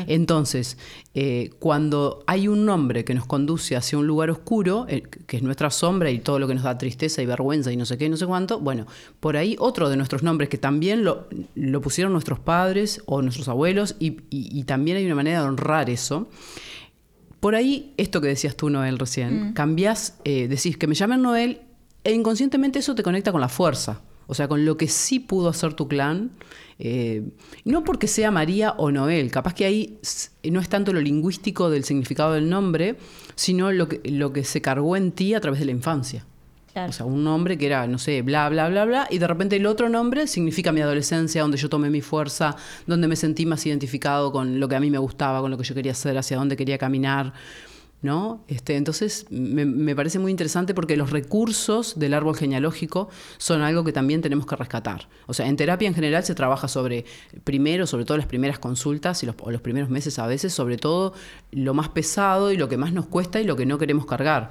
Entonces, 0.06 0.76
eh, 1.14 1.52
cuando 1.60 2.24
hay 2.26 2.46
un 2.46 2.66
nombre 2.66 3.06
que 3.06 3.14
nos 3.14 3.24
conduce 3.24 3.74
hacia 3.74 3.96
un 3.96 4.06
lugar 4.06 4.28
oscuro, 4.28 4.84
eh, 4.86 5.02
que 5.26 5.38
es 5.38 5.42
nuestra 5.42 5.70
sombra 5.70 6.10
y 6.10 6.18
todo 6.18 6.38
lo 6.38 6.46
que 6.46 6.54
nos 6.54 6.64
da 6.64 6.76
tristeza 6.76 7.22
y 7.22 7.26
vergüenza 7.26 7.72
y 7.72 7.78
no 7.78 7.86
sé 7.86 7.96
qué, 7.96 8.10
no 8.10 8.18
sé 8.18 8.26
cuánto, 8.26 8.60
bueno, 8.60 8.86
por 9.18 9.38
ahí 9.38 9.56
otro 9.58 9.88
de 9.88 9.96
nuestros 9.96 10.22
nombres 10.22 10.50
que 10.50 10.58
también 10.58 11.04
lo, 11.04 11.26
pusieron 11.80 12.12
nuestros 12.12 12.38
padres 12.38 13.00
o 13.06 13.22
nuestros 13.22 13.48
abuelos 13.48 13.96
y 13.98 14.64
también 14.64 14.98
hay 14.98 15.06
una 15.06 15.14
manera 15.14 15.40
de 15.40 15.48
honrar 15.48 15.88
eso 15.88 16.28
por 17.42 17.56
ahí, 17.56 17.92
esto 17.96 18.20
que 18.20 18.28
decías 18.28 18.54
tú, 18.54 18.70
Noel, 18.70 19.00
recién, 19.00 19.48
mm. 19.48 19.54
cambias, 19.54 20.16
eh, 20.24 20.46
decís 20.46 20.76
que 20.76 20.86
me 20.86 20.94
llamen 20.94 21.22
Noel, 21.22 21.62
e 22.04 22.12
inconscientemente 22.12 22.78
eso 22.78 22.94
te 22.94 23.02
conecta 23.02 23.32
con 23.32 23.40
la 23.40 23.48
fuerza. 23.48 24.00
O 24.28 24.34
sea, 24.34 24.46
con 24.46 24.64
lo 24.64 24.76
que 24.76 24.86
sí 24.86 25.18
pudo 25.18 25.48
hacer 25.48 25.74
tu 25.74 25.88
clan. 25.88 26.30
Eh, 26.78 27.30
no 27.64 27.82
porque 27.82 28.06
sea 28.06 28.30
María 28.30 28.74
o 28.78 28.92
Noel, 28.92 29.32
capaz 29.32 29.54
que 29.54 29.64
ahí 29.64 29.98
no 30.52 30.60
es 30.60 30.68
tanto 30.68 30.92
lo 30.92 31.00
lingüístico 31.00 31.68
del 31.68 31.82
significado 31.82 32.34
del 32.34 32.48
nombre, 32.48 32.94
sino 33.34 33.72
lo 33.72 33.88
que, 33.88 34.00
lo 34.08 34.32
que 34.32 34.44
se 34.44 34.62
cargó 34.62 34.96
en 34.96 35.10
ti 35.10 35.34
a 35.34 35.40
través 35.40 35.58
de 35.58 35.66
la 35.66 35.72
infancia. 35.72 36.24
O 36.74 36.92
sea, 36.92 37.04
un 37.04 37.22
nombre 37.22 37.58
que 37.58 37.66
era, 37.66 37.86
no 37.86 37.98
sé, 37.98 38.22
bla, 38.22 38.48
bla, 38.48 38.68
bla, 38.68 38.86
bla, 38.86 39.06
y 39.10 39.18
de 39.18 39.26
repente 39.26 39.56
el 39.56 39.66
otro 39.66 39.90
nombre 39.90 40.26
significa 40.26 40.72
mi 40.72 40.80
adolescencia, 40.80 41.42
donde 41.42 41.58
yo 41.58 41.68
tomé 41.68 41.90
mi 41.90 42.00
fuerza, 42.00 42.56
donde 42.86 43.08
me 43.08 43.16
sentí 43.16 43.44
más 43.44 43.66
identificado 43.66 44.32
con 44.32 44.58
lo 44.58 44.68
que 44.68 44.76
a 44.76 44.80
mí 44.80 44.90
me 44.90 44.96
gustaba, 44.96 45.42
con 45.42 45.50
lo 45.50 45.58
que 45.58 45.64
yo 45.64 45.74
quería 45.74 45.92
hacer, 45.92 46.16
hacia 46.16 46.38
dónde 46.38 46.56
quería 46.56 46.78
caminar. 46.78 47.34
¿No? 48.00 48.42
Este, 48.48 48.74
entonces 48.74 49.26
me, 49.30 49.64
me, 49.64 49.94
parece 49.94 50.18
muy 50.18 50.32
interesante 50.32 50.74
porque 50.74 50.96
los 50.96 51.10
recursos 51.10 52.00
del 52.00 52.14
árbol 52.14 52.34
genealógico 52.34 53.08
son 53.38 53.62
algo 53.62 53.84
que 53.84 53.92
también 53.92 54.22
tenemos 54.22 54.44
que 54.44 54.56
rescatar. 54.56 55.08
O 55.28 55.34
sea, 55.34 55.46
en 55.46 55.56
terapia 55.56 55.86
en 55.86 55.94
general 55.94 56.24
se 56.24 56.34
trabaja 56.34 56.66
sobre, 56.66 57.04
primero, 57.44 57.86
sobre 57.86 58.04
todo 58.04 58.16
las 58.16 58.26
primeras 58.26 58.58
consultas 58.58 59.22
y 59.22 59.26
los, 59.26 59.36
o 59.40 59.52
los 59.52 59.60
primeros 59.60 59.88
meses 59.88 60.18
a 60.18 60.26
veces, 60.26 60.52
sobre 60.52 60.78
todo 60.78 61.14
lo 61.52 61.74
más 61.74 61.90
pesado 61.90 62.50
y 62.50 62.56
lo 62.56 62.68
que 62.68 62.76
más 62.76 62.92
nos 62.92 63.06
cuesta 63.06 63.40
y 63.40 63.44
lo 63.44 63.54
que 63.54 63.66
no 63.66 63.78
queremos 63.78 64.04
cargar. 64.04 64.50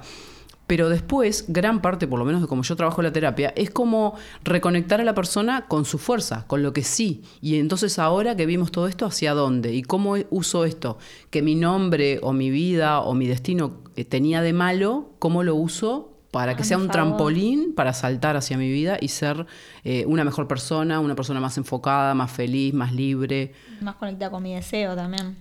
Pero 0.72 0.88
después, 0.88 1.44
gran 1.48 1.82
parte, 1.82 2.06
por 2.06 2.18
lo 2.18 2.24
menos 2.24 2.40
de 2.40 2.48
como 2.48 2.62
yo 2.62 2.76
trabajo 2.76 3.02
la 3.02 3.12
terapia, 3.12 3.52
es 3.56 3.68
como 3.68 4.14
reconectar 4.42 5.02
a 5.02 5.04
la 5.04 5.14
persona 5.14 5.66
con 5.68 5.84
su 5.84 5.98
fuerza, 5.98 6.46
con 6.46 6.62
lo 6.62 6.72
que 6.72 6.82
sí. 6.82 7.20
Y 7.42 7.56
entonces 7.56 7.98
ahora 7.98 8.36
que 8.36 8.46
vimos 8.46 8.72
todo 8.72 8.86
esto, 8.86 9.04
¿hacia 9.04 9.34
dónde? 9.34 9.74
¿Y 9.74 9.82
cómo 9.82 10.14
uso 10.30 10.64
esto? 10.64 10.96
Que 11.28 11.42
mi 11.42 11.56
nombre 11.56 12.20
o 12.22 12.32
mi 12.32 12.48
vida 12.48 13.00
o 13.00 13.12
mi 13.12 13.26
destino 13.26 13.82
eh, 13.96 14.06
tenía 14.06 14.40
de 14.40 14.54
malo, 14.54 15.10
¿cómo 15.18 15.42
lo 15.42 15.56
uso 15.56 16.16
para 16.30 16.56
que 16.56 16.64
sea 16.64 16.78
un 16.78 16.88
trampolín 16.88 17.74
para 17.74 17.92
saltar 17.92 18.38
hacia 18.38 18.56
mi 18.56 18.72
vida 18.72 18.96
y 18.98 19.08
ser 19.08 19.44
eh, 19.84 20.06
una 20.06 20.24
mejor 20.24 20.48
persona, 20.48 21.00
una 21.00 21.14
persona 21.14 21.38
más 21.38 21.58
enfocada, 21.58 22.14
más 22.14 22.30
feliz, 22.30 22.72
más 22.72 22.94
libre. 22.94 23.52
Más 23.82 23.96
conectada 23.96 24.30
con 24.30 24.42
mi 24.42 24.54
deseo 24.54 24.96
también. 24.96 25.36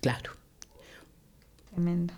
Claro. 0.00 0.32
Tremendo. 1.70 2.14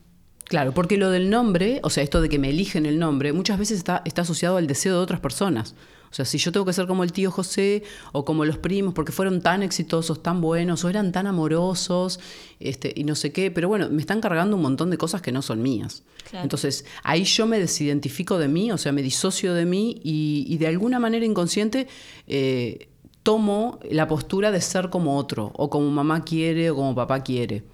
Claro, 0.48 0.72
porque 0.72 0.96
lo 0.96 1.10
del 1.10 1.30
nombre, 1.30 1.78
o 1.82 1.90
sea, 1.90 2.02
esto 2.02 2.20
de 2.20 2.28
que 2.28 2.38
me 2.38 2.48
eligen 2.48 2.86
el 2.86 2.98
nombre, 2.98 3.32
muchas 3.32 3.58
veces 3.58 3.78
está, 3.78 4.02
está 4.04 4.22
asociado 4.22 4.56
al 4.56 4.66
deseo 4.66 4.94
de 4.94 5.00
otras 5.00 5.20
personas. 5.20 5.74
O 6.10 6.14
sea, 6.14 6.24
si 6.24 6.38
yo 6.38 6.52
tengo 6.52 6.64
que 6.64 6.72
ser 6.72 6.86
como 6.86 7.04
el 7.04 7.12
tío 7.12 7.30
José 7.30 7.82
o 8.12 8.24
como 8.24 8.46
los 8.46 8.56
primos, 8.56 8.94
porque 8.94 9.12
fueron 9.12 9.42
tan 9.42 9.62
exitosos, 9.62 10.22
tan 10.22 10.40
buenos, 10.40 10.84
o 10.84 10.88
eran 10.88 11.12
tan 11.12 11.26
amorosos, 11.26 12.18
este, 12.60 12.92
y 12.96 13.04
no 13.04 13.14
sé 13.14 13.30
qué, 13.30 13.50
pero 13.50 13.68
bueno, 13.68 13.90
me 13.90 14.00
están 14.00 14.20
cargando 14.20 14.56
un 14.56 14.62
montón 14.62 14.88
de 14.90 14.96
cosas 14.96 15.20
que 15.20 15.32
no 15.32 15.42
son 15.42 15.60
mías. 15.60 16.02
Entonces, 16.32 16.84
ahí 17.02 17.24
yo 17.24 17.46
me 17.46 17.58
desidentifico 17.58 18.38
de 18.38 18.48
mí, 18.48 18.72
o 18.72 18.78
sea, 18.78 18.92
me 18.92 19.02
disocio 19.02 19.54
de 19.54 19.66
mí 19.66 20.00
y, 20.02 20.56
de 20.58 20.66
alguna 20.66 20.98
manera 20.98 21.24
inconsciente 21.24 21.88
eh, 22.26 22.88
tomo 23.22 23.78
la 23.90 24.08
postura 24.08 24.50
de 24.50 24.60
ser 24.60 24.90
como 24.90 25.16
otro, 25.16 25.52
o 25.54 25.68
como 25.70 25.90
mamá 25.90 26.24
quiere 26.24 26.70
o 26.70 26.76
como 26.76 26.94
papá 26.94 27.22
quiere. 27.22 27.64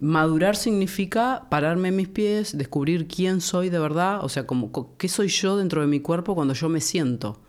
Madurar 0.00 0.54
significa 0.54 1.46
pararme 1.50 1.88
en 1.88 1.96
mis 1.96 2.08
pies, 2.08 2.56
descubrir 2.56 3.08
quién 3.08 3.40
soy 3.40 3.68
de 3.68 3.80
verdad, 3.80 4.24
o 4.24 4.28
sea, 4.28 4.46
como, 4.46 4.70
qué 4.96 5.08
soy 5.08 5.26
yo 5.28 5.56
dentro 5.56 5.80
de 5.80 5.88
mi 5.88 5.98
cuerpo 5.98 6.36
cuando 6.36 6.54
yo 6.54 6.68
me 6.68 6.80
siento. 6.80 7.40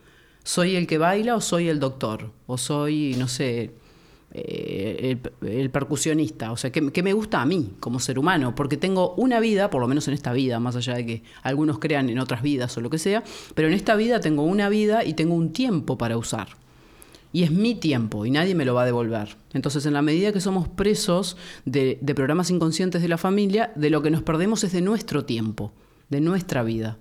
¿Soy 0.44 0.76
el 0.76 0.88
que 0.88 0.98
baila 0.98 1.36
o 1.36 1.42
soy 1.42 1.70
el 1.70 1.80
doctor? 1.80 2.32
¿O 2.48 2.58
soy, 2.58 3.16
no 3.20 3.28
sé, 3.28 3.76
eh, 4.32 5.18
el, 5.42 5.70
percusionista? 5.70 6.52
O 6.52 6.58
sea, 6.58 6.72
¿qué, 6.72 6.92
¿qué, 6.92 7.04
me 7.04 7.14
gusta 7.14 7.40
a 7.40 7.46
mí 7.46 7.74
como 7.80 8.00
ser 8.00 8.18
humano? 8.18 8.56
Porque 8.56 8.78
tengo 8.78 9.14
una 9.16 9.40
vida, 9.40 9.70
por 9.70 9.80
lo 9.80 9.88
menos 9.88 10.08
en 10.08 10.16
esta 10.16 10.34
vida, 10.34 10.60
más 10.60 10.76
allá 10.76 10.96
de 10.96 11.06
que 11.06 11.24
algunos 11.44 11.78
crean 11.78 12.10
en 12.10 12.18
otras 12.18 12.42
vidas 12.42 12.76
o 12.78 12.82
lo 12.82 12.90
que 12.90 12.98
sea, 12.98 13.24
pero 13.54 13.68
en 13.68 13.76
esta 13.76 13.96
vida 13.96 14.22
tengo 14.22 14.42
una 14.42 14.70
vida 14.70 15.04
y 15.04 15.14
tengo 15.14 15.36
un 15.36 15.54
tiempo 15.54 16.00
para 16.00 16.18
usar. 16.18 16.48
Y 17.32 17.44
es 17.44 17.52
mi 17.52 17.76
tiempo 17.76 18.26
y 18.26 18.32
nadie 18.32 18.56
me 18.56 18.66
lo 18.66 18.74
va 18.74 18.84
a 18.84 18.86
devolver. 18.86 19.38
Entonces, 19.54 19.86
en 19.86 19.94
la 19.94 20.02
medida 20.02 20.32
que 20.32 20.42
somos 20.42 20.68
presos 20.68 21.38
de, 21.66 22.00
programas 22.16 22.50
inconscientes 22.50 23.02
de 23.02 23.08
la 23.08 23.18
familia, 23.18 23.72
de 23.76 23.90
lo 23.90 24.02
que 24.02 24.10
nos 24.10 24.24
perdemos 24.24 24.64
es 24.64 24.72
de 24.72 24.82
nuestro 24.82 25.26
tiempo, 25.26 25.72
de 26.10 26.22
nuestra 26.22 26.64
vida. 26.64 26.98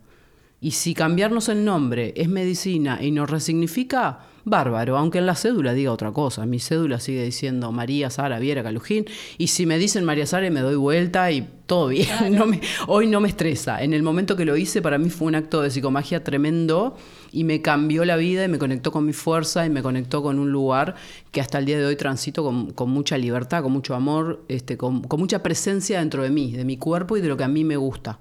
Y 0.61 0.73
si 0.73 0.93
cambiarnos 0.93 1.49
el 1.49 1.65
nombre 1.65 2.13
es 2.17 2.29
medicina 2.29 2.99
y 3.01 3.11
nos 3.11 3.31
resignifica, 3.31 4.27
bárbaro, 4.49 4.97
aunque 4.97 5.19
en 5.19 5.27
la 5.27 5.35
cédula 5.35 5.73
diga 5.73 5.93
otra 5.93 6.13
cosa. 6.13 6.47
Mi 6.47 6.59
cédula 6.59 7.01
sigue 7.01 7.23
diciendo 7.23 7.73
María 7.73 8.11
Sara 8.11 8.39
Viera 8.39 8.63
Calujín. 8.63 9.05
Y 9.37 9.49
si 9.49 9.67
me 9.67 9.79
dicen 9.79 10.05
María 10.05 10.27
Sara, 10.27 10.51
me 10.51 10.61
doy 10.61 10.77
vuelta 10.77 11.31
y 11.31 11.49
todo 11.67 11.89
bien. 11.89 12.09
hoy 12.87 13.07
no 13.07 13.21
me 13.21 13.29
estresa. 13.29 13.83
En 13.83 13.93
el 13.93 14.03
momento 14.03 14.37
que 14.37 14.45
lo 14.45 14.57
hice, 14.57 14.83
para 14.83 14.99
mí 14.99 15.11
fue 15.11 15.29
un 15.29 15.35
acto 15.35 15.63
de 15.63 15.71
psicomagia 15.71 16.25
tremendo 16.25 16.97
y 17.33 17.45
me 17.45 17.63
cambió 17.63 18.05
la 18.05 18.17
vida 18.17 18.45
y 18.45 18.49
me 18.49 18.59
conectó 18.59 18.91
con 18.91 19.05
mi 19.05 19.13
fuerza 19.13 19.67
y 19.67 19.71
me 19.71 19.83
conectó 19.83 20.23
con 20.23 20.39
un 20.39 20.51
lugar 20.51 20.95
que 21.31 21.41
hasta 21.41 21.59
el 21.59 21.67
día 21.67 21.79
de 21.79 21.87
hoy 21.87 21.97
transito 21.97 22.43
con, 22.43 22.91
mucha 22.91 23.19
libertad, 23.19 23.63
con 23.63 23.73
mucho 23.73 23.95
amor, 23.95 24.45
este, 24.49 24.77
con, 24.77 25.03
con 25.03 25.21
mucha 25.21 25.43
presencia 25.43 25.99
dentro 25.99 26.23
de 26.23 26.31
mí, 26.31 26.53
de 26.53 26.65
mi 26.65 26.77
cuerpo 26.77 27.17
y 27.17 27.21
de 27.21 27.29
lo 27.29 27.37
que 27.37 27.45
a 27.45 27.49
mí 27.49 27.65
me 27.65 27.77
gusta. 27.77 28.19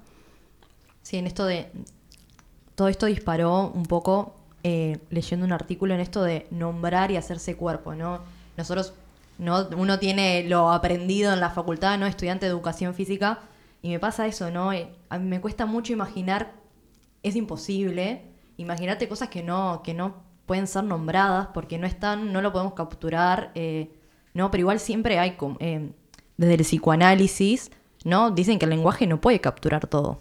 Sí, 1.01 1.15
en 1.15 1.25
esto 1.25 1.45
de, 1.45 1.67
todo 2.75 2.89
esto 2.89 3.05
disparó 3.05 3.71
un 3.73 3.85
poco 3.85 4.35
eh, 4.69 4.99
leyendo 5.09 5.45
un 5.45 5.53
artículo 5.53 5.93
en 5.93 6.01
esto 6.01 6.23
de 6.23 6.45
nombrar 6.51 7.09
y 7.09 7.15
hacerse 7.15 7.55
cuerpo, 7.55 7.95
¿no? 7.95 8.19
Nosotros, 8.57 8.93
no, 9.37 9.65
uno 9.77 9.97
tiene 9.97 10.43
lo 10.43 10.71
aprendido 10.71 11.31
en 11.31 11.39
la 11.39 11.51
facultad, 11.51 11.97
¿no? 11.97 12.05
Estudiante 12.05 12.47
de 12.47 12.49
educación 12.51 12.93
física, 12.93 13.39
y 13.81 13.87
me 13.87 13.99
pasa 13.99 14.27
eso, 14.27 14.51
¿no? 14.51 14.73
Eh, 14.73 14.89
a 15.07 15.19
mí 15.19 15.25
me 15.25 15.39
cuesta 15.39 15.65
mucho 15.65 15.93
imaginar, 15.93 16.51
es 17.23 17.37
imposible, 17.37 18.23
imaginarte 18.57 19.07
cosas 19.07 19.29
que 19.29 19.41
no, 19.41 19.83
que 19.85 19.93
no 19.93 20.15
pueden 20.45 20.67
ser 20.67 20.83
nombradas 20.83 21.47
porque 21.53 21.77
no 21.77 21.87
están, 21.87 22.33
no 22.33 22.41
lo 22.41 22.51
podemos 22.51 22.73
capturar, 22.73 23.51
eh, 23.55 23.89
¿no? 24.33 24.51
Pero 24.51 24.63
igual 24.63 24.81
siempre 24.81 25.17
hay, 25.17 25.37
desde 26.35 26.53
el 26.55 26.61
psicoanálisis, 26.61 27.71
¿no? 28.03 28.31
Dicen 28.31 28.59
que 28.59 28.65
el 28.65 28.71
lenguaje 28.71 29.07
no 29.07 29.21
puede 29.21 29.39
capturar 29.39 29.87
todo, 29.87 30.19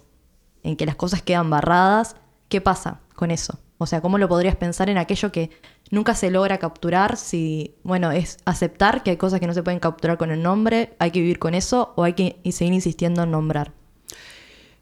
en 0.63 0.77
que 0.77 0.85
las 0.85 0.95
cosas 0.95 1.21
quedan 1.21 1.49
barradas 1.49 2.15
¿Qué 2.49 2.61
pasa 2.61 3.01
con 3.13 3.31
eso? 3.31 3.59
O 3.77 3.85
sea, 3.85 4.01
¿cómo 4.01 4.17
lo 4.17 4.27
podrías 4.27 4.55
pensar 4.55 4.89
en 4.89 4.97
aquello 4.97 5.31
que 5.31 5.51
nunca 5.91 6.15
se 6.15 6.31
logra 6.31 6.57
capturar? 6.57 7.15
Si, 7.17 7.75
bueno, 7.83 8.11
es 8.11 8.37
aceptar 8.45 9.03
que 9.03 9.11
hay 9.11 9.17
cosas 9.17 9.39
que 9.39 9.47
no 9.47 9.53
se 9.53 9.63
pueden 9.63 9.79
capturar 9.79 10.17
con 10.17 10.31
el 10.31 10.41
nombre, 10.41 10.95
hay 10.99 11.11
que 11.11 11.19
vivir 11.19 11.39
con 11.39 11.53
eso 11.53 11.93
o 11.95 12.03
hay 12.03 12.13
que 12.13 12.39
seguir 12.51 12.73
insistiendo 12.73 13.23
en 13.23 13.31
nombrar. 13.31 13.73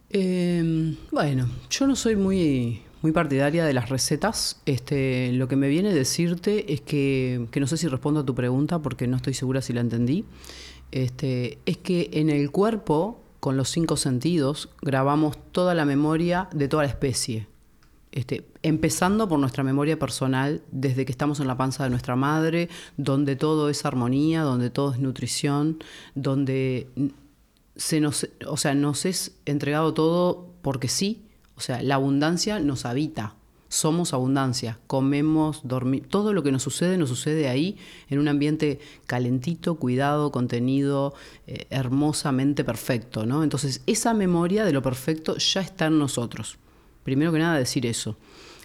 Em, 0.10 0.96
bueno, 1.12 1.50
yo 1.70 1.88
no 1.88 1.96
soy 1.98 2.16
muy, 2.16 2.84
muy 3.02 3.12
partidaria 3.12 3.66
de 3.66 3.74
las 3.74 3.90
recetas. 3.90 4.62
Este, 4.66 5.34
lo 5.34 5.50
que 5.50 5.58
me 5.58 5.68
viene 5.68 5.90
a 5.90 5.94
decirte 5.94 6.74
es 6.74 6.80
que, 6.80 7.48
que 7.52 7.60
no 7.60 7.68
sé 7.68 7.76
si 7.76 7.88
respondo 7.88 8.22
a 8.22 8.26
tu 8.26 8.34
pregunta 8.34 8.80
porque 8.80 9.08
no 9.08 9.18
estoy 9.18 9.34
segura 9.34 9.62
si 9.62 9.74
la 9.74 9.82
entendí. 9.82 10.24
Este, 10.92 11.60
es 11.66 11.78
que 11.78 12.12
en 12.14 12.30
el 12.30 12.50
cuerpo, 12.52 13.20
con 13.42 13.58
los 13.58 13.70
cinco 13.70 13.98
sentidos, 13.98 14.70
grabamos 14.82 15.38
toda 15.52 15.74
la 15.76 15.84
memoria 15.84 16.48
de 16.54 16.70
toda 16.70 16.84
la 16.84 16.90
especie. 16.90 17.48
Este, 18.16 18.48
empezando 18.64 19.28
por 19.28 19.40
nuestra 19.40 19.62
memoria 19.62 20.00
personal, 20.00 20.62
desde 20.72 21.04
que 21.04 21.12
estamos 21.12 21.42
en 21.42 21.48
la 21.48 21.58
panza 21.58 21.84
de 21.84 21.90
nuestra 21.90 22.16
madre, 22.16 22.70
donde 22.96 23.36
todo 23.36 23.70
es 23.70 23.84
armonía, 23.84 24.42
donde 24.42 24.70
todo 24.70 24.94
es 24.94 25.00
nutrición, 25.00 25.84
donde 26.16 26.88
se 27.76 28.00
nos, 28.00 28.26
o 28.48 28.56
sea, 28.56 28.74
nos 28.74 29.06
es 29.06 29.36
entregado 29.46 29.94
todo 29.94 30.48
porque 30.62 30.88
sí, 30.88 31.26
o 31.58 31.60
sea, 31.60 31.84
la 31.84 31.96
abundancia 31.96 32.62
nos 32.62 32.86
habita, 32.86 33.36
somos 33.68 34.14
abundancia, 34.14 34.80
comemos, 34.88 35.60
dormimos, 35.66 36.08
todo 36.08 36.32
lo 36.32 36.42
que 36.42 36.54
nos 36.54 36.64
sucede 36.64 36.98
nos 36.98 37.10
sucede 37.10 37.50
ahí, 37.50 37.78
en 38.10 38.20
un 38.20 38.30
ambiente 38.30 38.80
calentito, 39.08 39.76
cuidado, 39.76 40.32
contenido, 40.32 41.16
eh, 41.48 41.68
hermosamente 41.70 42.64
perfecto, 42.64 43.26
¿no? 43.26 43.44
Entonces, 43.44 43.82
esa 43.88 44.14
memoria 44.14 44.64
de 44.64 44.72
lo 44.72 44.82
perfecto 44.82 45.36
ya 45.36 45.60
está 45.60 45.88
en 45.88 46.00
nosotros. 46.00 46.60
Primero 47.06 47.32
que 47.32 47.38
nada 47.38 47.60
decir 47.60 47.86
eso. 47.86 48.18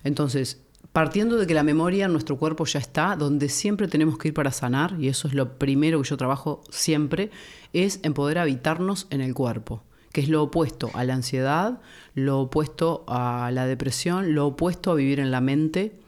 Entonces, 0.02 0.62
partiendo 0.94 1.36
de 1.36 1.46
que 1.46 1.52
la 1.52 1.62
memoria 1.62 2.06
en 2.06 2.12
nuestro 2.12 2.38
cuerpo 2.38 2.64
ya 2.64 2.78
está, 2.80 3.14
donde 3.14 3.50
siempre 3.50 3.86
tenemos 3.86 4.16
que 4.16 4.28
ir 4.28 4.34
para 4.34 4.50
sanar, 4.50 4.96
y 4.98 5.08
eso 5.08 5.28
es 5.28 5.34
lo 5.34 5.58
primero 5.58 6.00
que 6.00 6.08
yo 6.08 6.16
trabajo 6.16 6.64
siempre, 6.70 7.30
es 7.74 8.00
en 8.02 8.14
poder 8.14 8.38
habitarnos 8.38 9.06
en 9.10 9.20
el 9.20 9.34
cuerpo, 9.34 9.84
que 10.10 10.22
es 10.22 10.30
lo 10.30 10.42
opuesto 10.42 10.90
a 10.94 11.04
la 11.04 11.12
ansiedad, 11.12 11.82
lo 12.14 12.40
opuesto 12.40 13.04
a 13.08 13.50
la 13.52 13.66
depresión, 13.66 14.34
lo 14.34 14.46
opuesto 14.46 14.90
a 14.90 14.94
vivir 14.94 15.20
en 15.20 15.30
la 15.30 15.42
mente, 15.42 16.00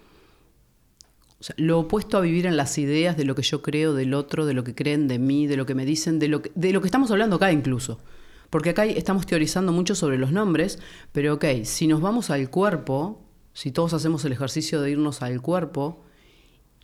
lo 1.58 1.80
opuesto 1.80 2.16
a 2.16 2.22
vivir 2.22 2.46
en 2.46 2.56
las 2.56 2.78
ideas 2.78 3.18
de 3.18 3.26
lo 3.26 3.34
que 3.34 3.42
yo 3.42 3.60
creo 3.60 3.92
del 3.92 4.14
otro, 4.14 4.46
de 4.46 4.54
lo 4.54 4.64
que 4.64 4.74
creen 4.74 5.06
de 5.06 5.18
mí, 5.18 5.46
de 5.46 5.58
lo 5.58 5.66
que 5.66 5.74
me 5.74 5.84
dicen, 5.84 6.18
de 6.18 6.28
lo 6.28 6.40
que, 6.40 6.50
de 6.54 6.72
lo 6.72 6.80
que 6.80 6.86
estamos 6.86 7.10
hablando 7.10 7.36
acá 7.36 7.52
incluso. 7.52 8.00
Porque 8.52 8.68
acá 8.68 8.84
estamos 8.84 9.24
teorizando 9.24 9.72
mucho 9.72 9.94
sobre 9.94 10.18
los 10.18 10.30
nombres, 10.30 10.78
pero 11.10 11.32
ok, 11.32 11.64
si 11.64 11.86
nos 11.86 12.02
vamos 12.02 12.28
al 12.28 12.50
cuerpo, 12.50 13.18
si 13.54 13.70
todos 13.70 13.94
hacemos 13.94 14.26
el 14.26 14.32
ejercicio 14.32 14.82
de 14.82 14.90
irnos 14.90 15.22
al 15.22 15.40
cuerpo, 15.40 16.04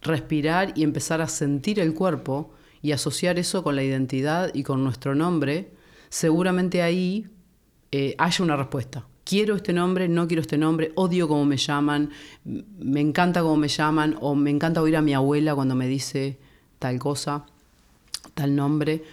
respirar 0.01 0.73
y 0.77 0.83
empezar 0.83 1.21
a 1.21 1.29
sentir 1.29 1.79
el 1.79 1.93
cuerpo 1.93 2.55
y 2.81 2.93
asociar 2.93 3.39
eso 3.39 3.63
con 3.63 3.77
la 3.77 3.83
identidad 3.83 4.51
y 4.55 4.63
con 4.63 4.83
nuestro 4.83 5.15
nombre, 5.15 5.75
seguramente 6.09 6.81
ahí 6.81 7.27
eh, 7.93 8.15
haya 8.17 8.43
una 8.43 8.57
respuesta. 8.57 9.07
Quiero 9.23 9.55
este 9.55 9.75
nombre, 9.75 10.09
no 10.09 10.27
quiero 10.27 10.41
este 10.41 10.57
nombre, 10.57 10.93
odio 10.95 11.29
cómo 11.29 11.45
me 11.45 11.59
llaman, 11.59 12.09
me 12.45 13.03
encanta 13.03 13.43
cómo 13.43 13.59
me 13.59 13.69
llaman, 13.69 14.17
o 14.23 14.35
me 14.35 14.49
encanta 14.49 14.81
oír 14.81 14.97
a 14.97 15.03
mi 15.03 15.13
abuela 15.13 15.55
cuando 15.55 15.75
me 15.75 15.87
dice 15.87 16.39
tal 16.79 16.99
cosa, 16.99 17.45
tal 18.33 18.57
nombre. 18.57 19.05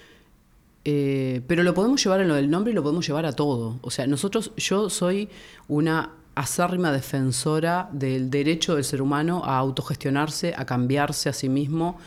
Eh, 0.87 1.41
pero 1.47 1.63
lo 1.63 1.73
podemos 1.73 2.03
llevar 2.03 2.21
en 2.21 2.27
lo 2.27 2.35
del 2.35 2.49
nombre 2.49 2.71
y 2.71 2.75
lo 2.75 2.83
podemos 2.83 3.05
llevar 3.07 3.25
a 3.25 3.33
todo. 3.33 3.79
O 3.81 3.89
sea, 3.89 4.05
nosotros, 4.05 4.51
yo 4.55 4.89
soy 4.89 5.29
una 5.67 6.11
acérrima 6.35 6.91
defensora 6.91 7.89
del 7.91 8.29
derecho 8.29 8.75
del 8.75 8.83
ser 8.83 9.01
humano 9.01 9.41
a 9.43 9.57
autogestionarse, 9.57 10.53
a 10.55 10.65
cambiarse 10.65 11.29
a 11.29 11.33
sí 11.33 11.49
mismo 11.49 11.97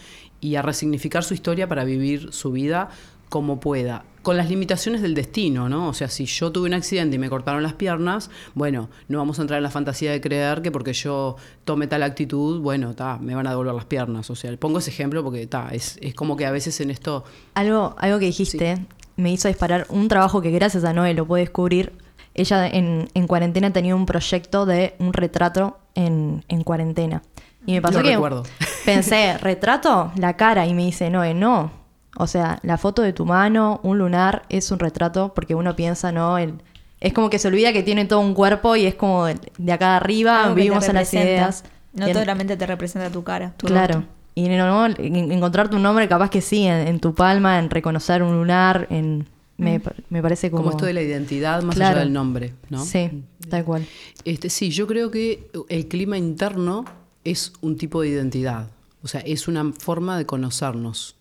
y 0.40 0.54
a 0.54 0.62
resignificar 0.62 1.24
su 1.24 1.34
historia 1.34 1.68
para 1.68 1.84
vivir 1.84 2.32
su 2.32 2.52
vida 2.52 2.90
como 3.28 3.58
pueda, 3.58 4.04
con 4.28 4.36
las 4.36 4.50
limitaciones 4.50 5.00
del 5.00 5.14
destino, 5.14 5.70
¿no? 5.70 5.88
O 5.88 5.94
sea, 5.94 6.06
si 6.08 6.26
yo 6.26 6.52
tuve 6.52 6.68
un 6.68 6.74
accidente 6.74 7.16
y 7.16 7.18
me 7.18 7.30
cortaron 7.30 7.62
las 7.62 7.72
piernas, 7.72 8.28
bueno, 8.52 8.90
no 9.08 9.16
vamos 9.16 9.38
a 9.38 9.40
entrar 9.40 9.56
en 9.56 9.62
la 9.62 9.70
fantasía 9.70 10.12
de 10.12 10.20
creer 10.20 10.60
que 10.60 10.70
porque 10.70 10.92
yo 10.92 11.36
tome 11.64 11.86
tal 11.86 12.02
actitud, 12.02 12.60
bueno, 12.60 12.94
ta, 12.94 13.16
me 13.16 13.34
van 13.34 13.46
a 13.46 13.50
devolver 13.52 13.72
las 13.72 13.86
piernas. 13.86 14.28
O 14.28 14.36
sea, 14.36 14.54
pongo 14.58 14.80
ese 14.80 14.90
ejemplo 14.90 15.24
porque 15.24 15.46
ta, 15.46 15.70
es, 15.72 15.98
es 16.02 16.12
como 16.12 16.36
que 16.36 16.44
a 16.44 16.50
veces 16.50 16.78
en 16.82 16.90
esto. 16.90 17.24
Algo, 17.54 17.96
algo 17.96 18.18
que 18.18 18.26
dijiste 18.26 18.76
me 19.16 19.32
hizo 19.32 19.48
disparar 19.48 19.86
un 19.88 20.08
trabajo 20.08 20.42
que 20.42 20.50
gracias 20.50 20.84
a 20.84 20.92
Noé 20.92 21.14
lo 21.14 21.26
pude 21.26 21.40
descubrir. 21.40 21.94
Ella 22.34 22.68
en, 22.68 23.08
en 23.14 23.26
cuarentena 23.26 23.72
tenía 23.72 23.96
un 23.96 24.04
proyecto 24.04 24.66
de 24.66 24.94
un 24.98 25.14
retrato 25.14 25.78
en, 25.94 26.44
en 26.48 26.64
cuarentena. 26.64 27.22
Y 27.64 27.72
me 27.72 27.80
pasó 27.80 28.02
que 28.02 28.10
recuerdo. 28.10 28.42
pensé, 28.84 29.38
¿retrato? 29.40 30.12
La 30.16 30.36
cara. 30.36 30.66
Y 30.66 30.74
me 30.74 30.84
dice, 30.84 31.08
Noé, 31.08 31.32
no 31.32 31.77
o 32.18 32.26
sea, 32.26 32.58
la 32.62 32.78
foto 32.78 33.02
de 33.02 33.12
tu 33.12 33.24
mano, 33.24 33.78
un 33.84 33.96
lunar, 33.98 34.42
es 34.48 34.72
un 34.72 34.80
retrato 34.80 35.32
porque 35.34 35.54
uno 35.54 35.76
piensa, 35.76 36.10
¿no? 36.10 36.36
es 36.36 37.12
como 37.12 37.30
que 37.30 37.38
se 37.38 37.46
olvida 37.46 37.72
que 37.72 37.84
tiene 37.84 38.06
todo 38.06 38.18
un 38.18 38.34
cuerpo 38.34 38.74
y 38.74 38.86
es 38.86 38.96
como 38.96 39.26
de 39.26 39.72
acá 39.72 39.96
arriba 39.96 40.52
vivimos 40.52 40.88
en 40.88 40.96
las 40.96 41.14
ideas. 41.14 41.64
No 41.92 42.12
solamente 42.12 42.56
te 42.56 42.66
representa 42.66 43.10
tu 43.10 43.22
cara. 43.22 43.54
claro. 43.58 44.04
Y 44.34 44.48
no, 44.48 44.86
encontrar 44.86 45.68
tu 45.68 45.80
nombre, 45.80 46.06
capaz 46.06 46.30
que 46.30 46.40
sí, 46.40 46.64
en, 46.64 47.00
tu 47.00 47.12
palma, 47.12 47.58
en 47.58 47.70
reconocer 47.70 48.22
un 48.22 48.36
lunar, 48.36 48.86
en 48.88 49.26
me, 49.56 49.80
mm. 49.80 50.22
parece 50.22 50.48
como... 50.50 50.62
Como 50.62 50.76
esto 50.76 50.86
de 50.86 50.92
la 50.92 51.02
identidad 51.02 51.62
más 51.62 51.74
allá 51.76 51.98
del 51.98 52.12
nombre, 52.12 52.54
¿no? 52.70 52.84
Sí, 52.84 53.24
tal 53.48 53.64
cual. 53.64 53.84
Este, 54.24 54.48
sí, 54.48 54.70
yo 54.70 54.86
creo 54.86 55.10
que 55.10 55.50
el 55.68 55.88
clima 55.88 56.18
interno 56.18 56.84
es 57.24 57.52
un 57.62 57.76
tipo 57.76 58.02
de 58.02 58.10
identidad. 58.10 58.68
O 59.02 59.08
sea, 59.08 59.20
es 59.22 59.48
una 59.48 59.72
forma 59.72 60.16
de 60.16 60.26
conocernos 60.26 61.17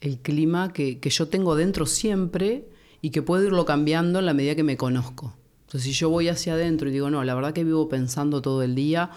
el 0.00 0.18
clima 0.18 0.72
que, 0.72 0.98
yo 1.02 1.28
tengo 1.28 1.54
dentro 1.56 1.86
siempre 1.86 2.68
y 3.00 3.10
que 3.10 3.22
puedo 3.22 3.44
irlo 3.44 3.64
cambiando 3.64 4.18
en 4.18 4.26
la 4.26 4.34
medida 4.34 4.54
que 4.54 4.62
me 4.62 4.76
conozco. 4.76 5.34
Entonces, 5.66 5.82
si 5.82 5.92
yo 5.92 6.10
voy 6.10 6.28
hacia 6.28 6.54
adentro 6.54 6.88
y 6.88 6.92
digo, 6.92 7.10
no, 7.10 7.24
la 7.24 7.34
verdad 7.34 7.52
que 7.52 7.64
vivo 7.64 7.88
pensando 7.88 8.42
todo 8.42 8.62
el 8.62 8.74
día, 8.74 9.10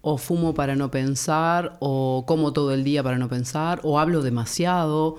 o 0.00 0.18
fumo 0.18 0.54
para 0.54 0.76
no 0.76 0.90
pensar, 0.90 1.76
o 1.80 2.24
como 2.26 2.52
todo 2.52 2.72
el 2.72 2.84
día 2.84 3.02
para 3.02 3.18
no 3.18 3.28
pensar, 3.28 3.80
o 3.82 3.98
hablo 3.98 4.22
demasiado, 4.22 5.16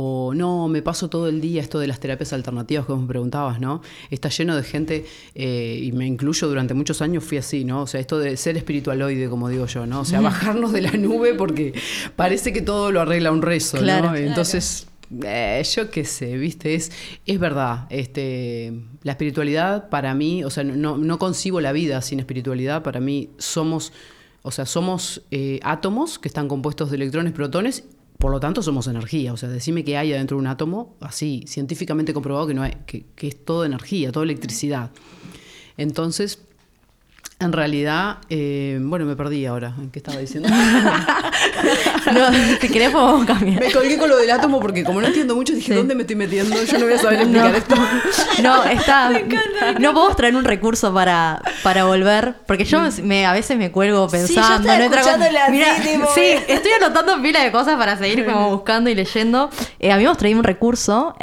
o 0.00 0.32
no, 0.32 0.68
me 0.68 0.80
paso 0.80 1.10
todo 1.10 1.26
el 1.26 1.40
día 1.40 1.60
esto 1.60 1.80
de 1.80 1.88
las 1.88 1.98
terapias 1.98 2.32
alternativas 2.32 2.86
que 2.86 2.92
vos 2.92 3.00
me 3.00 3.08
preguntabas, 3.08 3.58
¿no? 3.58 3.82
Está 4.10 4.28
lleno 4.28 4.54
de 4.54 4.62
gente, 4.62 5.04
eh, 5.34 5.80
y 5.82 5.90
me 5.90 6.06
incluyo 6.06 6.46
durante 6.46 6.72
muchos 6.72 7.02
años 7.02 7.24
fui 7.24 7.36
así, 7.36 7.64
¿no? 7.64 7.82
O 7.82 7.86
sea, 7.88 7.98
esto 7.98 8.20
de 8.20 8.36
ser 8.36 8.56
espiritualoide, 8.56 9.28
como 9.28 9.48
digo 9.48 9.66
yo, 9.66 9.86
¿no? 9.86 10.02
O 10.02 10.04
sea, 10.04 10.20
bajarnos 10.30 10.72
de 10.72 10.82
la 10.82 10.92
nube 10.92 11.34
porque 11.34 11.74
parece 12.14 12.52
que 12.52 12.62
todo 12.62 12.92
lo 12.92 13.00
arregla 13.00 13.32
un 13.32 13.42
rezo, 13.42 13.80
¿no? 13.80 14.14
Entonces... 14.14 14.86
Eh, 15.24 15.62
yo 15.74 15.90
qué 15.90 16.04
sé, 16.04 16.36
viste, 16.36 16.74
es, 16.74 16.92
es 17.24 17.38
verdad. 17.40 17.86
Este, 17.88 18.74
la 19.02 19.12
espiritualidad 19.12 19.88
para 19.88 20.14
mí, 20.14 20.44
o 20.44 20.50
sea, 20.50 20.64
no, 20.64 20.98
no 20.98 21.18
concibo 21.18 21.62
la 21.62 21.72
vida 21.72 22.02
sin 22.02 22.20
espiritualidad. 22.20 22.82
Para 22.82 23.00
mí 23.00 23.30
somos, 23.38 23.94
o 24.42 24.50
sea, 24.50 24.66
somos 24.66 25.22
eh, 25.30 25.60
átomos 25.62 26.18
que 26.18 26.28
están 26.28 26.46
compuestos 26.46 26.90
de 26.90 26.96
electrones, 26.96 27.32
protones 27.32 27.84
por 28.18 28.32
lo 28.32 28.40
tanto, 28.40 28.62
somos 28.62 28.88
energía. 28.88 29.32
O 29.32 29.36
sea, 29.36 29.48
decime 29.48 29.84
que 29.84 29.96
hay 29.96 30.12
adentro 30.12 30.36
de 30.36 30.40
un 30.40 30.46
átomo, 30.48 30.96
así, 31.00 31.44
científicamente 31.46 32.12
comprobado 32.12 32.48
que, 32.48 32.54
no 32.54 32.62
hay, 32.62 32.72
que, 32.86 33.06
es 33.20 33.44
todo 33.44 33.64
energía, 33.64 34.10
toda 34.10 34.24
electricidad. 34.24 34.90
Entonces, 35.76 36.42
en 37.40 37.52
realidad, 37.52 38.18
eh, 38.30 38.80
bueno, 38.82 39.04
me 39.04 39.14
perdí 39.14 39.46
ahora. 39.46 39.72
¿En 39.78 39.90
qué 39.90 40.00
estaba 40.00 40.18
diciendo? 40.18 40.48
no, 42.12 42.32
si 42.60 42.68
querés 42.68 42.90
podemos 42.90 43.24
cambiar. 43.26 43.60
Me 43.60 43.70
colgué 43.70 43.96
con 43.96 44.08
lo 44.08 44.16
del 44.16 44.28
átomo 44.32 44.58
porque 44.58 44.82
como 44.82 45.00
no 45.00 45.06
entiendo 45.06 45.36
mucho, 45.36 45.52
dije, 45.54 45.72
¿dónde 45.72 45.94
me 45.94 46.00
estoy 46.02 46.16
metiendo? 46.16 46.56
Yo 46.64 46.78
no 46.78 46.86
voy 46.86 46.94
a 46.94 46.98
saber 46.98 47.20
explicar 47.20 47.54
esto. 47.54 47.76
No, 48.42 48.64
está... 48.64 49.10
No 49.78 49.92
podemos 49.92 50.16
traer 50.16 50.34
un 50.34 50.44
recurso 50.44 50.92
para, 50.92 51.40
para 51.62 51.84
volver, 51.84 52.34
porque 52.46 52.64
yo 52.64 52.80
me, 53.02 53.24
a 53.24 53.32
veces 53.32 53.56
me 53.56 53.70
cuelgo 53.70 54.08
pensando. 54.08 54.68
Sí, 54.68 54.78
yo 54.78 55.50
Mira, 55.50 55.76
sí, 56.14 56.34
estoy 56.48 56.72
anotando 56.72 57.20
pila 57.22 57.42
de 57.42 57.52
cosas 57.52 57.76
para 57.76 57.96
seguir 57.96 58.24
como 58.24 58.50
buscando 58.50 58.90
y 58.90 58.94
leyendo. 58.94 59.50
Eh, 59.78 59.92
habíamos 59.92 60.18
traído 60.18 60.38
un 60.38 60.44
recurso, 60.44 61.14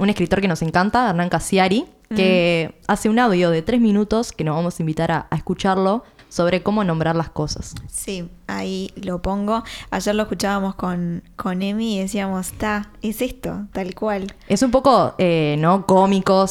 un 0.00 0.08
escritor 0.08 0.40
que 0.40 0.48
nos 0.48 0.62
encanta, 0.62 1.10
Hernán 1.10 1.28
Casiari 1.28 1.86
que 2.14 2.80
hace 2.86 3.08
un 3.08 3.18
audio 3.18 3.50
de 3.50 3.62
tres 3.62 3.80
minutos 3.80 4.32
que 4.32 4.44
nos 4.44 4.56
vamos 4.56 4.78
a 4.78 4.82
invitar 4.82 5.10
a, 5.10 5.28
escucharlo 5.32 6.04
sobre 6.28 6.62
cómo 6.62 6.82
nombrar 6.82 7.14
las 7.14 7.28
cosas. 7.28 7.74
Sí, 7.88 8.28
ahí 8.46 8.90
lo 8.96 9.20
pongo. 9.20 9.62
Ayer 9.90 10.14
lo 10.14 10.22
escuchábamos 10.22 10.74
con, 10.76 11.22
con 11.36 11.60
Emi 11.60 11.96
y 11.96 12.00
decíamos, 12.00 12.52
está, 12.52 12.90
es 13.02 13.20
esto, 13.20 13.66
tal 13.72 13.94
cual. 13.94 14.34
Es 14.48 14.62
un 14.62 14.70
poco, 14.70 15.14
eh, 15.18 15.56
¿no? 15.58 15.86
Cómico, 15.86 16.46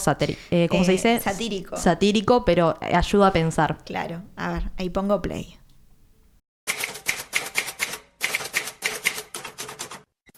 eh, 0.52 0.68
¿cómo 0.70 0.84
se 0.84 0.92
eh, 0.92 0.94
dice? 0.94 1.20
Satírico. 1.20 1.78
Satírico, 1.78 2.46
pero 2.46 2.78
ayuda 2.80 3.28
a 3.28 3.34
pensar. 3.34 3.80
Claro, 3.84 4.22
a 4.36 4.54
ver, 4.54 4.72
ahí 4.78 4.90
pongo 4.92 5.20
play. 5.22 5.58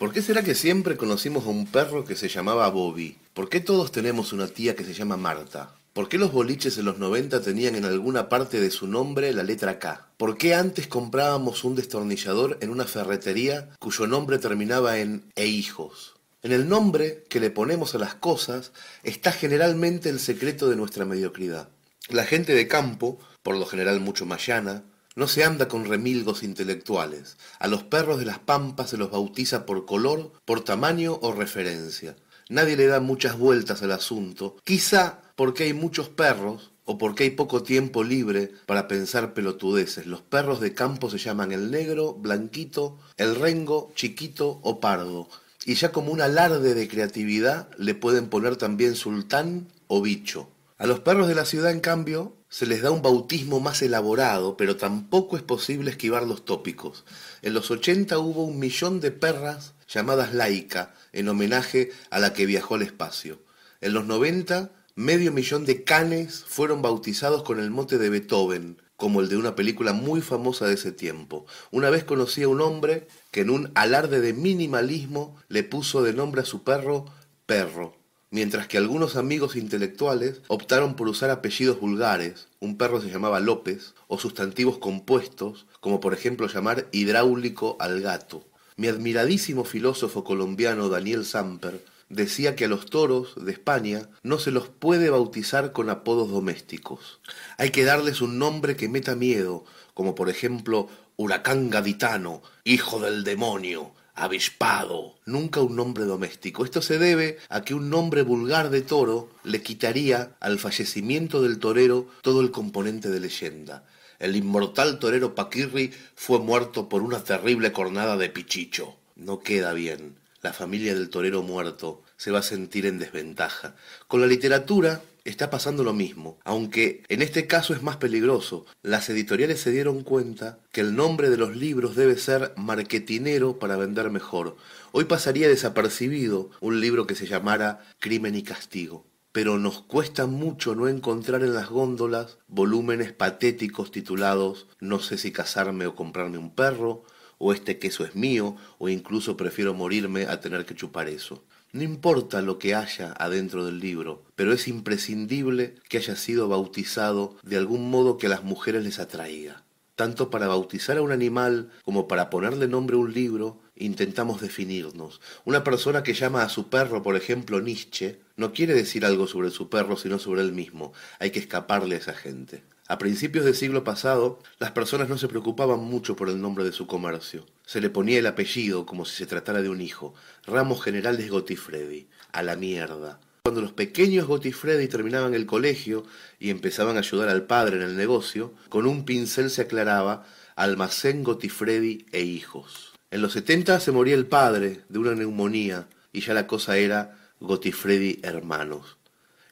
¿Por 0.03 0.11
qué 0.11 0.21
será 0.21 0.43
que 0.43 0.53
siempre 0.53 0.97
conocimos 0.97 1.45
a 1.45 1.49
un 1.49 1.65
perro 1.65 2.03
que 2.03 2.17
se 2.17 2.27
llamaba 2.27 2.67
Bobby? 2.67 3.17
¿Por 3.33 3.47
qué 3.47 3.61
todos 3.61 3.93
tenemos 3.93 4.33
una 4.33 4.47
tía 4.47 4.75
que 4.75 4.83
se 4.83 4.93
llama 4.93 5.15
Marta? 5.15 5.75
¿Por 5.93 6.09
qué 6.09 6.17
los 6.17 6.33
boliches 6.33 6.77
en 6.77 6.83
los 6.83 6.99
90 6.99 7.41
tenían 7.41 7.75
en 7.75 7.85
alguna 7.85 8.27
parte 8.27 8.59
de 8.59 8.69
su 8.69 8.85
nombre 8.85 9.31
la 9.31 9.43
letra 9.43 9.79
K? 9.79 10.09
¿Por 10.17 10.35
qué 10.35 10.55
antes 10.55 10.87
comprábamos 10.87 11.63
un 11.63 11.75
destornillador 11.75 12.57
en 12.59 12.69
una 12.69 12.83
ferretería 12.83 13.69
cuyo 13.79 14.05
nombre 14.05 14.39
terminaba 14.39 14.97
en 14.97 15.23
E 15.37 15.45
hijos? 15.45 16.15
En 16.41 16.51
el 16.51 16.67
nombre 16.67 17.23
que 17.29 17.39
le 17.39 17.49
ponemos 17.49 17.95
a 17.95 17.99
las 17.99 18.13
cosas 18.13 18.73
está 19.03 19.31
generalmente 19.31 20.09
el 20.09 20.19
secreto 20.19 20.69
de 20.69 20.75
nuestra 20.75 21.05
mediocridad. 21.05 21.69
La 22.09 22.25
gente 22.25 22.53
de 22.53 22.67
campo, 22.67 23.19
por 23.41 23.55
lo 23.55 23.65
general 23.65 24.01
mucho 24.01 24.25
más 24.25 24.45
llana, 24.45 24.83
no 25.15 25.27
se 25.27 25.43
anda 25.43 25.67
con 25.67 25.85
remilgos 25.85 26.43
intelectuales. 26.43 27.37
A 27.59 27.67
los 27.67 27.83
perros 27.83 28.19
de 28.19 28.25
las 28.25 28.39
pampas 28.39 28.89
se 28.89 28.97
los 28.97 29.11
bautiza 29.11 29.65
por 29.65 29.85
color, 29.85 30.31
por 30.45 30.63
tamaño 30.63 31.19
o 31.21 31.33
referencia. 31.33 32.15
Nadie 32.49 32.75
le 32.75 32.87
da 32.87 32.99
muchas 32.99 33.37
vueltas 33.37 33.81
al 33.83 33.91
asunto, 33.91 34.57
quizá 34.63 35.21
porque 35.35 35.63
hay 35.63 35.73
muchos 35.73 36.09
perros 36.09 36.71
o 36.85 36.97
porque 36.97 37.23
hay 37.23 37.29
poco 37.31 37.63
tiempo 37.63 38.03
libre 38.03 38.51
para 38.65 38.87
pensar 38.87 39.33
pelotudeces. 39.33 40.05
Los 40.05 40.21
perros 40.21 40.59
de 40.59 40.73
campo 40.73 41.09
se 41.09 41.17
llaman 41.17 41.51
el 41.51 41.71
negro, 41.71 42.13
blanquito, 42.13 42.99
el 43.17 43.35
rengo, 43.35 43.91
chiquito 43.95 44.59
o 44.63 44.79
pardo. 44.79 45.29
Y 45.65 45.75
ya 45.75 45.91
como 45.91 46.11
un 46.11 46.21
alarde 46.21 46.73
de 46.73 46.87
creatividad 46.87 47.69
le 47.77 47.95
pueden 47.95 48.27
poner 48.27 48.57
también 48.57 48.95
sultán 48.95 49.69
o 49.87 50.01
bicho. 50.01 50.49
A 50.77 50.87
los 50.87 50.99
perros 50.99 51.29
de 51.29 51.35
la 51.35 51.45
ciudad, 51.45 51.71
en 51.71 51.79
cambio, 51.79 52.35
se 52.53 52.67
les 52.67 52.83
da 52.83 52.91
un 52.91 53.01
bautismo 53.01 53.59
más 53.59 53.81
elaborado, 53.81 54.57
pero 54.57 54.77
tampoco 54.77 55.37
es 55.37 55.41
posible 55.41 55.89
esquivar 55.89 56.21
los 56.21 56.45
tópicos. 56.45 57.03
En 57.41 57.55
los 57.55 57.71
80 57.71 58.19
hubo 58.19 58.43
un 58.43 58.59
millón 58.59 58.99
de 58.99 59.09
perras 59.09 59.73
llamadas 59.89 60.35
Laika, 60.35 60.93
en 61.13 61.29
homenaje 61.29 61.89
a 62.11 62.19
la 62.19 62.33
que 62.33 62.45
viajó 62.45 62.75
al 62.75 62.83
espacio. 62.83 63.39
En 63.81 63.93
los 63.93 64.05
90, 64.05 64.69
medio 64.93 65.31
millón 65.31 65.65
de 65.65 65.83
canes 65.83 66.43
fueron 66.45 66.83
bautizados 66.83 67.41
con 67.41 67.59
el 67.59 67.71
mote 67.71 67.97
de 67.97 68.11
Beethoven, 68.11 68.79
como 68.97 69.21
el 69.21 69.29
de 69.29 69.37
una 69.37 69.55
película 69.55 69.93
muy 69.93 70.21
famosa 70.21 70.67
de 70.67 70.75
ese 70.75 70.91
tiempo. 70.91 71.47
Una 71.71 71.89
vez 71.89 72.03
conocí 72.03 72.43
a 72.43 72.49
un 72.49 72.61
hombre 72.61 73.07
que 73.31 73.41
en 73.41 73.49
un 73.49 73.71
alarde 73.73 74.21
de 74.21 74.33
minimalismo 74.33 75.35
le 75.47 75.63
puso 75.63 76.03
de 76.03 76.13
nombre 76.13 76.43
a 76.43 76.45
su 76.45 76.63
perro 76.63 77.05
Perro 77.47 78.02
mientras 78.33 78.67
que 78.67 78.79
algunos 78.79 79.15
amigos 79.15 79.55
intelectuales 79.55 80.41
optaron 80.47 80.95
por 80.95 81.07
usar 81.07 81.29
apellidos 81.29 81.79
vulgares, 81.79 82.47
un 82.59 82.79
perro 82.79 82.99
se 82.99 83.11
llamaba 83.11 83.39
López, 83.39 83.93
o 84.07 84.17
sustantivos 84.17 84.79
compuestos, 84.79 85.67
como 85.79 85.99
por 85.99 86.15
ejemplo 86.15 86.47
llamar 86.47 86.87
hidráulico 86.91 87.77
al 87.79 88.01
gato. 88.01 88.43
Mi 88.75 88.87
admiradísimo 88.87 89.65
filósofo 89.65 90.23
colombiano 90.23 90.89
Daniel 90.89 91.25
Samper 91.25 91.85
decía 92.09 92.55
que 92.55 92.65
a 92.65 92.69
los 92.69 92.87
toros 92.87 93.35
de 93.35 93.51
España 93.51 94.09
no 94.23 94.39
se 94.39 94.49
los 94.49 94.67
puede 94.67 95.11
bautizar 95.11 95.71
con 95.71 95.91
apodos 95.91 96.31
domésticos. 96.31 97.19
Hay 97.59 97.69
que 97.69 97.83
darles 97.83 98.19
un 98.19 98.39
nombre 98.39 98.75
que 98.75 98.89
meta 98.89 99.15
miedo, 99.15 99.63
como 99.93 100.15
por 100.15 100.29
ejemplo 100.29 100.89
Huracán 101.17 101.69
Gaditano, 101.69 102.41
Hijo 102.63 102.99
del 102.99 103.23
Demonio, 103.23 103.93
avispado, 104.15 105.15
nunca 105.25 105.61
un 105.61 105.75
nombre 105.75 106.05
doméstico. 106.05 106.63
Esto 106.63 106.81
se 106.81 106.99
debe 106.99 107.37
a 107.49 107.63
que 107.63 107.73
un 107.73 107.89
nombre 107.89 108.21
vulgar 108.21 108.69
de 108.69 108.81
toro 108.81 109.29
le 109.43 109.61
quitaría 109.61 110.35
al 110.39 110.59
fallecimiento 110.59 111.41
del 111.41 111.59
torero 111.59 112.07
todo 112.21 112.41
el 112.41 112.51
componente 112.51 113.09
de 113.09 113.19
leyenda. 113.19 113.83
El 114.19 114.35
inmortal 114.35 114.99
torero 114.99 115.35
Paquirri 115.35 115.91
fue 116.15 116.39
muerto 116.39 116.87
por 116.87 117.01
una 117.01 117.23
terrible 117.23 117.71
cornada 117.71 118.15
de 118.15 118.29
pichicho. 118.29 118.95
No 119.15 119.39
queda 119.39 119.73
bien. 119.73 120.15
La 120.41 120.53
familia 120.53 120.93
del 120.93 121.09
torero 121.09 121.41
muerto 121.41 122.03
se 122.17 122.31
va 122.31 122.39
a 122.39 122.43
sentir 122.43 122.85
en 122.85 122.99
desventaja. 122.99 123.75
Con 124.07 124.21
la 124.21 124.27
literatura 124.27 125.01
está 125.25 125.49
pasando 125.49 125.83
lo 125.83 125.93
mismo, 125.93 126.37
aunque 126.43 127.03
en 127.07 127.21
este 127.21 127.47
caso 127.47 127.73
es 127.73 127.81
más 127.81 127.97
peligroso. 127.97 128.65
Las 128.81 129.09
editoriales 129.09 129.61
se 129.61 129.71
dieron 129.71 130.03
cuenta 130.03 130.59
que 130.71 130.81
el 130.81 130.95
nombre 130.95 131.29
de 131.29 131.37
los 131.37 131.55
libros 131.55 131.95
debe 131.95 132.17
ser 132.17 132.53
marketinero 132.57 133.59
para 133.59 133.77
vender 133.77 134.09
mejor. 134.09 134.57
Hoy 134.91 135.05
pasaría 135.05 135.47
desapercibido 135.47 136.51
un 136.59 136.81
libro 136.81 137.07
que 137.07 137.15
se 137.15 137.27
llamara 137.27 137.83
Crimen 137.99 138.35
y 138.35 138.43
Castigo. 138.43 139.05
Pero 139.31 139.57
nos 139.57 139.81
cuesta 139.81 140.27
mucho 140.27 140.75
no 140.75 140.87
encontrar 140.87 141.41
en 141.41 141.55
las 141.55 141.69
góndolas 141.69 142.37
volúmenes 142.47 143.13
patéticos 143.13 143.89
titulados 143.89 144.67
No 144.79 144.99
sé 144.99 145.17
si 145.17 145.31
casarme 145.31 145.87
o 145.87 145.95
comprarme 145.95 146.37
un 146.37 146.53
perro, 146.53 147.03
o 147.39 147.51
este 147.51 147.79
queso 147.79 148.05
es 148.05 148.15
mío, 148.15 148.55
o 148.77 148.89
incluso 148.89 149.35
prefiero 149.35 149.73
morirme 149.73 150.27
a 150.27 150.39
tener 150.39 150.65
que 150.65 150.75
chupar 150.75 151.09
eso. 151.09 151.43
No 151.73 151.81
importa 151.81 152.43
lo 152.43 152.59
que 152.59 152.75
haya 152.75 153.13
adentro 153.13 153.65
del 153.65 153.79
libro, 153.79 154.23
pero 154.35 154.53
es 154.53 154.67
imprescindible 154.67 155.73
que 155.89 155.97
haya 155.97 156.15
sido 156.15 156.47
bautizado 156.47 157.35
de 157.41 157.57
algún 157.57 157.89
modo 157.89 158.19
que 158.19 158.27
a 158.27 158.29
las 158.29 158.43
mujeres 158.43 158.83
les 158.83 158.99
atraiga. 158.99 159.63
Tanto 159.95 160.29
para 160.29 160.47
bautizar 160.47 160.97
a 160.97 161.01
un 161.01 161.11
animal 161.11 161.71
como 161.83 162.07
para 162.07 162.29
ponerle 162.29 162.67
nombre 162.67 162.95
a 162.95 162.99
un 162.99 163.11
libro, 163.11 163.59
intentamos 163.75 164.39
definirnos. 164.39 165.19
Una 165.45 165.63
persona 165.63 166.03
que 166.03 166.13
llama 166.13 166.43
a 166.43 166.49
su 166.49 166.69
perro, 166.69 167.01
por 167.01 167.15
ejemplo, 167.15 167.59
Nietzsche, 167.59 168.19
no 168.35 168.53
quiere 168.53 168.75
decir 168.75 169.03
algo 169.03 169.25
sobre 169.25 169.49
su 169.49 169.67
perro, 169.67 169.97
sino 169.97 170.19
sobre 170.19 170.41
él 170.41 170.53
mismo. 170.53 170.93
Hay 171.17 171.31
que 171.31 171.39
escaparle 171.39 171.95
a 171.95 171.97
esa 171.97 172.13
gente. 172.13 172.63
A 172.89 172.97
principios 172.97 173.45
del 173.45 173.55
siglo 173.55 173.85
pasado, 173.85 174.39
las 174.59 174.71
personas 174.71 175.07
no 175.07 175.17
se 175.17 175.29
preocupaban 175.29 175.79
mucho 175.79 176.17
por 176.17 176.29
el 176.29 176.41
nombre 176.41 176.65
de 176.65 176.73
su 176.73 176.85
comercio. 176.85 177.45
Se 177.65 177.79
le 177.79 177.89
ponía 177.89 178.19
el 178.19 178.27
apellido 178.27 178.85
como 178.85 179.05
si 179.05 179.15
se 179.15 179.25
tratara 179.25 179.61
de 179.61 179.69
un 179.69 179.79
hijo. 179.79 180.13
Ramos 180.45 180.83
Generales 180.83 181.29
Gotifredi. 181.29 182.07
A 182.31 182.43
la 182.43 182.55
mierda. 182.55 183.19
Cuando 183.43 183.61
los 183.61 183.73
pequeños 183.73 184.27
Gotifredi 184.27 184.87
terminaban 184.87 185.33
el 185.33 185.45
colegio 185.45 186.05
y 186.39 186.49
empezaban 186.49 186.95
a 186.95 186.99
ayudar 186.99 187.29
al 187.29 187.43
padre 187.43 187.77
en 187.77 187.83
el 187.83 187.97
negocio, 187.97 188.53
con 188.69 188.87
un 188.87 189.05
pincel 189.05 189.49
se 189.49 189.63
aclaraba 189.63 190.25
Almacén 190.55 191.23
Gotifredi 191.23 192.05
e 192.11 192.21
hijos. 192.21 192.93
En 193.11 193.21
los 193.21 193.33
70 193.33 193.79
se 193.79 193.91
moría 193.91 194.15
el 194.15 194.25
padre 194.25 194.81
de 194.89 194.99
una 194.99 195.13
neumonía 195.13 195.87
y 196.11 196.21
ya 196.21 196.33
la 196.33 196.47
cosa 196.47 196.77
era 196.77 197.17
Gotifredi 197.39 198.19
hermanos. 198.23 198.97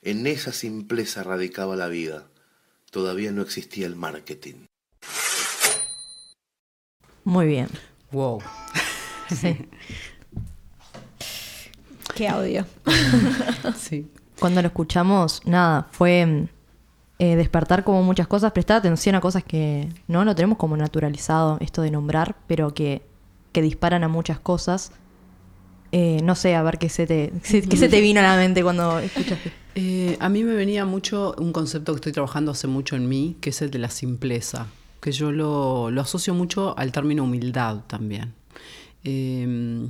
En 0.01 0.25
esa 0.25 0.51
simpleza 0.51 1.21
radicaba 1.23 1.75
la 1.75 1.87
vida 1.87 2.27
todavía 2.91 3.31
no 3.31 3.41
existía 3.41 3.87
el 3.87 3.95
marketing. 3.95 4.65
Muy 7.23 7.47
bien. 7.47 7.69
Wow. 8.11 8.41
Sí. 9.31 9.55
Qué 12.21 12.27
audio. 12.27 12.65
Sí. 13.75 14.07
Cuando 14.39 14.61
lo 14.61 14.67
escuchamos, 14.67 15.41
nada, 15.43 15.87
fue 15.89 16.47
eh, 17.17 17.35
despertar 17.35 17.83
como 17.83 18.03
muchas 18.03 18.27
cosas, 18.27 18.51
prestar 18.51 18.77
atención 18.77 19.15
a 19.15 19.21
cosas 19.21 19.43
que 19.43 19.89
no 20.07 20.23
lo 20.23 20.35
tenemos 20.35 20.59
como 20.59 20.77
naturalizado, 20.77 21.57
esto 21.61 21.81
de 21.81 21.89
nombrar, 21.89 22.35
pero 22.45 22.75
que, 22.75 23.01
que 23.51 23.63
disparan 23.63 24.03
a 24.03 24.07
muchas 24.07 24.39
cosas. 24.39 24.91
Eh, 25.91 26.19
no 26.23 26.35
sé, 26.35 26.53
a 26.53 26.61
ver 26.61 26.77
qué 26.77 26.89
se 26.89 27.07
te, 27.07 27.33
qué 27.41 27.75
se 27.75 27.89
te 27.89 28.01
vino 28.01 28.19
a 28.19 28.23
la 28.23 28.35
mente 28.35 28.61
cuando 28.61 28.99
escuchaste. 28.99 29.51
Eh, 29.73 30.15
a 30.19 30.29
mí 30.29 30.43
me 30.43 30.53
venía 30.53 30.85
mucho 30.85 31.33
un 31.39 31.51
concepto 31.51 31.91
que 31.93 31.95
estoy 31.95 32.11
trabajando 32.11 32.51
hace 32.51 32.67
mucho 32.67 32.95
en 32.95 33.09
mí, 33.09 33.35
que 33.41 33.49
es 33.49 33.63
el 33.63 33.71
de 33.71 33.79
la 33.79 33.89
simpleza, 33.89 34.67
que 35.01 35.11
yo 35.11 35.31
lo, 35.31 35.89
lo 35.89 36.01
asocio 36.01 36.35
mucho 36.35 36.77
al 36.77 36.91
término 36.91 37.23
humildad 37.23 37.77
también. 37.87 38.35
Eh, 39.03 39.89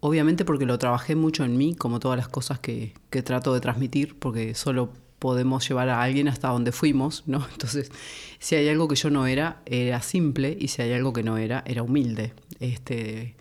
obviamente 0.00 0.44
porque 0.44 0.66
lo 0.66 0.78
trabajé 0.78 1.14
mucho 1.16 1.44
en 1.44 1.56
mí, 1.56 1.74
como 1.74 2.00
todas 2.00 2.16
las 2.16 2.28
cosas 2.28 2.58
que, 2.58 2.94
que 3.10 3.22
trato 3.22 3.54
de 3.54 3.60
transmitir, 3.60 4.18
porque 4.18 4.54
solo 4.54 4.92
podemos 5.18 5.66
llevar 5.68 5.88
a 5.88 6.02
alguien 6.02 6.28
hasta 6.28 6.48
donde 6.48 6.72
fuimos, 6.72 7.24
¿no? 7.26 7.46
Entonces, 7.52 7.90
si 8.38 8.54
hay 8.54 8.68
algo 8.68 8.88
que 8.88 8.96
yo 8.96 9.10
no 9.10 9.26
era, 9.26 9.62
era 9.66 10.00
simple, 10.02 10.56
y 10.58 10.68
si 10.68 10.82
hay 10.82 10.92
algo 10.92 11.12
que 11.12 11.22
no 11.22 11.38
era, 11.38 11.62
era 11.66 11.82
humilde. 11.82 12.34
Este, 12.60 13.34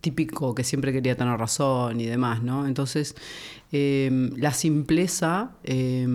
típico 0.00 0.54
que 0.54 0.64
siempre 0.64 0.92
quería 0.92 1.16
tener 1.16 1.38
razón 1.38 2.00
y 2.00 2.06
demás, 2.06 2.42
¿no? 2.42 2.66
Entonces, 2.66 3.14
eh, 3.70 4.30
la 4.36 4.52
simpleza, 4.52 5.52
eh, 5.64 6.06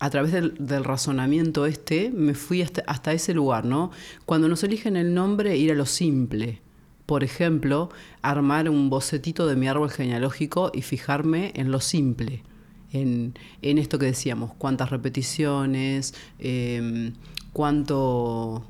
a 0.00 0.10
través 0.10 0.32
del, 0.32 0.54
del, 0.58 0.84
razonamiento 0.84 1.66
este, 1.66 2.10
me 2.10 2.34
fui 2.34 2.62
hasta, 2.62 2.82
hasta, 2.86 3.12
ese 3.12 3.32
lugar, 3.32 3.64
¿no? 3.64 3.90
Cuando 4.26 4.48
nos 4.48 4.64
eligen 4.64 4.96
el 4.96 5.14
nombre, 5.14 5.56
ir 5.56 5.70
a 5.70 5.74
lo 5.74 5.86
simple. 5.86 6.60
Por 7.06 7.24
ejemplo, 7.24 7.90
armar 8.22 8.68
un 8.68 8.90
bocetito 8.90 9.46
de 9.46 9.56
mi 9.56 9.68
árbol 9.68 9.90
genealógico 9.90 10.70
y 10.74 10.82
fijarme 10.82 11.52
en 11.54 11.70
lo 11.70 11.80
simple. 11.80 12.42
En, 12.92 13.34
en 13.60 13.78
esto 13.78 13.98
que 13.98 14.06
decíamos, 14.06 14.52
cuántas 14.56 14.90
repeticiones, 14.90 16.14
eh, 16.38 17.12
cuánto 17.52 18.64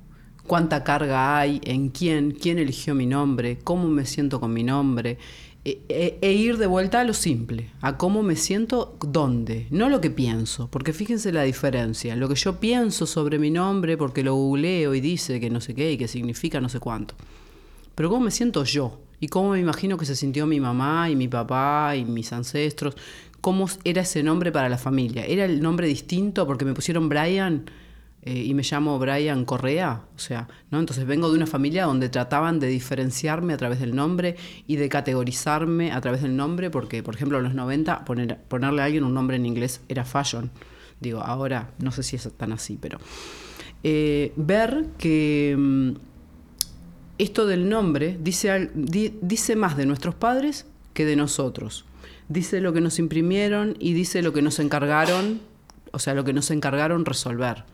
cuánta 0.46 0.84
carga 0.84 1.38
hay, 1.38 1.60
en 1.64 1.88
quién, 1.88 2.32
quién 2.32 2.58
eligió 2.58 2.94
mi 2.94 3.06
nombre, 3.06 3.58
cómo 3.64 3.88
me 3.88 4.06
siento 4.06 4.40
con 4.40 4.52
mi 4.52 4.62
nombre, 4.62 5.18
e, 5.64 5.80
e, 5.88 6.18
e, 6.20 6.32
ir 6.32 6.58
de 6.58 6.66
vuelta 6.66 7.00
a 7.00 7.04
lo 7.04 7.14
simple, 7.14 7.70
a 7.80 7.96
cómo 7.96 8.22
me 8.22 8.36
siento, 8.36 8.96
dónde, 9.00 9.66
no 9.70 9.88
lo 9.88 10.02
que 10.02 10.10
pienso, 10.10 10.68
porque 10.70 10.92
fíjense 10.92 11.32
la 11.32 11.42
diferencia, 11.42 12.14
lo 12.16 12.28
que 12.28 12.34
yo 12.34 12.60
pienso 12.60 13.06
sobre 13.06 13.38
mi 13.38 13.50
nombre, 13.50 13.96
porque 13.96 14.22
lo 14.22 14.34
googleo 14.34 14.94
y 14.94 15.00
dice 15.00 15.40
que 15.40 15.48
no 15.48 15.62
sé 15.62 15.74
qué 15.74 15.92
y 15.92 15.96
que 15.96 16.06
significa 16.06 16.60
no 16.60 16.68
sé 16.68 16.80
cuánto, 16.80 17.14
pero 17.94 18.08
cómo 18.08 18.24
me 18.24 18.30
siento 18.30 18.64
yo 18.64 19.00
y 19.20 19.28
cómo 19.28 19.50
me 19.50 19.60
imagino 19.60 19.96
que 19.96 20.04
se 20.04 20.16
sintió 20.16 20.46
mi 20.46 20.60
mamá 20.60 21.08
y 21.10 21.16
mi 21.16 21.28
papá 21.28 21.96
y 21.96 22.04
mis 22.04 22.32
ancestros, 22.32 22.96
cómo 23.40 23.66
era 23.84 24.02
ese 24.02 24.22
nombre 24.22 24.52
para 24.52 24.68
la 24.68 24.78
familia, 24.78 25.24
era 25.24 25.44
el 25.44 25.60
nombre 25.60 25.86
distinto 25.86 26.46
porque 26.46 26.64
me 26.64 26.74
pusieron 26.74 27.08
Brian 27.08 27.64
eh, 28.26 28.42
y 28.42 28.54
me 28.54 28.62
llamo 28.62 28.98
Brian 28.98 29.44
Correa, 29.44 30.00
o 30.16 30.18
sea, 30.18 30.48
¿no? 30.70 30.80
Entonces 30.80 31.04
vengo 31.04 31.28
de 31.28 31.36
una 31.36 31.46
familia 31.46 31.84
donde 31.84 32.08
trataban 32.08 32.58
de 32.58 32.68
diferenciarme 32.68 33.52
a 33.52 33.58
través 33.58 33.80
del 33.80 33.94
nombre 33.94 34.36
y 34.66 34.76
de 34.76 34.88
categorizarme 34.88 35.92
a 35.92 36.00
través 36.00 36.22
del 36.22 36.34
nombre, 36.34 36.70
porque, 36.70 37.02
por 37.02 37.14
ejemplo, 37.14 37.36
en 37.36 37.44
los 37.44 37.54
90 37.54 38.06
poner, 38.06 38.38
ponerle 38.48 38.80
a 38.80 38.86
alguien 38.86 39.04
un 39.04 39.12
nombre 39.12 39.36
en 39.36 39.44
inglés 39.44 39.82
era 39.90 40.06
fashion. 40.06 40.50
Digo, 41.00 41.20
ahora 41.20 41.74
no 41.80 41.92
sé 41.92 42.02
si 42.02 42.16
es 42.16 42.32
tan 42.32 42.52
así, 42.52 42.78
pero 42.80 42.98
eh, 43.82 44.32
ver 44.36 44.86
que 44.96 45.54
mm, 45.58 45.90
esto 47.18 47.46
del 47.46 47.68
nombre 47.68 48.18
dice, 48.20 48.70
di, 48.74 49.14
dice 49.20 49.56
más 49.56 49.76
de 49.76 49.86
nuestros 49.86 50.14
padres 50.14 50.66
que 50.92 51.04
de 51.04 51.16
nosotros. 51.16 51.84
Dice 52.28 52.60
lo 52.60 52.72
que 52.72 52.80
nos 52.80 52.98
imprimieron 52.98 53.76
y 53.78 53.92
dice 53.92 54.22
lo 54.22 54.32
que 54.32 54.42
nos 54.42 54.58
encargaron, 54.58 55.40
o 55.92 55.98
sea, 55.98 56.14
lo 56.14 56.24
que 56.24 56.32
nos 56.32 56.50
encargaron 56.50 57.04
resolver. 57.04 57.64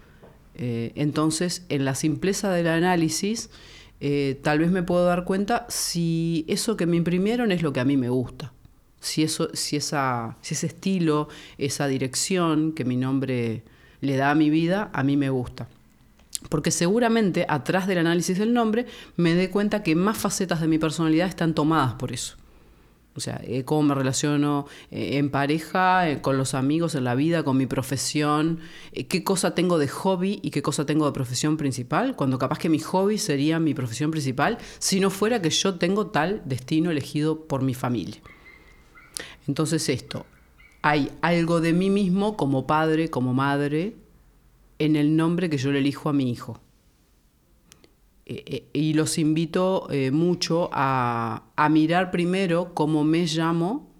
Eh, 0.56 0.92
entonces, 0.94 1.64
en 1.68 1.84
la 1.84 1.94
simpleza 1.94 2.52
del 2.52 2.66
análisis, 2.66 3.50
eh, 4.00 4.38
tal 4.42 4.58
vez 4.58 4.70
me 4.70 4.82
puedo 4.82 5.04
dar 5.04 5.24
cuenta 5.24 5.66
si 5.68 6.44
eso 6.48 6.76
que 6.76 6.86
me 6.86 6.96
imprimieron 6.96 7.52
es 7.52 7.62
lo 7.62 7.72
que 7.72 7.80
a 7.80 7.84
mí 7.84 7.96
me 7.96 8.08
gusta. 8.08 8.52
Si, 9.00 9.22
eso, 9.22 9.48
si, 9.54 9.76
esa, 9.76 10.36
si 10.42 10.54
ese 10.54 10.66
estilo, 10.66 11.28
esa 11.56 11.86
dirección 11.86 12.72
que 12.72 12.84
mi 12.84 12.96
nombre 12.96 13.62
le 14.00 14.16
da 14.16 14.32
a 14.32 14.34
mi 14.34 14.50
vida, 14.50 14.90
a 14.92 15.02
mí 15.02 15.16
me 15.16 15.30
gusta. 15.30 15.68
Porque 16.48 16.70
seguramente 16.70 17.46
atrás 17.48 17.86
del 17.86 17.98
análisis 17.98 18.38
del 18.38 18.52
nombre 18.52 18.86
me 19.16 19.34
dé 19.34 19.50
cuenta 19.50 19.82
que 19.82 19.94
más 19.94 20.18
facetas 20.18 20.60
de 20.60 20.68
mi 20.68 20.78
personalidad 20.78 21.28
están 21.28 21.54
tomadas 21.54 21.94
por 21.94 22.12
eso. 22.12 22.36
O 23.16 23.20
sea, 23.20 23.40
eh, 23.44 23.64
cómo 23.64 23.82
me 23.82 23.94
relaciono 23.94 24.66
eh, 24.90 25.18
en 25.18 25.30
pareja, 25.30 26.08
eh, 26.08 26.22
con 26.22 26.38
los 26.38 26.54
amigos, 26.54 26.94
en 26.94 27.04
la 27.04 27.16
vida, 27.16 27.42
con 27.42 27.56
mi 27.56 27.66
profesión, 27.66 28.60
qué 28.92 29.24
cosa 29.24 29.54
tengo 29.54 29.78
de 29.78 29.88
hobby 29.88 30.38
y 30.42 30.50
qué 30.50 30.62
cosa 30.62 30.86
tengo 30.86 31.06
de 31.06 31.12
profesión 31.12 31.56
principal, 31.56 32.14
cuando 32.14 32.38
capaz 32.38 32.58
que 32.58 32.68
mi 32.68 32.78
hobby 32.78 33.18
sería 33.18 33.58
mi 33.58 33.74
profesión 33.74 34.12
principal, 34.12 34.58
si 34.78 35.00
no 35.00 35.10
fuera 35.10 35.42
que 35.42 35.50
yo 35.50 35.74
tengo 35.74 36.06
tal 36.06 36.42
destino 36.44 36.90
elegido 36.90 37.46
por 37.46 37.62
mi 37.62 37.74
familia. 37.74 38.20
Entonces 39.48 39.88
esto, 39.88 40.24
hay 40.80 41.10
algo 41.20 41.60
de 41.60 41.72
mí 41.72 41.90
mismo 41.90 42.36
como 42.36 42.66
padre, 42.66 43.10
como 43.10 43.34
madre, 43.34 43.96
en 44.80 44.96
el 44.96 45.16
nombre 45.16 45.48
que 45.48 45.58
yo 45.58 45.70
le 45.70 45.78
elijo 45.78 46.08
a 46.08 46.12
mi 46.12 46.30
hijo. 46.30 46.60
Eh, 48.26 48.68
y 48.72 48.94
los 48.94 49.18
invito 49.18 49.88
eh, 49.90 50.10
mucho 50.10 50.68
a, 50.72 51.44
a, 51.56 51.68
mirar 51.68 52.10
primero 52.10 52.74
cómo 52.74 53.04
me 53.04 53.26
llamo, 53.26 53.92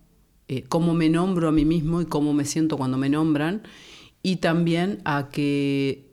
eh, 0.49 0.65
cómo 0.69 0.95
me 0.95 1.09
nombro 1.09 1.49
a 1.49 1.53
mí 1.53 1.65
mismo 1.65 2.01
y 2.01 2.07
cómo 2.07 2.33
me 2.33 2.45
siento 2.45 2.77
cuando 2.77 2.99
me 2.99 3.09
nombran, 3.09 3.63
y 4.23 4.37
también 4.37 5.01
a 5.05 5.29
que 5.31 6.11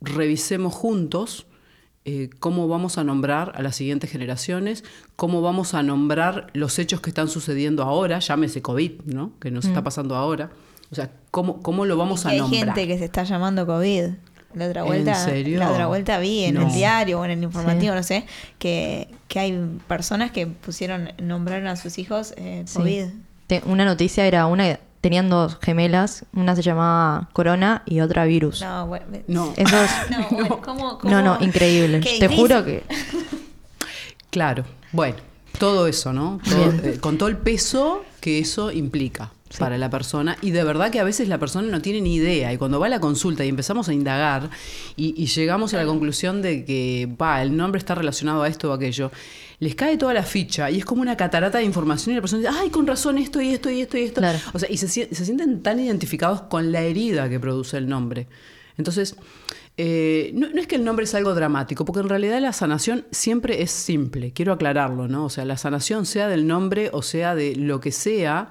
revisemos 0.00 0.74
juntos 0.74 1.46
eh, 2.10 2.30
cómo 2.40 2.68
vamos 2.68 2.96
a 2.96 3.04
nombrar 3.04 3.52
a 3.54 3.60
las 3.60 3.76
siguientes 3.76 4.10
generaciones, 4.10 4.82
cómo 5.14 5.42
vamos 5.42 5.74
a 5.74 5.82
nombrar 5.82 6.46
los 6.54 6.78
hechos 6.78 7.02
que 7.02 7.10
están 7.10 7.28
sucediendo 7.28 7.82
ahora, 7.82 8.18
llámese 8.18 8.62
COVID, 8.62 9.02
¿no? 9.04 9.38
que 9.38 9.50
nos 9.50 9.66
mm. 9.66 9.68
está 9.68 9.84
pasando 9.84 10.16
ahora. 10.16 10.50
O 10.90 10.94
sea, 10.94 11.10
cómo, 11.30 11.62
cómo 11.62 11.84
lo 11.84 11.96
vamos 11.96 12.24
a 12.26 12.32
nombrar. 12.32 12.52
Hay 12.52 12.58
gente 12.66 12.86
que 12.86 12.98
se 12.98 13.04
está 13.04 13.24
llamando 13.24 13.66
COVID. 13.66 14.10
La 14.54 14.66
otra 14.66 14.82
vuelta, 14.82 15.10
¿En 15.10 15.24
serio? 15.30 15.58
La 15.58 15.70
otra 15.70 15.86
vuelta 15.86 16.18
vi 16.18 16.44
en 16.44 16.54
no. 16.54 16.66
el 16.66 16.72
diario 16.72 17.20
o 17.20 17.24
en 17.24 17.32
el 17.32 17.42
informativo, 17.42 17.92
sí. 17.92 17.96
no 17.96 18.02
sé, 18.02 18.26
que, 18.58 19.08
que, 19.28 19.38
hay 19.38 19.78
personas 19.86 20.30
que 20.30 20.46
pusieron, 20.46 21.10
nombraron 21.22 21.66
a 21.66 21.76
sus 21.76 21.98
hijos 21.98 22.32
eh, 22.38 22.64
COVID. 22.72 23.04
Sí. 23.48 23.60
Una 23.66 23.84
noticia 23.84 24.26
era 24.26 24.46
una 24.46 24.78
tenían 25.02 25.28
dos 25.28 25.58
gemelas, 25.60 26.24
una 26.32 26.56
se 26.56 26.62
llamaba 26.62 27.28
Corona 27.34 27.82
y 27.86 28.00
otra 28.00 28.24
Virus. 28.24 28.62
No, 28.62 28.86
bueno, 28.86 29.06
no. 29.26 29.52
Esos, 29.56 29.88
no, 30.10 30.28
bueno, 30.30 30.60
¿cómo, 30.62 30.98
cómo? 30.98 31.10
no, 31.10 31.22
no, 31.22 31.38
increíble. 31.40 32.00
Te 32.00 32.10
dice? 32.10 32.28
juro 32.28 32.64
que. 32.64 32.82
Claro, 34.30 34.64
bueno, 34.92 35.16
todo 35.58 35.86
eso, 35.86 36.12
¿no? 36.12 36.40
Todo, 36.44 36.72
eh, 36.84 36.98
con 37.00 37.18
todo 37.18 37.28
el 37.28 37.36
peso 37.36 38.04
que 38.20 38.38
eso 38.38 38.72
implica 38.72 39.30
sí. 39.48 39.58
para 39.58 39.78
la 39.78 39.90
persona 39.90 40.36
y 40.42 40.50
de 40.50 40.64
verdad 40.64 40.90
que 40.90 41.00
a 41.00 41.04
veces 41.04 41.28
la 41.28 41.38
persona 41.38 41.68
no 41.68 41.80
tiene 41.82 42.00
ni 42.00 42.16
idea 42.16 42.52
y 42.52 42.58
cuando 42.58 42.80
va 42.80 42.86
a 42.86 42.88
la 42.88 43.00
consulta 43.00 43.44
y 43.44 43.48
empezamos 43.48 43.88
a 43.88 43.92
indagar 43.92 44.50
y, 44.96 45.14
y 45.20 45.26
llegamos 45.26 45.74
a 45.74 45.78
la 45.78 45.86
conclusión 45.86 46.42
de 46.42 46.64
que 46.64 47.08
va 47.20 47.42
el 47.42 47.56
nombre 47.56 47.78
está 47.78 47.94
relacionado 47.94 48.42
a 48.42 48.48
esto 48.48 48.70
o 48.70 48.72
aquello 48.72 49.10
les 49.60 49.74
cae 49.74 49.96
toda 49.96 50.14
la 50.14 50.22
ficha 50.22 50.70
y 50.70 50.78
es 50.78 50.84
como 50.84 51.02
una 51.02 51.16
catarata 51.16 51.58
de 51.58 51.64
información 51.64 52.12
y 52.12 52.16
la 52.16 52.20
persona 52.20 52.42
dice 52.42 52.54
ay 52.60 52.70
con 52.70 52.86
razón 52.86 53.18
esto 53.18 53.40
y 53.40 53.50
esto 53.50 53.70
y 53.70 53.80
esto 53.80 53.98
y 53.98 54.02
esto 54.02 54.20
claro. 54.20 54.38
o 54.52 54.58
sea 54.58 54.70
y 54.70 54.76
se, 54.76 54.88
se 54.88 55.24
sienten 55.24 55.62
tan 55.62 55.80
identificados 55.80 56.42
con 56.42 56.72
la 56.72 56.80
herida 56.82 57.28
que 57.28 57.40
produce 57.40 57.76
el 57.76 57.88
nombre 57.88 58.26
entonces 58.76 59.16
eh, 59.80 60.32
no, 60.34 60.48
no, 60.48 60.60
es 60.60 60.66
que 60.66 60.74
el 60.74 60.84
nombre 60.84 61.04
es 61.04 61.14
algo 61.14 61.36
dramático, 61.36 61.84
porque 61.84 62.00
en 62.00 62.08
realidad 62.08 62.40
la 62.40 62.52
sanación 62.52 63.06
siempre 63.12 63.62
es 63.62 63.70
simple, 63.70 64.32
quiero 64.32 64.52
aclararlo, 64.52 65.06
¿no? 65.06 65.26
O 65.26 65.30
sea, 65.30 65.44
la 65.44 65.56
sanación 65.56 66.04
sea 66.04 66.26
del 66.26 66.48
nombre 66.48 66.90
o 66.92 67.00
sea 67.00 67.36
de 67.36 67.54
lo 67.54 67.78
que 67.78 67.92
sea, 67.92 68.48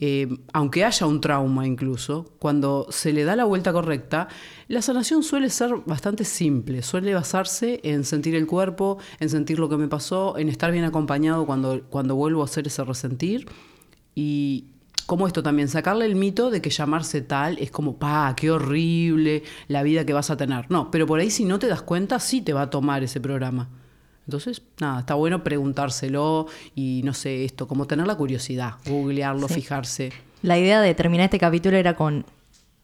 eh, 0.00 0.28
aunque 0.52 0.84
haya 0.84 1.06
un 1.06 1.20
trauma 1.20 1.66
incluso, 1.66 2.32
cuando 2.38 2.86
se 2.90 3.12
le 3.12 3.24
da 3.24 3.34
la 3.34 3.44
vuelta 3.44 3.72
correcta, 3.72 4.28
la 4.68 4.80
sanación 4.80 5.22
suele 5.22 5.50
ser 5.50 5.74
bastante 5.86 6.24
simple, 6.24 6.82
suele 6.82 7.14
basarse 7.14 7.80
en 7.82 8.04
sentir 8.04 8.34
el 8.34 8.46
cuerpo, 8.46 8.98
en 9.18 9.28
sentir 9.28 9.58
lo 9.58 9.68
que 9.68 9.76
me 9.76 9.88
pasó, 9.88 10.38
en 10.38 10.48
estar 10.48 10.70
bien 10.70 10.84
acompañado 10.84 11.46
cuando, 11.46 11.82
cuando 11.90 12.14
vuelvo 12.14 12.42
a 12.42 12.44
hacer 12.44 12.66
ese 12.68 12.84
resentir 12.84 13.46
y, 14.14 14.66
como 15.06 15.26
esto 15.26 15.42
también, 15.42 15.68
sacarle 15.68 16.04
el 16.04 16.14
mito 16.14 16.50
de 16.50 16.60
que 16.60 16.70
llamarse 16.70 17.22
tal 17.22 17.58
es 17.58 17.70
como, 17.70 17.98
pa, 17.98 18.34
qué 18.36 18.50
horrible 18.50 19.42
la 19.66 19.82
vida 19.82 20.04
que 20.04 20.12
vas 20.12 20.30
a 20.30 20.36
tener. 20.36 20.70
No, 20.70 20.90
pero 20.90 21.06
por 21.06 21.18
ahí 21.18 21.30
si 21.30 21.44
no 21.44 21.58
te 21.58 21.66
das 21.66 21.82
cuenta, 21.82 22.20
sí 22.20 22.42
te 22.42 22.52
va 22.52 22.62
a 22.62 22.70
tomar 22.70 23.02
ese 23.02 23.20
programa. 23.20 23.68
Entonces, 24.28 24.60
nada, 24.78 25.00
está 25.00 25.14
bueno 25.14 25.42
preguntárselo 25.42 26.46
y 26.74 27.00
no 27.02 27.14
sé, 27.14 27.46
esto, 27.46 27.66
como 27.66 27.86
tener 27.86 28.06
la 28.06 28.14
curiosidad, 28.14 28.74
googlearlo, 28.86 29.48
sí. 29.48 29.54
fijarse. 29.54 30.12
La 30.42 30.58
idea 30.58 30.82
de 30.82 30.94
terminar 30.94 31.24
este 31.24 31.38
capítulo 31.38 31.78
era 31.78 31.96
con 31.96 32.26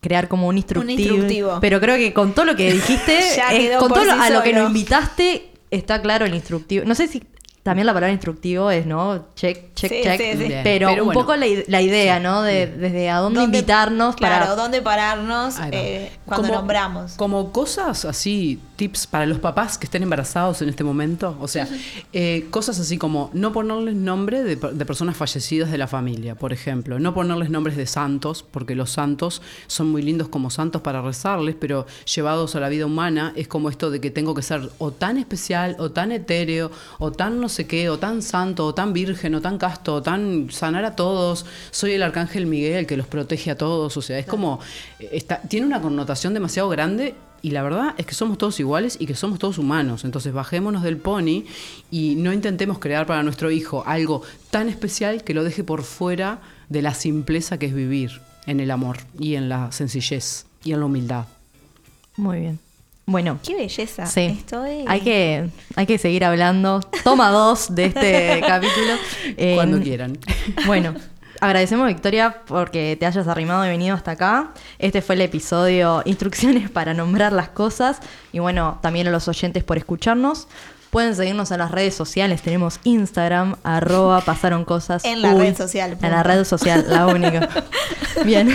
crear 0.01 0.27
como 0.27 0.49
un 0.49 0.57
instructivo. 0.57 0.95
Un 0.95 1.01
instructivo. 1.01 1.59
Pero 1.61 1.81
creo 1.81 1.97
que 1.97 2.15
con 2.15 2.33
todo 2.33 2.47
lo 2.47 2.57
que 2.57 2.73
dijiste, 2.73 3.19
es, 3.19 3.39
quedó 3.51 3.79
con 3.79 3.93
todo 3.93 4.05
sí 4.05 4.11
a 4.11 4.31
lo 4.31 4.43
que 4.43 4.55
nos 4.55 4.69
invitaste, 4.69 5.51
está 5.71 6.01
claro 6.01 6.25
el 6.25 6.35
instructivo. 6.35 6.87
No 6.87 6.95
sé 6.95 7.09
si 7.09 7.23
también 7.63 7.87
la 7.87 7.95
palabra 7.95 8.13
instructivo 8.13 8.71
es, 8.71 8.85
¿no? 8.85 9.29
Check, 9.37 9.73
check, 9.75 9.91
Sí, 9.91 10.01
check. 10.03 10.21
sí, 10.21 10.33
sí. 10.33 10.49
Bien. 10.49 10.61
Pero, 10.63 10.89
Pero 10.89 11.03
un 11.03 11.07
bueno. 11.09 11.21
poco 11.21 11.35
la, 11.35 11.47
idea, 11.47 12.21
¿no? 12.21 12.43
De 12.43 12.67
desde 12.67 13.09
a 13.09 13.19
dónde, 13.21 13.41
¿Dónde- 13.41 13.59
invitarnos 13.59 14.17
Claro, 14.17 14.45
para. 14.45 14.55
dónde 14.57 14.83
pararnos 14.83 15.55
eh, 15.73 16.11
cuando 16.27 16.49
Como- 16.49 16.59
nombramos. 16.59 17.13
Como 17.15 17.53
cosas 17.53 18.05
así, 18.05 18.61
tips 18.77 19.07
para 19.07 19.27
los 19.27 19.39
papás 19.39 19.79
que 19.79 19.87
estén 19.87 20.03
embarazados 20.03 20.62
en 20.62 20.68
este 20.68 20.85
momento. 20.85 21.37
O 21.41 21.49
sea, 21.49 21.68
eh, 22.12 22.47
cosas 22.51 22.79
así 22.81 22.99
como 22.99 23.31
no 23.33 23.53
ponerles 23.53 23.95
nombre 23.95 24.43
de, 24.43 24.57
de 24.57 24.85
personas 24.87 25.16
fallecidas 25.16 25.70
de 25.70 25.79
la 25.79 25.87
familia, 25.87 26.35
por 26.35 26.53
ejemplo. 26.53 26.99
No 26.99 27.14
ponerles 27.14 27.51
nombres 27.51 27.77
de 27.77 27.87
santos, 27.87 28.45
porque 28.51 28.75
los 28.75 28.91
santos 28.91 29.43
son 29.66 29.89
muy 29.91 30.03
lindos 30.03 30.29
como 30.29 30.51
santos 30.51 30.83
para 30.83 31.03
rezarles, 31.03 31.55
pero 31.59 31.87
llevados 32.12 32.55
a 32.57 32.61
la 32.61 32.68
vida 32.68 32.87
humana 32.87 33.33
es 33.37 33.49
como 33.49 33.68
esto 33.70 33.91
de 33.91 34.01
que 34.01 34.11
tengo 34.11 34.35
que 34.35 34.43
ser 34.43 34.70
o 34.79 34.91
tan 34.91 35.16
especial, 35.18 35.77
o 35.79 35.91
tan 35.91 36.12
etéreo, 36.12 36.70
o 36.99 37.12
tan 37.12 37.41
no 37.41 37.49
sé 37.49 37.66
qué, 37.66 37.89
o 37.91 37.99
tan 37.99 38.22
santo, 38.22 38.66
o 38.66 38.75
tan 38.75 38.93
virgen, 38.93 39.35
o 39.35 39.41
tan 39.41 39.59
casto, 39.59 39.95
o 39.95 40.03
tan 40.03 40.49
sanar 40.51 40.85
a 40.85 40.97
todos. 40.97 41.47
Soy 41.70 41.93
el 41.93 42.03
arcángel 42.03 42.47
Miguel 42.47 42.87
que 42.87 42.97
los 42.97 43.07
protege 43.07 43.51
a 43.51 43.57
todos. 43.57 43.97
O 43.97 44.03
sea, 44.03 44.18
es 44.18 44.27
como. 44.27 44.61
eh, 44.99 45.09
Está, 45.12 45.41
tiene 45.43 45.66
una 45.66 45.81
connotación 45.81 46.35
demasiado 46.35 46.68
grande. 46.68 47.14
Y 47.45 47.51
la 47.51 47.63
verdad 47.63 47.95
es 47.99 48.07
que 48.07 48.15
somos 48.15 48.39
todos 48.39 48.59
iguales 48.59 48.97
y 48.99 49.05
que 49.05 49.15
somos 49.15 49.39
todos 49.39 49.59
humanos. 49.59 50.07
Entonces 50.07 50.33
bajémonos 50.33 50.83
del 50.83 50.97
pony 50.97 51.45
y 51.91 52.15
no 52.17 52.33
intentemos 52.33 52.79
crear 52.79 53.05
para 53.05 53.23
nuestro 53.23 53.51
hijo 53.51 53.85
algo 53.87 54.23
tan 54.51 54.71
especial 54.71 55.23
que 55.25 55.35
lo 55.35 55.45
deje 55.45 55.63
por 55.63 55.83
fuera 55.83 56.41
de 56.71 56.81
la 56.81 56.95
simpleza 56.95 57.59
que 57.59 57.67
es 57.67 57.75
vivir 57.75 58.23
en 58.47 58.61
el 58.61 58.71
amor 58.71 58.97
y 59.19 59.35
en 59.35 59.51
la 59.51 59.71
sencillez 59.73 60.47
y 60.65 60.73
en 60.73 60.81
la 60.81 60.87
humildad. 60.87 61.27
Muy 62.17 62.41
bien. 62.41 62.59
Bueno. 63.05 63.39
Qué 63.45 63.55
belleza. 63.55 64.07
Sí. 64.07 64.23
Estoy... 64.23 64.87
Hay 64.87 65.03
que, 65.03 65.51
hay 65.77 65.85
que 65.85 65.99
seguir 65.99 66.25
hablando. 66.25 66.81
Toma 67.03 67.29
dos 67.29 67.75
de 67.75 67.85
este 67.87 68.41
capítulo. 68.47 68.95
Eh, 69.37 69.53
Cuando 69.55 69.83
quieran. 69.83 70.17
Bueno, 70.67 70.95
agradecemos 71.41 71.87
Victoria 71.87 72.43
porque 72.47 72.97
te 72.99 73.07
hayas 73.07 73.28
arrimado 73.28 73.64
y 73.66 73.68
venido 73.68 73.95
hasta 73.95 74.12
acá. 74.12 74.53
Este 74.78 75.03
fue 75.03 75.14
el 75.14 75.22
episodio 75.22 76.03
Instrucciones 76.05 76.70
para 76.70 76.95
nombrar 76.95 77.32
las 77.32 77.49
cosas. 77.49 78.01
Y 78.32 78.39
bueno, 78.39 78.78
también 78.82 79.09
a 79.09 79.11
los 79.11 79.28
oyentes 79.28 79.64
por 79.64 79.76
escucharnos. 79.76 80.49
Pueden 80.95 81.17
seguirnos 81.17 81.51
en 81.51 81.59
las 81.59 81.73
redes 81.73 81.97
sociales. 81.97 82.41
Tenemos 82.41 82.79
Instagram, 82.85 83.57
arroba 83.65 84.21
pasaron 84.25 84.65
cosas. 84.65 85.05
En 85.05 85.23
la 85.23 85.35
red 85.35 85.57
social, 85.57 85.99
En 86.01 86.11
la 86.13 86.23
red 86.23 86.45
social, 86.45 86.87
la 86.89 87.09
única. 87.09 87.49
Bien. 88.25 88.49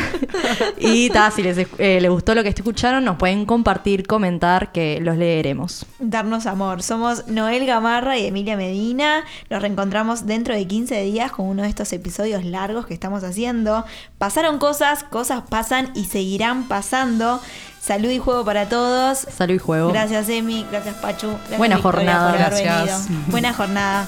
Y 0.77 1.09
ta, 1.09 1.31
si 1.31 1.43
les, 1.43 1.57
eh, 1.57 1.99
les 1.99 2.09
gustó 2.09 2.33
lo 2.35 2.41
que 2.41 2.47
escucharon, 2.47 3.03
nos 3.03 3.17
pueden 3.17 3.45
compartir, 3.45 4.07
comentar, 4.07 4.71
que 4.71 5.01
los 5.01 5.17
leeremos. 5.17 5.85
Darnos 5.99 6.45
amor. 6.45 6.81
Somos 6.81 7.27
Noel 7.27 7.65
Gamarra 7.65 8.17
y 8.17 8.27
Emilia 8.27 8.55
Medina. 8.55 9.25
Nos 9.49 9.61
reencontramos 9.61 10.25
dentro 10.25 10.55
de 10.55 10.65
15 10.65 11.01
días 11.03 11.33
con 11.33 11.45
uno 11.45 11.63
de 11.63 11.67
estos 11.67 11.91
episodios 11.91 12.45
largos 12.45 12.85
que 12.85 12.93
estamos 12.93 13.25
haciendo. 13.25 13.83
Pasaron 14.17 14.59
cosas, 14.59 15.03
cosas 15.03 15.43
pasan 15.49 15.91
y 15.93 16.05
seguirán 16.05 16.69
pasando. 16.69 17.41
Salud 17.89 18.11
y 18.11 18.19
juego 18.19 18.45
para 18.45 18.69
todos. 18.69 19.25
Salud 19.35 19.55
y 19.55 19.57
juego. 19.57 19.89
Gracias, 19.91 20.29
Emi. 20.29 20.63
Gracias, 20.69 20.93
Pachu. 20.97 21.29
Gracias, 21.29 21.57
Buena 21.57 21.77
Victoria, 21.77 21.81
jornada. 22.11 22.31
por 22.33 22.41
haber 22.43 22.63
Gracias. 22.63 23.07
venido. 23.09 23.25
Buena 23.31 23.53
jornada. 23.55 24.07